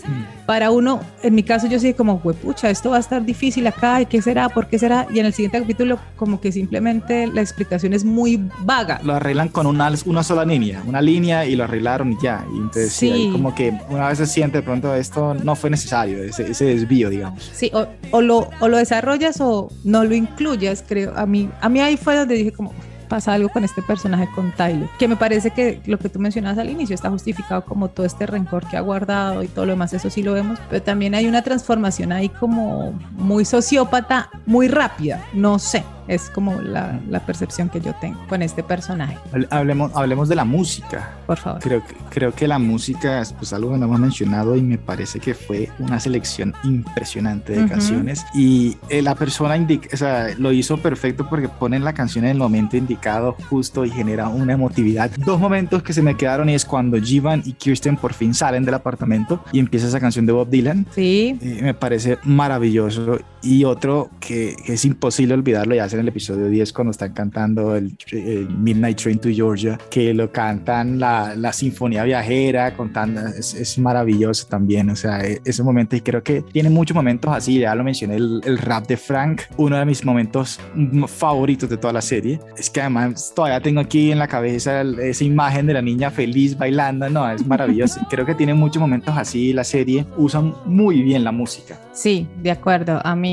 para 0.49 0.71
uno, 0.71 0.99
en 1.21 1.35
mi 1.35 1.43
caso 1.43 1.67
yo 1.67 1.77
sí 1.77 1.93
como, 1.93 2.19
pucha, 2.21 2.71
esto 2.71 2.89
va 2.89 2.97
a 2.97 2.99
estar 2.99 3.23
difícil 3.23 3.67
acá, 3.67 4.01
¿y 4.01 4.07
qué 4.07 4.19
será? 4.19 4.49
¿Por 4.49 4.65
qué 4.65 4.79
será? 4.79 5.05
Y 5.13 5.19
en 5.19 5.27
el 5.27 5.33
siguiente 5.33 5.59
capítulo 5.59 5.99
como 6.15 6.41
que 6.41 6.51
simplemente 6.51 7.27
la 7.27 7.41
explicación 7.41 7.93
es 7.93 8.03
muy 8.03 8.49
vaga. 8.61 8.99
Lo 9.03 9.13
arreglan 9.13 9.49
con 9.49 9.67
una, 9.67 9.93
una 10.07 10.23
sola 10.23 10.45
línea, 10.45 10.81
una 10.87 11.03
línea 11.03 11.45
y 11.45 11.55
lo 11.55 11.65
arreglaron 11.65 12.13
y 12.13 12.17
ya. 12.19 12.47
Y 12.51 12.57
entonces 12.57 12.91
sí. 12.91 13.29
Como 13.31 13.53
que 13.53 13.79
una 13.89 14.07
vez 14.07 14.17
se 14.17 14.25
siente 14.25 14.57
de 14.57 14.63
pronto 14.63 14.95
esto 14.95 15.35
no 15.35 15.55
fue 15.55 15.69
necesario, 15.69 16.23
ese, 16.23 16.49
ese 16.49 16.65
desvío, 16.65 17.11
digamos. 17.11 17.47
Sí, 17.53 17.69
o, 17.71 17.85
o 18.09 18.19
lo, 18.19 18.49
o 18.59 18.67
lo 18.67 18.77
desarrollas 18.77 19.39
o 19.41 19.71
no 19.83 20.03
lo 20.03 20.15
incluyas, 20.15 20.83
creo. 20.87 21.15
A 21.15 21.27
mí, 21.27 21.47
a 21.61 21.69
mí 21.69 21.79
ahí 21.79 21.95
fue 21.95 22.15
donde 22.15 22.33
dije 22.33 22.51
como 22.51 22.73
pasa 23.09 23.33
algo 23.33 23.49
con 23.49 23.65
este 23.65 23.81
personaje, 23.81 24.29
con 24.33 24.51
Tyler, 24.51 24.87
que 24.97 25.07
me 25.09 25.17
parece 25.17 25.51
que 25.51 25.81
lo 25.85 25.97
que 25.99 26.07
tú 26.07 26.19
mencionabas 26.19 26.59
al 26.59 26.69
inicio 26.69 26.95
está 26.95 27.09
justificado 27.09 27.65
como 27.65 27.89
todo 27.89 28.05
este 28.05 28.25
rencor 28.25 28.65
que 28.69 28.77
ha 28.77 28.81
guardado 28.81 29.43
y 29.43 29.47
todo 29.47 29.65
lo 29.65 29.73
demás, 29.73 29.93
eso 29.93 30.09
sí 30.09 30.23
lo 30.23 30.33
vemos, 30.33 30.59
pero 30.69 30.81
también 30.81 31.15
hay 31.15 31.27
una 31.27 31.41
transformación 31.41 32.13
ahí 32.13 32.29
como 32.29 32.93
muy 33.11 33.43
sociópata, 33.43 34.29
muy 34.45 34.69
rápida, 34.69 35.25
no 35.33 35.59
sé, 35.59 35.83
es 36.09 36.29
como 36.29 36.59
la, 36.61 36.99
la 37.09 37.19
percepción 37.21 37.69
que 37.69 37.79
yo 37.79 37.93
tengo 38.01 38.19
con 38.27 38.41
este 38.41 38.63
personaje. 38.63 39.17
Hable- 39.31 39.47
Hablemos, 39.51 39.91
hablemos 39.95 40.27
de 40.27 40.35
la 40.35 40.43
música. 40.43 41.11
Por 41.27 41.37
favor. 41.37 41.61
Creo 41.61 41.81
creo 42.09 42.33
que 42.33 42.47
la 42.47 42.57
música 42.59 43.21
es 43.21 43.31
pues, 43.33 43.53
algo 43.53 43.71
que 43.71 43.77
no 43.77 43.85
hemos 43.85 43.99
mencionado 43.99 44.55
y 44.55 44.61
me 44.61 44.77
parece 44.77 45.19
que 45.19 45.33
fue 45.35 45.69
una 45.79 45.99
selección 45.99 46.53
impresionante 46.63 47.53
de 47.53 47.59
Ujú. 47.59 47.69
canciones. 47.69 48.25
Y 48.33 48.77
eh, 48.89 49.01
la 49.01 49.15
persona 49.15 49.55
indica, 49.55 49.89
o 49.93 49.97
sea, 49.97 50.27
lo 50.37 50.51
hizo 50.51 50.77
perfecto 50.77 51.27
porque 51.29 51.47
ponen 51.47 51.83
la 51.83 51.93
canción 51.93 52.25
en 52.25 52.31
el 52.31 52.37
momento 52.37 52.75
indicado 52.77 53.35
justo 53.49 53.85
y 53.85 53.91
genera 53.91 54.27
una 54.29 54.53
emotividad. 54.53 55.11
Dos 55.17 55.39
momentos 55.39 55.83
que 55.83 55.93
se 55.93 56.01
me 56.01 56.15
quedaron 56.17 56.49
y 56.49 56.55
es 56.55 56.65
cuando 56.65 56.97
Jivan 56.99 57.43
y 57.45 57.53
Kirsten 57.53 57.95
por 57.95 58.13
fin 58.13 58.33
salen 58.33 58.65
del 58.65 58.73
apartamento 58.73 59.43
y 59.51 59.59
empieza 59.59 59.87
esa 59.87 59.99
canción 59.99 60.25
de 60.25 60.31
Bob 60.33 60.49
Dylan. 60.49 60.87
Sí, 60.95 61.37
Eh, 61.41 61.59
me 61.61 61.73
parece 61.73 62.17
maravilloso 62.23 63.19
Y 63.41 63.63
otro 63.63 64.09
que, 64.19 64.55
que 64.65 64.73
es 64.73 64.85
imposible 64.85 65.33
olvidarlo, 65.33 65.75
ya 65.75 65.85
es 65.85 65.93
en 65.93 66.01
el 66.01 66.07
episodio 66.09 66.47
10 66.47 66.73
cuando 66.73 66.91
están 66.91 67.13
cantando 67.13 67.75
el, 67.75 67.95
el 68.11 68.49
Midnight 68.49 68.97
Train 68.97 69.19
to 69.19 69.29
Georgia, 69.29 69.79
que 69.89 70.13
lo 70.13 70.31
cantan 70.31 70.99
la, 70.99 71.35
la 71.35 71.53
Sinfonía 71.53 72.03
Viajera, 72.03 72.75
contando, 72.75 73.21
es, 73.27 73.53
es, 73.53 73.79
maravilloso 73.79 74.47
también, 74.47 74.89
o 74.89 74.95
sea, 74.95 75.21
e, 75.25 75.39
ese 75.45 75.63
momento 75.63 75.95
y 75.95 76.01
creo 76.01 76.21
que 76.21 76.41
tiene 76.41 76.69
muchos 76.69 76.95
momentos 76.95 77.31
así, 77.33 77.59
ya 77.59 77.73
lo 77.75 77.83
mencioné, 77.83 78.17
el, 78.17 78.41
el 78.43 78.57
rap 78.57 78.87
de 78.87 78.97
Frank, 78.97 79.43
uno 79.55 79.77
de 79.77 79.85
mis 79.85 80.03
momentos 80.03 80.59
favoritos 81.07 81.69
de 81.69 81.77
toda 81.77 81.93
la 81.93 82.01
serie, 82.01 82.41
es 82.57 82.69
que 82.69 82.81
además 82.81 83.31
todavía 83.33 83.61
tengo 83.61 83.79
aquí 83.79 84.11
en 84.11 84.19
la 84.19 84.27
cabeza 84.27 84.81
esa 84.81 85.23
imagen 85.23 85.65
de 85.65 85.73
la 85.73 85.81
niña 85.81 86.11
feliz 86.11 86.57
bailando, 86.57 87.09
no, 87.09 87.29
es 87.31 87.45
maravilloso, 87.45 88.01
creo 88.09 88.25
que 88.25 88.35
tiene 88.35 88.53
muchos 88.53 88.81
momentos 88.81 89.15
así, 89.17 89.53
la 89.53 89.63
serie 89.63 90.05
usa 90.17 90.41
muy 90.41 91.01
bien 91.01 91.23
la 91.23 91.31
música. 91.31 91.79
Sí, 91.93 92.27
de 92.41 92.51
acuerdo, 92.51 92.99
a 93.03 93.15
mí 93.15 93.28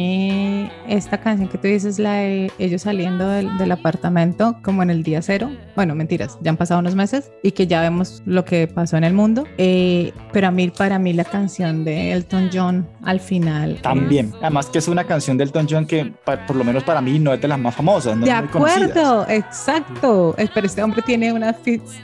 esta 0.88 1.18
canción 1.18 1.49
que 1.49 1.59
tú 1.59 1.68
dices, 1.68 1.99
la 1.99 2.14
de 2.14 2.51
ellos 2.59 2.82
saliendo 2.82 3.28
del, 3.28 3.57
del 3.59 3.72
apartamento 3.72 4.59
como 4.62 4.82
en 4.82 4.90
el 4.90 5.03
día 5.03 5.22
cero, 5.22 5.51
bueno, 5.74 5.94
mentiras, 5.94 6.38
ya 6.40 6.51
han 6.51 6.57
pasado 6.57 6.80
unos 6.80 6.94
meses 6.94 7.30
y 7.42 7.53
que 7.53 7.66
ya 7.66 7.80
vemos 7.80 8.22
lo 8.24 8.44
que 8.44 8.66
pasó 8.66 8.97
en 8.97 9.05
el 9.05 9.12
mundo, 9.12 9.47
eh, 9.59 10.12
pero 10.32 10.49
a 10.49 10.51
mí, 10.51 10.68
para 10.70 10.99
mí 10.99 11.12
la 11.12 11.24
canción 11.24 11.84
de 11.84 12.12
Elton 12.12 12.51
John 12.53 12.86
al 13.05 13.20
final. 13.20 13.78
También, 13.82 14.28
es... 14.28 14.34
además 14.40 14.66
que 14.66 14.78
es 14.78 14.88
una 14.88 15.05
canción 15.05 15.36
de 15.36 15.44
Elton 15.44 15.66
John 15.68 15.86
que 15.86 16.12
por 16.24 16.57
lo 16.57 16.64
menos 16.64 16.84
para 16.84 17.01
mí 17.01 17.18
no 17.18 17.32
es 17.32 17.40
de 17.40 17.49
las 17.49 17.59
más 17.59 17.74
famosas. 17.74 18.16
No 18.16 18.24
de 18.24 18.32
acuerdo, 18.32 19.26
exacto, 19.28 20.34
pero 20.55 20.66
este 20.66 20.82
hombre 20.82 21.03
tiene 21.03 21.32
una 21.32 21.55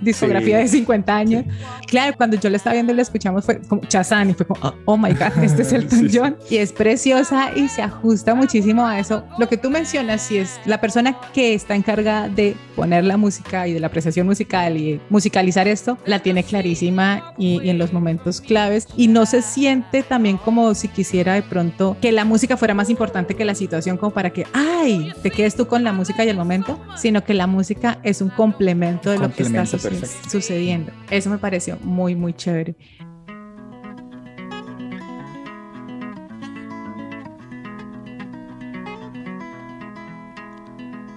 discografía 0.01 0.59
sí. 0.59 0.63
de 0.63 0.69
50 0.69 1.17
años. 1.17 1.45
Claro, 1.87 2.17
cuando 2.17 2.37
yo 2.37 2.51
lo 2.51 2.57
estaba 2.57 2.75
viendo 2.75 2.93
y 2.93 2.97
lo 2.97 3.03
escuchamos 3.03 3.45
fue 3.45 3.61
como 3.61 3.83
Chazán 3.83 4.31
y 4.31 4.35
fue 4.35 4.47
como, 4.47 4.75
oh 4.85 4.97
my 4.97 5.13
God, 5.13 5.43
este 5.43 5.63
es 5.63 5.73
Elton 5.73 6.11
sí, 6.11 6.19
John. 6.19 6.37
Y 6.51 6.57
es 6.57 6.73
preciosa 6.73 7.51
y 7.55 7.69
se 7.69 7.82
ajusta 7.83 8.35
muchísimo 8.35 8.87
a 8.87 8.99
eso. 8.99 9.25
Lo 9.39 9.49
que 9.49 9.57
tú 9.57 9.71
mencionas, 9.71 10.23
si 10.23 10.39
es 10.39 10.61
la 10.65 10.81
persona 10.81 11.17
que 11.33 11.55
está 11.55 11.75
encargada 11.75 12.29
de 12.29 12.57
poner 12.77 13.05
la 13.05 13.17
música 13.17 13.69
y 13.69 13.73
de 13.73 13.81
la 13.81 13.89
apreciación 13.89 14.27
musical 14.27 14.77
y 14.77 15.01
musicalizar 15.11 15.69
esto, 15.69 15.99
la 16.07 16.21
tiene 16.21 16.45
clarísima 16.45 17.35
y, 17.39 17.61
y, 17.63 17.71
en 17.71 17.79
los 17.79 17.93
momentos 17.93 18.41
claves 18.41 18.87
y 18.97 19.09
no 19.09 19.27
se 19.27 19.43
siente 19.43 20.03
también 20.03 20.37
como 20.37 20.75
si 20.75 20.89
quisiera 20.89 21.35
de 21.35 21.43
pronto 21.43 21.97
que 22.01 22.13
la 22.13 22.25
música 22.25 22.57
fuera 22.57 22.75
más 22.75 22.91
importante 22.91 23.35
que 23.35 23.45
la 23.45 23.55
situación 23.55 23.97
como 23.97 24.13
para 24.13 24.31
que, 24.31 24.47
ay, 24.53 25.13
te 25.23 25.31
quedes 25.31 25.55
tú 25.55 25.67
con 25.67 25.85
la 25.85 25.93
música 25.93 26.25
y 26.25 26.29
el 26.29 26.37
momento, 26.37 26.79
sino 26.97 27.25
que 27.25 27.35
la 27.35 27.47
música 27.47 27.99
es 28.03 28.21
un 28.21 28.31
complemento 28.31 29.11
de 29.11 29.19
complemento 29.19 29.59
lo 29.61 29.69
que 29.69 29.77
está 29.77 29.89
perfecto. 29.89 30.31
sucediendo. 30.31 30.93
Eso 31.11 31.31
me 31.31 31.39
pareció 31.39 31.79
muy, 31.83 32.15
muy 32.15 32.33
chévere. 32.33 32.77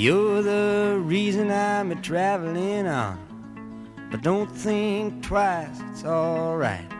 You're 0.00 0.40
the 0.40 0.98
reason 0.98 1.50
I'm 1.50 1.92
a 1.92 1.94
traveling 1.94 2.86
on. 2.86 3.18
But 4.10 4.22
don't 4.22 4.50
think 4.50 5.22
twice, 5.22 5.78
it's 5.90 6.06
alright. 6.06 6.90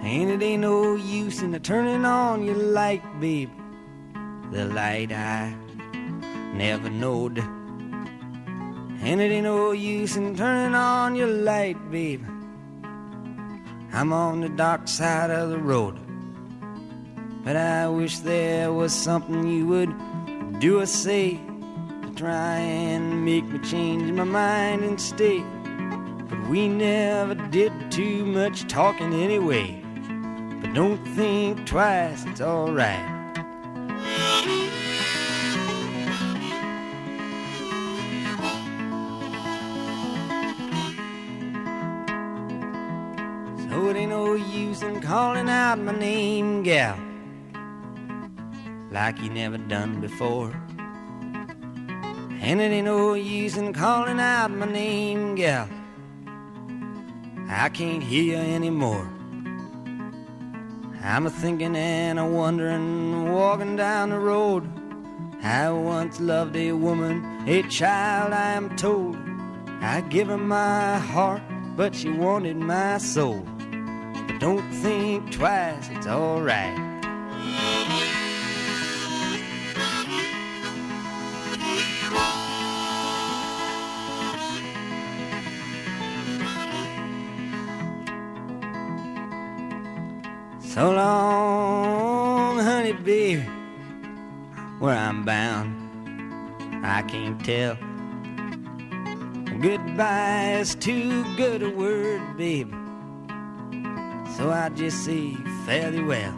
And 0.00 0.30
it 0.30 0.42
ain't 0.42 0.62
no 0.62 0.94
use 0.94 1.42
in 1.42 1.52
turning 1.60 2.06
on 2.06 2.44
your 2.44 2.56
light, 2.56 3.02
babe. 3.20 3.50
The 4.52 4.64
light 4.64 5.12
I 5.12 5.54
never 6.54 6.88
knowed. 6.88 7.44
And 9.06 9.20
it 9.20 9.30
ain't 9.30 9.44
no 9.44 9.70
use 9.70 10.16
in 10.16 10.34
turning 10.34 10.74
on 10.74 11.14
your 11.14 11.28
light, 11.28 11.78
babe. 11.92 12.24
I'm 13.92 14.12
on 14.12 14.40
the 14.40 14.48
dark 14.48 14.88
side 14.88 15.30
of 15.30 15.50
the 15.50 15.58
road. 15.58 15.96
But 17.44 17.54
I 17.54 17.86
wish 17.86 18.18
there 18.18 18.72
was 18.72 18.92
something 18.92 19.46
you 19.46 19.64
would 19.68 19.94
do 20.58 20.80
or 20.80 20.86
say 20.86 21.38
to 22.02 22.12
try 22.16 22.56
and 22.56 23.24
make 23.24 23.44
me 23.44 23.60
change 23.60 24.10
my 24.10 24.24
mind 24.24 24.82
and 24.82 25.00
stay. 25.00 25.38
But 26.28 26.48
we 26.48 26.66
never 26.66 27.36
did 27.36 27.72
too 27.92 28.26
much 28.26 28.66
talking 28.66 29.14
anyway. 29.14 29.80
But 30.60 30.74
don't 30.74 31.04
think 31.14 31.64
twice, 31.64 32.24
it's 32.26 32.40
alright. 32.40 33.15
Out 45.76 45.84
my 45.84 45.98
name, 45.98 46.62
gal, 46.62 46.98
like 48.90 49.20
you 49.20 49.30
never 49.30 49.58
done 49.58 50.00
before. 50.00 50.52
And 52.40 52.60
it 52.60 52.72
ain't 52.72 52.86
no 52.86 53.14
use 53.14 53.56
in 53.56 53.72
calling 53.72 54.20
out 54.20 54.50
my 54.50 54.66
name, 54.66 55.34
gal. 55.34 55.68
I 57.48 57.68
can't 57.68 58.02
hear 58.02 58.22
you 58.22 58.36
anymore. 58.36 59.08
I'm 61.02 61.26
a 61.26 61.30
thinking 61.30 61.76
and 61.76 62.18
a 62.18 62.24
wondering, 62.24 63.32
walking 63.32 63.76
down 63.76 64.10
the 64.10 64.18
road. 64.18 64.64
I 65.42 65.70
once 65.70 66.20
loved 66.20 66.56
a 66.56 66.72
woman, 66.72 67.46
a 67.46 67.62
child, 67.64 68.32
I 68.32 68.52
am 68.52 68.74
told. 68.76 69.16
I 69.80 70.00
give 70.00 70.28
her 70.28 70.38
my 70.38 70.98
heart, 70.98 71.42
but 71.76 71.94
she 71.94 72.10
wanted 72.10 72.56
my 72.56 72.98
soul. 72.98 73.46
Don't 74.46 74.70
think 74.74 75.32
twice, 75.32 75.88
it's 75.90 76.06
alright. 76.06 76.78
So 90.60 90.92
long, 90.92 92.60
honey, 92.60 92.92
baby, 92.92 93.42
where 94.78 94.96
I'm 94.96 95.24
bound, 95.24 95.74
I 96.84 97.02
can't 97.02 97.44
tell. 97.44 97.76
Goodbye 99.60 100.58
is 100.60 100.76
too 100.76 101.24
good 101.36 101.64
a 101.64 101.70
word, 101.70 102.36
baby. 102.36 102.85
So 104.36 104.50
I 104.50 104.68
just 104.68 105.02
say 105.02 105.34
fairly 105.64 106.02
well. 106.02 106.34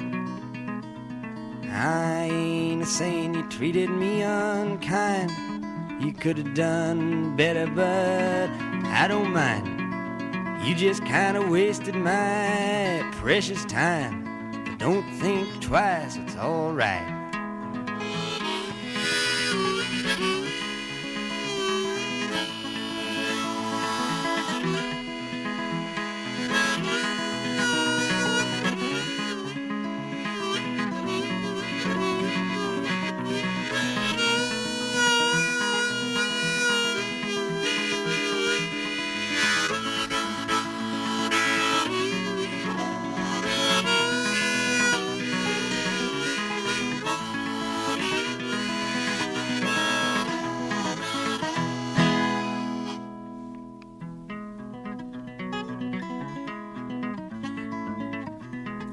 I 1.68 2.28
ain't 2.30 2.86
saying 2.86 3.34
you 3.34 3.42
treated 3.48 3.90
me 3.90 4.22
unkind. 4.22 5.32
You 6.00 6.12
could 6.12 6.38
have 6.38 6.54
done 6.54 7.34
better, 7.34 7.66
but 7.66 8.50
I 8.86 9.08
don't 9.08 9.32
mind. 9.32 9.66
You 10.64 10.76
just 10.76 11.04
kind 11.06 11.36
of 11.36 11.48
wasted 11.48 11.96
my 11.96 13.04
precious 13.14 13.64
time. 13.64 14.62
But 14.64 14.78
don't 14.78 15.10
think 15.14 15.60
twice, 15.60 16.14
it's 16.18 16.36
alright. 16.36 17.17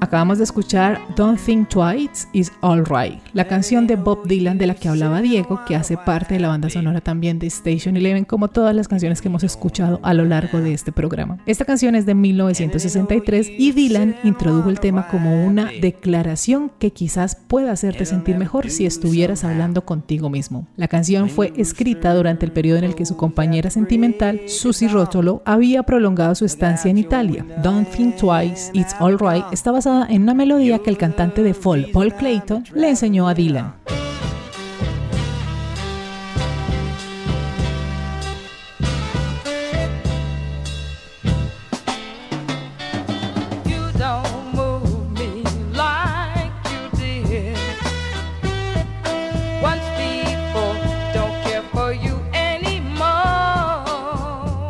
Acabamos 0.06 0.38
de 0.38 0.44
escuchar 0.44 1.00
Don't 1.16 1.36
Think 1.36 1.68
Twice 1.68 2.28
is 2.32 2.52
Alright, 2.60 3.18
la 3.32 3.48
canción 3.48 3.88
de 3.88 3.96
Bob 3.96 4.24
Dylan 4.28 4.56
de 4.56 4.68
la 4.68 4.76
que 4.76 4.88
hablaba 4.88 5.20
Diego, 5.20 5.58
que 5.66 5.74
hace 5.74 5.96
parte 5.96 6.34
de 6.34 6.40
la 6.40 6.46
banda 6.46 6.70
sonora 6.70 7.00
también 7.00 7.40
de 7.40 7.48
Station 7.48 7.96
Eleven, 7.96 8.24
como 8.24 8.46
todas 8.46 8.72
las 8.72 8.86
canciones 8.86 9.20
que 9.20 9.26
hemos 9.26 9.42
escuchado 9.42 9.98
a 10.04 10.14
lo 10.14 10.24
largo 10.24 10.60
de 10.60 10.74
este 10.74 10.92
programa. 10.92 11.38
Esta 11.44 11.64
canción 11.64 11.96
es 11.96 12.06
de 12.06 12.14
1963 12.14 13.50
y 13.58 13.72
Dylan 13.72 14.14
introdujo 14.22 14.70
el 14.70 14.78
tema 14.78 15.08
como 15.08 15.44
una 15.44 15.72
declaración 15.80 16.70
que 16.78 16.92
quizás 16.92 17.34
pueda 17.34 17.72
hacerte 17.72 18.06
sentir 18.06 18.38
mejor 18.38 18.70
si 18.70 18.86
estuvieras 18.86 19.42
hablando 19.42 19.84
contigo 19.84 20.30
mismo. 20.30 20.68
La 20.76 20.86
canción 20.86 21.28
fue 21.28 21.52
escrita 21.56 22.14
durante 22.14 22.46
el 22.46 22.52
periodo 22.52 22.78
en 22.78 22.84
el 22.84 22.94
que 22.94 23.06
su 23.06 23.16
compañera 23.16 23.70
sentimental, 23.70 24.42
Susie 24.46 24.86
Rotolo, 24.86 25.42
había 25.44 25.82
prolongado 25.82 26.36
su 26.36 26.44
estancia 26.44 26.92
en 26.92 26.98
Italia. 26.98 27.44
Don't 27.60 27.90
Think 27.90 28.14
Twice, 28.14 28.70
It's 28.72 28.94
Alright 29.00 29.46
está 29.50 29.72
basada 29.72 29.95
en 30.04 30.22
una 30.22 30.34
melodía 30.34 30.80
que 30.80 30.90
el 30.90 30.98
cantante 30.98 31.42
de 31.42 31.54
folk 31.54 31.92
Paul 31.92 32.12
Clayton 32.14 32.64
le 32.74 32.90
enseñó 32.90 33.28
a 33.28 33.34
Dylan. 33.34 33.74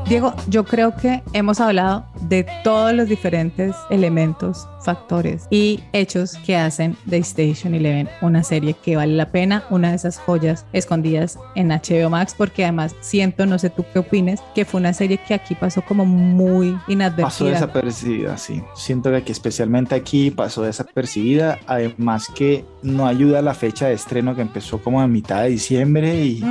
Diego, 0.08 0.34
yo 0.48 0.64
creo 0.64 0.94
que 0.94 1.20
hemos 1.32 1.60
hablado 1.60 2.06
de 2.20 2.46
todos 2.62 2.92
los 2.92 3.08
diferentes 3.08 3.74
elementos, 3.90 4.68
factores 4.86 5.46
y 5.50 5.80
hechos 5.92 6.36
que 6.46 6.56
hacen 6.56 6.96
de 7.04 7.18
Station 7.18 7.74
Eleven 7.74 8.08
una 8.22 8.42
serie 8.42 8.74
que 8.74 8.96
vale 8.96 9.14
la 9.14 9.30
pena, 9.30 9.64
una 9.70 9.90
de 9.90 9.96
esas 9.96 10.18
joyas 10.18 10.64
escondidas 10.72 11.38
en 11.56 11.68
HBO 11.68 12.08
Max, 12.08 12.34
porque 12.36 12.64
además 12.64 12.94
siento, 13.00 13.46
no 13.46 13.58
sé 13.58 13.68
tú 13.68 13.84
qué 13.92 13.98
opines, 13.98 14.40
que 14.54 14.64
fue 14.64 14.80
una 14.80 14.92
serie 14.92 15.18
que 15.18 15.34
aquí 15.34 15.54
pasó 15.54 15.82
como 15.82 16.06
muy 16.06 16.78
inadvertida. 16.86 17.26
Pasó 17.26 17.44
desapercibida, 17.46 18.36
sí. 18.38 18.62
Siento 18.76 19.10
que 19.10 19.16
aquí, 19.16 19.32
especialmente 19.32 19.94
aquí, 19.94 20.30
pasó 20.30 20.62
desapercibida. 20.62 21.58
Además 21.66 22.28
que 22.34 22.64
no 22.82 23.06
ayuda 23.06 23.42
la 23.42 23.54
fecha 23.54 23.88
de 23.88 23.94
estreno 23.94 24.36
que 24.36 24.42
empezó 24.42 24.80
como 24.82 25.00
a 25.00 25.08
mitad 25.08 25.42
de 25.42 25.50
diciembre 25.50 26.24
y 26.24 26.44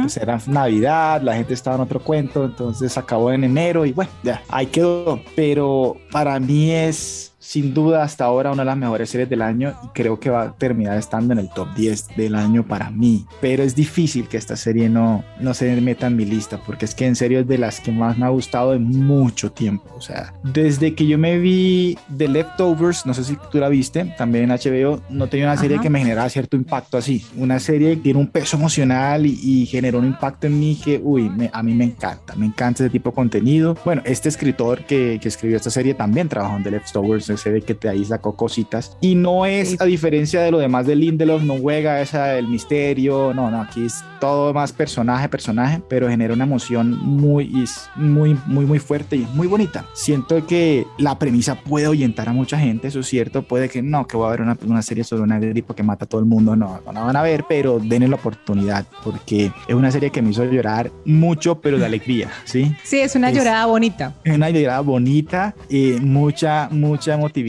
pues 0.00 0.16
era 0.16 0.40
Navidad, 0.46 1.20
la 1.22 1.34
gente 1.34 1.54
estaba 1.54 1.76
en 1.76 1.82
otro 1.82 2.00
cuento, 2.00 2.44
entonces 2.44 2.96
acabó 2.96 3.32
en 3.32 3.44
enero 3.44 3.84
y 3.84 3.92
bueno, 3.92 4.10
ya, 4.22 4.42
ahí 4.48 4.66
quedó. 4.66 5.20
Pero 5.34 5.96
para 6.10 6.40
mí 6.40 6.70
es 6.70 7.35
sin 7.46 7.72
duda 7.72 8.02
hasta 8.02 8.24
ahora 8.24 8.50
una 8.50 8.62
de 8.62 8.66
las 8.66 8.76
mejores 8.76 9.08
series 9.08 9.30
del 9.30 9.40
año 9.40 9.72
y 9.84 9.88
creo 9.88 10.18
que 10.18 10.30
va 10.30 10.42
a 10.42 10.52
terminar 10.52 10.98
estando 10.98 11.32
en 11.32 11.38
el 11.38 11.48
top 11.48 11.68
10 11.76 12.16
del 12.16 12.34
año 12.34 12.66
para 12.66 12.90
mí. 12.90 13.24
Pero 13.40 13.62
es 13.62 13.76
difícil 13.76 14.26
que 14.26 14.36
esta 14.36 14.56
serie 14.56 14.88
no, 14.88 15.24
no 15.38 15.54
se 15.54 15.80
meta 15.80 16.08
en 16.08 16.16
mi 16.16 16.24
lista 16.24 16.60
porque 16.66 16.86
es 16.86 16.94
que 16.94 17.06
en 17.06 17.14
serio 17.14 17.38
es 17.38 17.46
de 17.46 17.58
las 17.58 17.80
que 17.80 17.92
más 17.92 18.18
me 18.18 18.26
ha 18.26 18.30
gustado 18.30 18.74
en 18.74 18.82
mucho 18.82 19.52
tiempo. 19.52 19.84
O 19.96 20.00
sea, 20.00 20.34
desde 20.42 20.96
que 20.96 21.06
yo 21.06 21.18
me 21.18 21.38
vi 21.38 21.96
The 22.16 22.26
Leftovers, 22.26 23.06
no 23.06 23.14
sé 23.14 23.22
si 23.22 23.38
tú 23.52 23.58
la 23.58 23.68
viste, 23.68 24.12
también 24.18 24.50
en 24.50 24.58
HBO, 24.58 25.00
no 25.08 25.28
tenía 25.28 25.46
una 25.46 25.56
serie 25.56 25.78
que 25.78 25.88
me 25.88 26.00
generaba 26.00 26.28
cierto 26.28 26.56
impacto 26.56 26.98
así. 26.98 27.24
Una 27.36 27.60
serie 27.60 27.96
que 27.96 28.02
tiene 28.02 28.18
un 28.18 28.26
peso 28.26 28.56
emocional 28.56 29.24
y, 29.24 29.66
generó 29.66 29.98
un 29.98 30.06
impacto 30.06 30.46
en 30.46 30.58
mí 30.58 30.80
que, 30.82 31.00
uy, 31.02 31.30
a 31.52 31.62
mí 31.62 31.74
me 31.74 31.84
encanta. 31.84 32.34
Me 32.34 32.46
encanta 32.46 32.84
ese 32.84 32.90
tipo 32.90 33.10
de 33.10 33.14
contenido. 33.14 33.76
Bueno, 33.84 34.02
este 34.04 34.28
escritor 34.28 34.84
que, 34.84 35.18
que 35.20 35.28
escribió 35.28 35.56
esta 35.56 35.70
serie 35.70 35.94
también 35.94 36.28
trabajó 36.28 36.56
en 36.56 36.64
The 36.64 36.70
Leftovers 36.72 37.35
se 37.36 37.50
ve 37.50 37.62
que 37.62 37.74
te 37.74 37.88
ahí 37.88 38.04
sacó 38.04 38.36
cositas. 38.36 38.96
Y 39.00 39.14
no 39.14 39.46
es, 39.46 39.80
a 39.80 39.84
diferencia 39.84 40.40
de 40.42 40.50
lo 40.50 40.58
demás 40.58 40.86
de 40.86 40.96
Lindelof, 40.96 41.42
no 41.42 41.56
juega 41.58 42.00
esa 42.00 42.36
el 42.38 42.48
misterio, 42.48 43.32
no, 43.34 43.50
no, 43.50 43.62
aquí 43.62 43.86
es 43.86 44.04
todo 44.20 44.52
más 44.54 44.72
personaje, 44.72 45.28
personaje, 45.28 45.80
pero 45.88 46.08
genera 46.08 46.34
una 46.34 46.44
emoción 46.44 46.96
muy, 46.98 47.52
muy, 47.96 48.36
muy, 48.46 48.64
muy 48.64 48.78
fuerte 48.78 49.16
y 49.16 49.26
muy 49.34 49.46
bonita. 49.46 49.86
Siento 49.94 50.46
que 50.46 50.86
la 50.98 51.18
premisa 51.18 51.54
puede 51.54 51.86
ahuyentar 51.86 52.28
a 52.28 52.32
mucha 52.32 52.58
gente, 52.58 52.88
eso 52.88 53.00
es 53.00 53.06
cierto, 53.06 53.42
puede 53.42 53.68
que 53.68 53.82
no, 53.82 54.06
que 54.06 54.16
va 54.16 54.26
a 54.26 54.28
haber 54.28 54.42
una, 54.42 54.56
una 54.66 54.82
serie 54.82 55.04
sobre 55.04 55.22
una 55.22 55.38
gripe 55.38 55.74
que 55.74 55.82
mata 55.82 56.04
a 56.04 56.08
todo 56.08 56.20
el 56.20 56.26
mundo, 56.26 56.56
no, 56.56 56.80
no 56.84 56.92
la 56.92 57.00
van 57.00 57.16
a 57.16 57.22
ver, 57.22 57.44
pero 57.48 57.78
denle 57.78 58.08
la 58.08 58.16
oportunidad, 58.16 58.86
porque 59.04 59.52
es 59.66 59.74
una 59.74 59.90
serie 59.90 60.10
que 60.10 60.22
me 60.22 60.30
hizo 60.30 60.44
llorar 60.44 60.90
mucho, 61.04 61.60
pero 61.60 61.78
de 61.78 61.86
alegría, 61.86 62.30
¿sí? 62.44 62.74
Sí, 62.84 63.00
es 63.00 63.14
una 63.14 63.30
llorada 63.30 63.66
bonita. 63.66 64.14
Es 64.24 64.34
una 64.34 64.50
llorada 64.50 64.80
bonita, 64.80 65.54
y 65.68 65.92
mucha, 66.00 66.68
mucha 66.70 67.16
emoción 67.34 67.46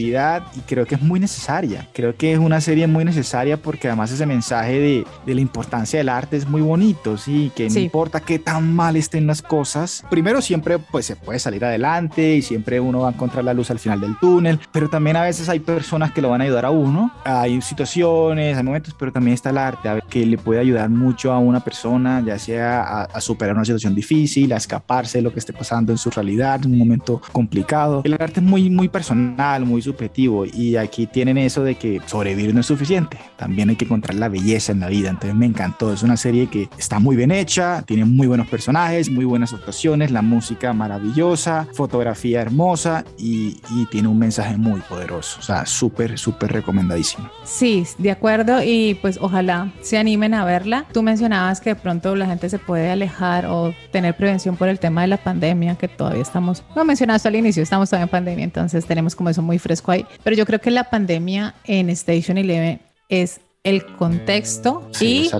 y 0.56 0.60
creo 0.60 0.86
que 0.86 0.94
es 0.94 1.02
muy 1.02 1.20
necesaria. 1.20 1.86
Creo 1.92 2.14
que 2.14 2.32
es 2.32 2.38
una 2.38 2.60
serie 2.60 2.86
muy 2.86 3.04
necesaria 3.04 3.56
porque 3.56 3.88
además 3.88 4.10
ese 4.10 4.26
mensaje 4.26 4.78
de, 4.78 5.04
de 5.26 5.34
la 5.34 5.40
importancia 5.40 5.98
del 5.98 6.08
arte 6.08 6.36
es 6.36 6.48
muy 6.48 6.62
bonito, 6.62 7.16
sí, 7.16 7.50
que 7.54 7.68
no 7.68 7.78
importa 7.78 8.20
qué 8.20 8.38
tan 8.38 8.74
mal 8.74 8.96
estén 8.96 9.26
las 9.26 9.42
cosas. 9.42 10.04
Primero 10.10 10.40
siempre 10.40 10.78
pues 10.78 11.06
se 11.06 11.16
puede 11.16 11.38
salir 11.38 11.64
adelante 11.64 12.36
y 12.36 12.42
siempre 12.42 12.80
uno 12.80 13.00
va 13.00 13.08
a 13.08 13.12
encontrar 13.12 13.44
la 13.44 13.54
luz 13.54 13.70
al 13.70 13.78
final 13.78 14.00
del 14.00 14.16
túnel, 14.18 14.60
pero 14.72 14.88
también 14.88 15.16
a 15.16 15.22
veces 15.22 15.48
hay 15.48 15.60
personas 15.60 16.12
que 16.12 16.22
lo 16.22 16.30
van 16.30 16.40
a 16.40 16.44
ayudar 16.44 16.64
a 16.64 16.70
uno. 16.70 17.12
Hay 17.24 17.60
situaciones, 17.60 18.56
hay 18.56 18.62
momentos, 18.62 18.94
pero 18.98 19.12
también 19.12 19.34
está 19.34 19.50
el 19.50 19.58
arte 19.58 19.88
que 20.08 20.24
le 20.24 20.38
puede 20.38 20.60
ayudar 20.60 20.88
mucho 20.88 21.32
a 21.32 21.38
una 21.38 21.60
persona, 21.60 22.22
ya 22.24 22.38
sea 22.38 22.82
a, 22.82 23.02
a 23.04 23.20
superar 23.20 23.54
una 23.54 23.64
situación 23.64 23.94
difícil, 23.94 24.52
a 24.52 24.56
escaparse 24.56 25.18
de 25.18 25.22
lo 25.22 25.32
que 25.32 25.38
esté 25.38 25.52
pasando 25.52 25.92
en 25.92 25.98
su 25.98 26.10
realidad, 26.10 26.60
en 26.64 26.72
un 26.72 26.78
momento 26.78 27.20
complicado. 27.32 28.02
El 28.04 28.14
arte 28.14 28.40
es 28.40 28.46
muy, 28.46 28.70
muy 28.70 28.88
personal, 28.88 29.57
muy 29.64 29.82
subjetivo 29.82 30.44
y 30.46 30.76
aquí 30.76 31.06
tienen 31.06 31.38
eso 31.38 31.62
de 31.62 31.76
que 31.76 32.00
sobrevivir 32.06 32.54
no 32.54 32.60
es 32.60 32.66
suficiente, 32.66 33.18
también 33.36 33.70
hay 33.70 33.76
que 33.76 33.84
encontrar 33.84 34.16
la 34.16 34.28
belleza 34.28 34.72
en 34.72 34.80
la 34.80 34.88
vida, 34.88 35.10
entonces 35.10 35.34
me 35.34 35.46
encantó, 35.46 35.92
es 35.92 36.02
una 36.02 36.16
serie 36.16 36.48
que 36.48 36.68
está 36.78 36.98
muy 36.98 37.16
bien 37.16 37.30
hecha, 37.30 37.82
tiene 37.82 38.04
muy 38.04 38.26
buenos 38.26 38.48
personajes, 38.48 39.10
muy 39.10 39.24
buenas 39.24 39.52
actuaciones, 39.52 40.10
la 40.10 40.22
música 40.22 40.72
maravillosa, 40.72 41.66
fotografía 41.72 42.40
hermosa 42.40 43.04
y, 43.18 43.60
y 43.70 43.86
tiene 43.90 44.08
un 44.08 44.18
mensaje 44.18 44.56
muy 44.56 44.80
poderoso, 44.80 45.38
o 45.40 45.42
sea, 45.42 45.66
súper, 45.66 46.18
súper 46.18 46.52
recomendadísimo. 46.52 47.30
Sí, 47.44 47.84
de 47.98 48.10
acuerdo. 48.10 48.62
Y 48.62 48.94
pues 49.00 49.18
ojalá 49.20 49.72
se 49.80 49.98
animen 49.98 50.34
a 50.34 50.44
verla. 50.44 50.86
Tú 50.92 51.02
mencionabas 51.02 51.60
que 51.60 51.70
de 51.70 51.76
pronto 51.76 52.14
la 52.16 52.26
gente 52.26 52.48
se 52.48 52.58
puede 52.58 52.90
alejar 52.90 53.46
o 53.46 53.74
tener 53.90 54.16
prevención 54.16 54.56
por 54.56 54.68
el 54.68 54.78
tema 54.78 55.02
de 55.02 55.08
la 55.08 55.16
pandemia, 55.16 55.76
que 55.76 55.88
todavía 55.88 56.22
estamos, 56.22 56.64
no 56.76 56.84
mencionaste 56.84 57.28
al 57.28 57.36
inicio, 57.36 57.62
estamos 57.62 57.90
todavía 57.90 58.04
en 58.04 58.10
pandemia, 58.10 58.44
entonces 58.44 58.86
tenemos 58.86 59.14
como 59.14 59.30
eso 59.30 59.42
muy 59.48 59.58
fresco 59.58 59.90
ahí. 59.90 60.06
Pero 60.22 60.36
yo 60.36 60.46
creo 60.46 60.60
que 60.60 60.70
la 60.70 60.84
pandemia 60.84 61.54
en 61.64 61.88
Station 61.90 62.38
Eleven 62.38 62.80
es 63.08 63.40
el 63.64 63.84
contexto 63.96 64.88
y 65.00 65.30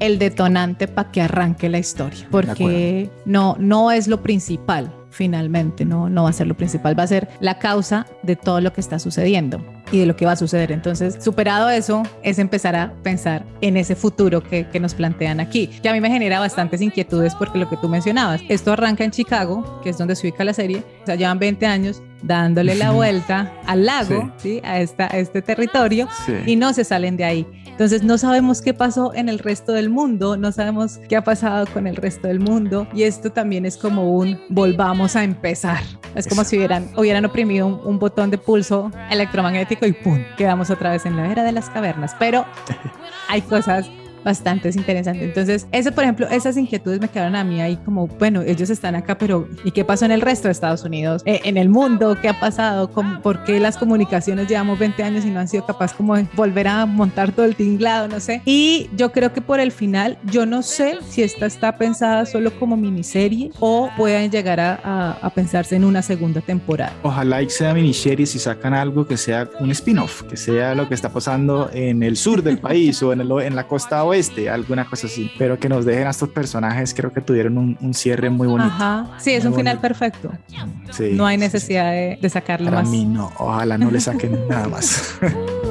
el 0.00 0.18
detonante 0.18 0.88
para 0.88 1.10
que 1.10 1.22
arranque 1.22 1.68
la 1.68 1.78
historia, 1.78 2.26
porque 2.30 3.10
no, 3.24 3.56
no 3.58 3.90
es 3.90 4.06
lo 4.06 4.22
principal 4.22 4.92
finalmente, 5.10 5.84
no, 5.84 6.08
no 6.08 6.24
va 6.24 6.30
a 6.30 6.32
ser 6.32 6.46
lo 6.46 6.56
principal, 6.56 6.98
va 6.98 7.04
a 7.04 7.06
ser 7.06 7.28
la 7.40 7.58
causa 7.58 8.06
de 8.22 8.36
todo 8.36 8.60
lo 8.60 8.72
que 8.72 8.80
está 8.80 8.98
sucediendo 8.98 9.64
y 9.90 10.00
de 10.00 10.06
lo 10.06 10.16
que 10.16 10.26
va 10.26 10.32
a 10.32 10.36
suceder. 10.36 10.72
Entonces, 10.72 11.18
superado 11.22 11.70
eso, 11.70 12.02
es 12.22 12.38
empezar 12.38 12.76
a 12.76 12.92
pensar 13.02 13.44
en 13.60 13.76
ese 13.76 13.94
futuro 13.94 14.42
que, 14.42 14.66
que, 14.68 14.80
nos 14.80 14.94
plantean 14.94 15.40
aquí, 15.40 15.66
que 15.66 15.88
a 15.88 15.92
mí 15.92 16.00
me 16.00 16.10
genera 16.10 16.40
bastantes 16.40 16.80
inquietudes 16.80 17.34
porque 17.34 17.58
lo 17.58 17.68
que 17.68 17.76
tú 17.76 17.88
mencionabas, 17.88 18.42
esto 18.48 18.72
arranca 18.72 19.04
en 19.04 19.10
Chicago, 19.10 19.80
que 19.82 19.90
es 19.90 19.98
donde 19.98 20.14
se 20.14 20.26
ubica 20.26 20.44
la 20.44 20.52
serie, 20.52 20.84
o 21.02 21.06
sea, 21.06 21.14
llevan 21.14 21.38
20 21.38 21.66
años 21.66 22.02
dándole 22.22 22.74
la 22.74 22.90
vuelta 22.90 23.52
al 23.66 23.86
lago, 23.86 24.32
sí. 24.36 24.60
A, 24.64 24.80
esta, 24.80 25.06
a 25.06 25.18
este 25.18 25.42
territorio, 25.42 26.08
sí. 26.26 26.34
y 26.46 26.56
no 26.56 26.72
se 26.72 26.84
salen 26.84 27.16
de 27.16 27.24
ahí. 27.24 27.46
Entonces, 27.78 28.02
no 28.02 28.18
sabemos 28.18 28.60
qué 28.60 28.74
pasó 28.74 29.14
en 29.14 29.28
el 29.28 29.38
resto 29.38 29.70
del 29.70 29.88
mundo, 29.88 30.36
no 30.36 30.50
sabemos 30.50 30.98
qué 31.08 31.14
ha 31.14 31.22
pasado 31.22 31.64
con 31.72 31.86
el 31.86 31.94
resto 31.94 32.26
del 32.26 32.40
mundo, 32.40 32.88
y 32.92 33.04
esto 33.04 33.30
también 33.30 33.64
es 33.64 33.76
como 33.76 34.16
un 34.18 34.36
volvamos 34.48 35.14
a 35.14 35.22
empezar. 35.22 35.78
Es 36.16 36.26
como 36.26 36.42
si 36.42 36.56
hubieran, 36.56 36.90
hubieran 36.96 37.24
oprimido 37.24 37.68
un, 37.68 37.80
un 37.84 38.00
botón 38.00 38.32
de 38.32 38.38
pulso 38.38 38.90
electromagnético 39.12 39.86
y 39.86 39.92
¡pum! 39.92 40.18
Quedamos 40.36 40.70
otra 40.70 40.90
vez 40.90 41.06
en 41.06 41.16
la 41.16 41.30
era 41.30 41.44
de 41.44 41.52
las 41.52 41.70
cavernas. 41.70 42.16
Pero 42.18 42.44
hay 43.28 43.42
cosas 43.42 43.88
bastante 44.24 44.68
interesantes. 44.74 45.22
Entonces, 45.22 45.66
eso, 45.72 45.92
por 45.92 46.04
ejemplo, 46.04 46.28
esas 46.28 46.56
inquietudes 46.56 47.00
me 47.00 47.08
quedaron 47.08 47.36
a 47.36 47.44
mí 47.44 47.60
ahí 47.60 47.76
como, 47.84 48.06
bueno, 48.06 48.42
ellos 48.42 48.70
están 48.70 48.94
acá, 48.94 49.18
pero 49.18 49.48
¿y 49.64 49.70
qué 49.70 49.84
pasó 49.84 50.04
en 50.04 50.12
el 50.12 50.20
resto 50.20 50.48
de 50.48 50.52
Estados 50.52 50.84
Unidos? 50.84 51.22
Eh, 51.24 51.40
en 51.44 51.56
el 51.56 51.68
mundo, 51.68 52.16
¿qué 52.20 52.28
ha 52.28 52.38
pasado? 52.38 52.90
¿Cómo, 52.90 53.20
¿Por 53.20 53.44
qué 53.44 53.60
las 53.60 53.76
comunicaciones 53.76 54.48
llevamos 54.48 54.78
20 54.78 55.02
años 55.02 55.24
y 55.24 55.30
no 55.30 55.40
han 55.40 55.48
sido 55.48 55.66
capaces 55.66 55.96
como 55.96 56.16
de 56.16 56.26
volver 56.34 56.68
a 56.68 56.86
montar 56.86 57.32
todo 57.32 57.46
el 57.46 57.56
tinglado? 57.56 58.08
No 58.08 58.20
sé. 58.20 58.42
Y 58.44 58.90
yo 58.96 59.12
creo 59.12 59.32
que 59.32 59.40
por 59.40 59.60
el 59.60 59.72
final, 59.72 60.18
yo 60.24 60.46
no 60.46 60.62
sé 60.62 60.98
si 61.08 61.22
esta 61.22 61.46
está 61.46 61.76
pensada 61.76 62.26
solo 62.26 62.50
como 62.58 62.76
miniserie 62.76 63.50
o 63.60 63.90
puedan 63.96 64.30
llegar 64.30 64.60
a, 64.60 64.80
a, 64.82 65.12
a 65.22 65.30
pensarse 65.30 65.76
en 65.76 65.84
una 65.84 66.02
segunda 66.02 66.40
temporada. 66.40 66.92
Ojalá 67.02 67.42
y 67.42 67.50
sea 67.50 67.74
miniserie 67.74 68.26
si 68.26 68.38
sacan 68.38 68.74
algo 68.74 69.06
que 69.06 69.16
sea 69.16 69.48
un 69.60 69.70
spin-off, 69.70 70.22
que 70.24 70.36
sea 70.36 70.74
lo 70.74 70.88
que 70.88 70.94
está 70.94 71.10
pasando 71.10 71.70
en 71.72 72.02
el 72.02 72.16
sur 72.16 72.42
del 72.42 72.58
país 72.58 73.02
o 73.02 73.12
en, 73.12 73.20
el, 73.20 73.30
en 73.42 73.56
la 73.56 73.66
costa 73.66 74.04
oeste, 74.08 74.50
alguna 74.50 74.84
cosa 74.84 75.06
así. 75.06 75.30
Pero 75.38 75.58
que 75.58 75.68
nos 75.68 75.84
dejen 75.84 76.06
a 76.06 76.10
estos 76.10 76.28
personajes, 76.30 76.94
creo 76.94 77.12
que 77.12 77.20
tuvieron 77.20 77.56
un, 77.58 77.78
un 77.80 77.94
cierre 77.94 78.30
muy 78.30 78.48
bonito. 78.48 78.70
Ajá. 78.70 79.10
Sí, 79.18 79.32
es 79.32 79.44
un 79.44 79.54
final 79.54 79.78
perfecto. 79.80 80.30
Sí, 80.90 81.12
no 81.12 81.26
hay 81.26 81.36
necesidad 81.38 81.90
de, 81.92 82.18
de 82.20 82.28
sacarle 82.30 82.70
Para 82.70 82.82
más. 82.82 82.90
mí 82.90 83.04
no, 83.04 83.30
ojalá 83.38 83.78
no 83.78 83.90
le 83.90 84.00
saquen 84.00 84.38
nada 84.48 84.68
más. 84.68 85.14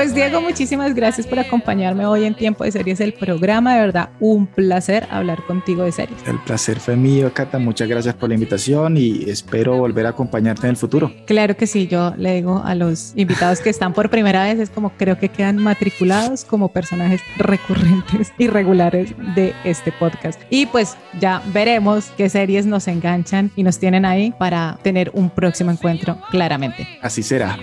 Pues 0.00 0.14
Diego, 0.14 0.40
muchísimas 0.40 0.94
gracias 0.94 1.26
por 1.26 1.38
acompañarme 1.38 2.06
hoy 2.06 2.24
en 2.24 2.34
Tiempo 2.34 2.64
de 2.64 2.72
Series, 2.72 3.00
el 3.00 3.12
programa. 3.12 3.74
De 3.74 3.80
verdad, 3.80 4.08
un 4.18 4.46
placer 4.46 5.06
hablar 5.10 5.44
contigo 5.44 5.82
de 5.82 5.92
series. 5.92 6.18
El 6.26 6.38
placer 6.38 6.80
fue 6.80 6.96
mío, 6.96 7.30
Cata. 7.34 7.58
Muchas 7.58 7.86
gracias 7.86 8.14
por 8.14 8.30
la 8.30 8.34
invitación 8.36 8.96
y 8.96 9.28
espero 9.28 9.76
volver 9.76 10.06
a 10.06 10.08
acompañarte 10.08 10.62
en 10.62 10.70
el 10.70 10.78
futuro. 10.78 11.12
Claro 11.26 11.54
que 11.54 11.66
sí, 11.66 11.86
yo 11.86 12.14
le 12.16 12.36
digo 12.36 12.62
a 12.64 12.74
los 12.74 13.12
invitados 13.14 13.60
que 13.60 13.68
están 13.68 13.92
por 13.92 14.08
primera 14.08 14.44
vez, 14.44 14.58
es 14.58 14.70
como 14.70 14.88
creo 14.96 15.18
que 15.18 15.28
quedan 15.28 15.58
matriculados 15.58 16.46
como 16.46 16.72
personajes 16.72 17.20
recurrentes 17.36 18.32
y 18.38 18.46
regulares 18.46 19.12
de 19.36 19.52
este 19.64 19.92
podcast. 19.92 20.40
Y 20.48 20.64
pues 20.64 20.96
ya 21.20 21.42
veremos 21.52 22.10
qué 22.16 22.30
series 22.30 22.64
nos 22.64 22.88
enganchan 22.88 23.50
y 23.54 23.64
nos 23.64 23.78
tienen 23.78 24.06
ahí 24.06 24.32
para 24.38 24.78
tener 24.82 25.10
un 25.12 25.28
próximo 25.28 25.70
encuentro 25.70 26.16
claramente. 26.30 26.88
Así 27.02 27.22
será. 27.22 27.58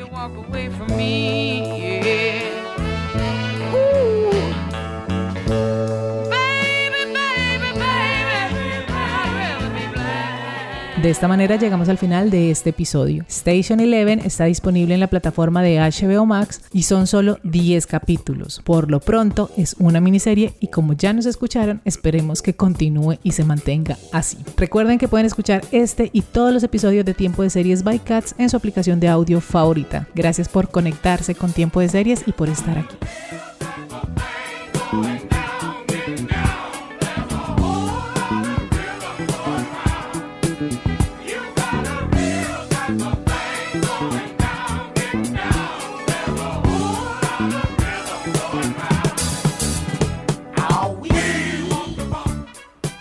De 11.02 11.12
esta 11.12 11.28
manera 11.28 11.58
llegamos 11.58 11.90
al 11.90 12.00
final 12.00 12.32
de 12.32 12.50
este 12.50 12.72
episodio. 12.72 13.24
Station 13.30 13.80
Eleven 13.80 14.20
está 14.20 14.46
disponible 14.46 14.96
en 14.96 15.00
la 15.00 15.08
plataforma 15.08 15.62
de 15.62 15.78
HBO 15.78 16.26
Max 16.26 16.62
y 16.74 16.84
son 16.84 17.06
solo 17.06 17.38
10 17.44 17.86
capítulos. 17.86 18.62
Por 18.66 18.90
lo 18.90 19.00
pronto 19.00 19.52
es 19.56 19.76
una 19.78 20.02
miniserie 20.02 20.54
y 20.60 20.70
como 20.70 20.94
ya 20.94 21.14
nos 21.14 21.28
escucharon, 21.28 21.82
esperemos 21.86 22.42
que 22.42 22.56
continúe 22.56 23.20
y 23.22 23.34
se 23.34 23.44
mantenga 23.44 23.96
así. 24.12 24.40
Recuerden 24.58 24.98
que 24.98 25.08
pueden 25.08 25.28
escuchar 25.28 25.64
este 25.72 26.10
y 26.14 26.22
todos 26.22 26.52
los 26.52 26.64
episodios 26.64 27.06
de 27.06 27.14
Tiempo 27.14 27.44
de 27.44 27.52
Series 27.52 27.84
by 27.84 28.00
Cats 28.00 28.34
en 28.40 28.50
su 28.50 28.58
aplicación 28.58 29.00
de 29.00 29.08
audio 29.08 29.40
favorita. 29.40 30.08
Gracias 30.16 30.50
por 30.50 30.70
conectarse 30.70 31.36
con 31.36 31.52
Tiempo 31.54 31.80
de 31.80 31.90
Series 31.90 32.24
y 32.26 32.32
por 32.32 32.50
estar 32.50 32.76
aquí. 32.76 32.96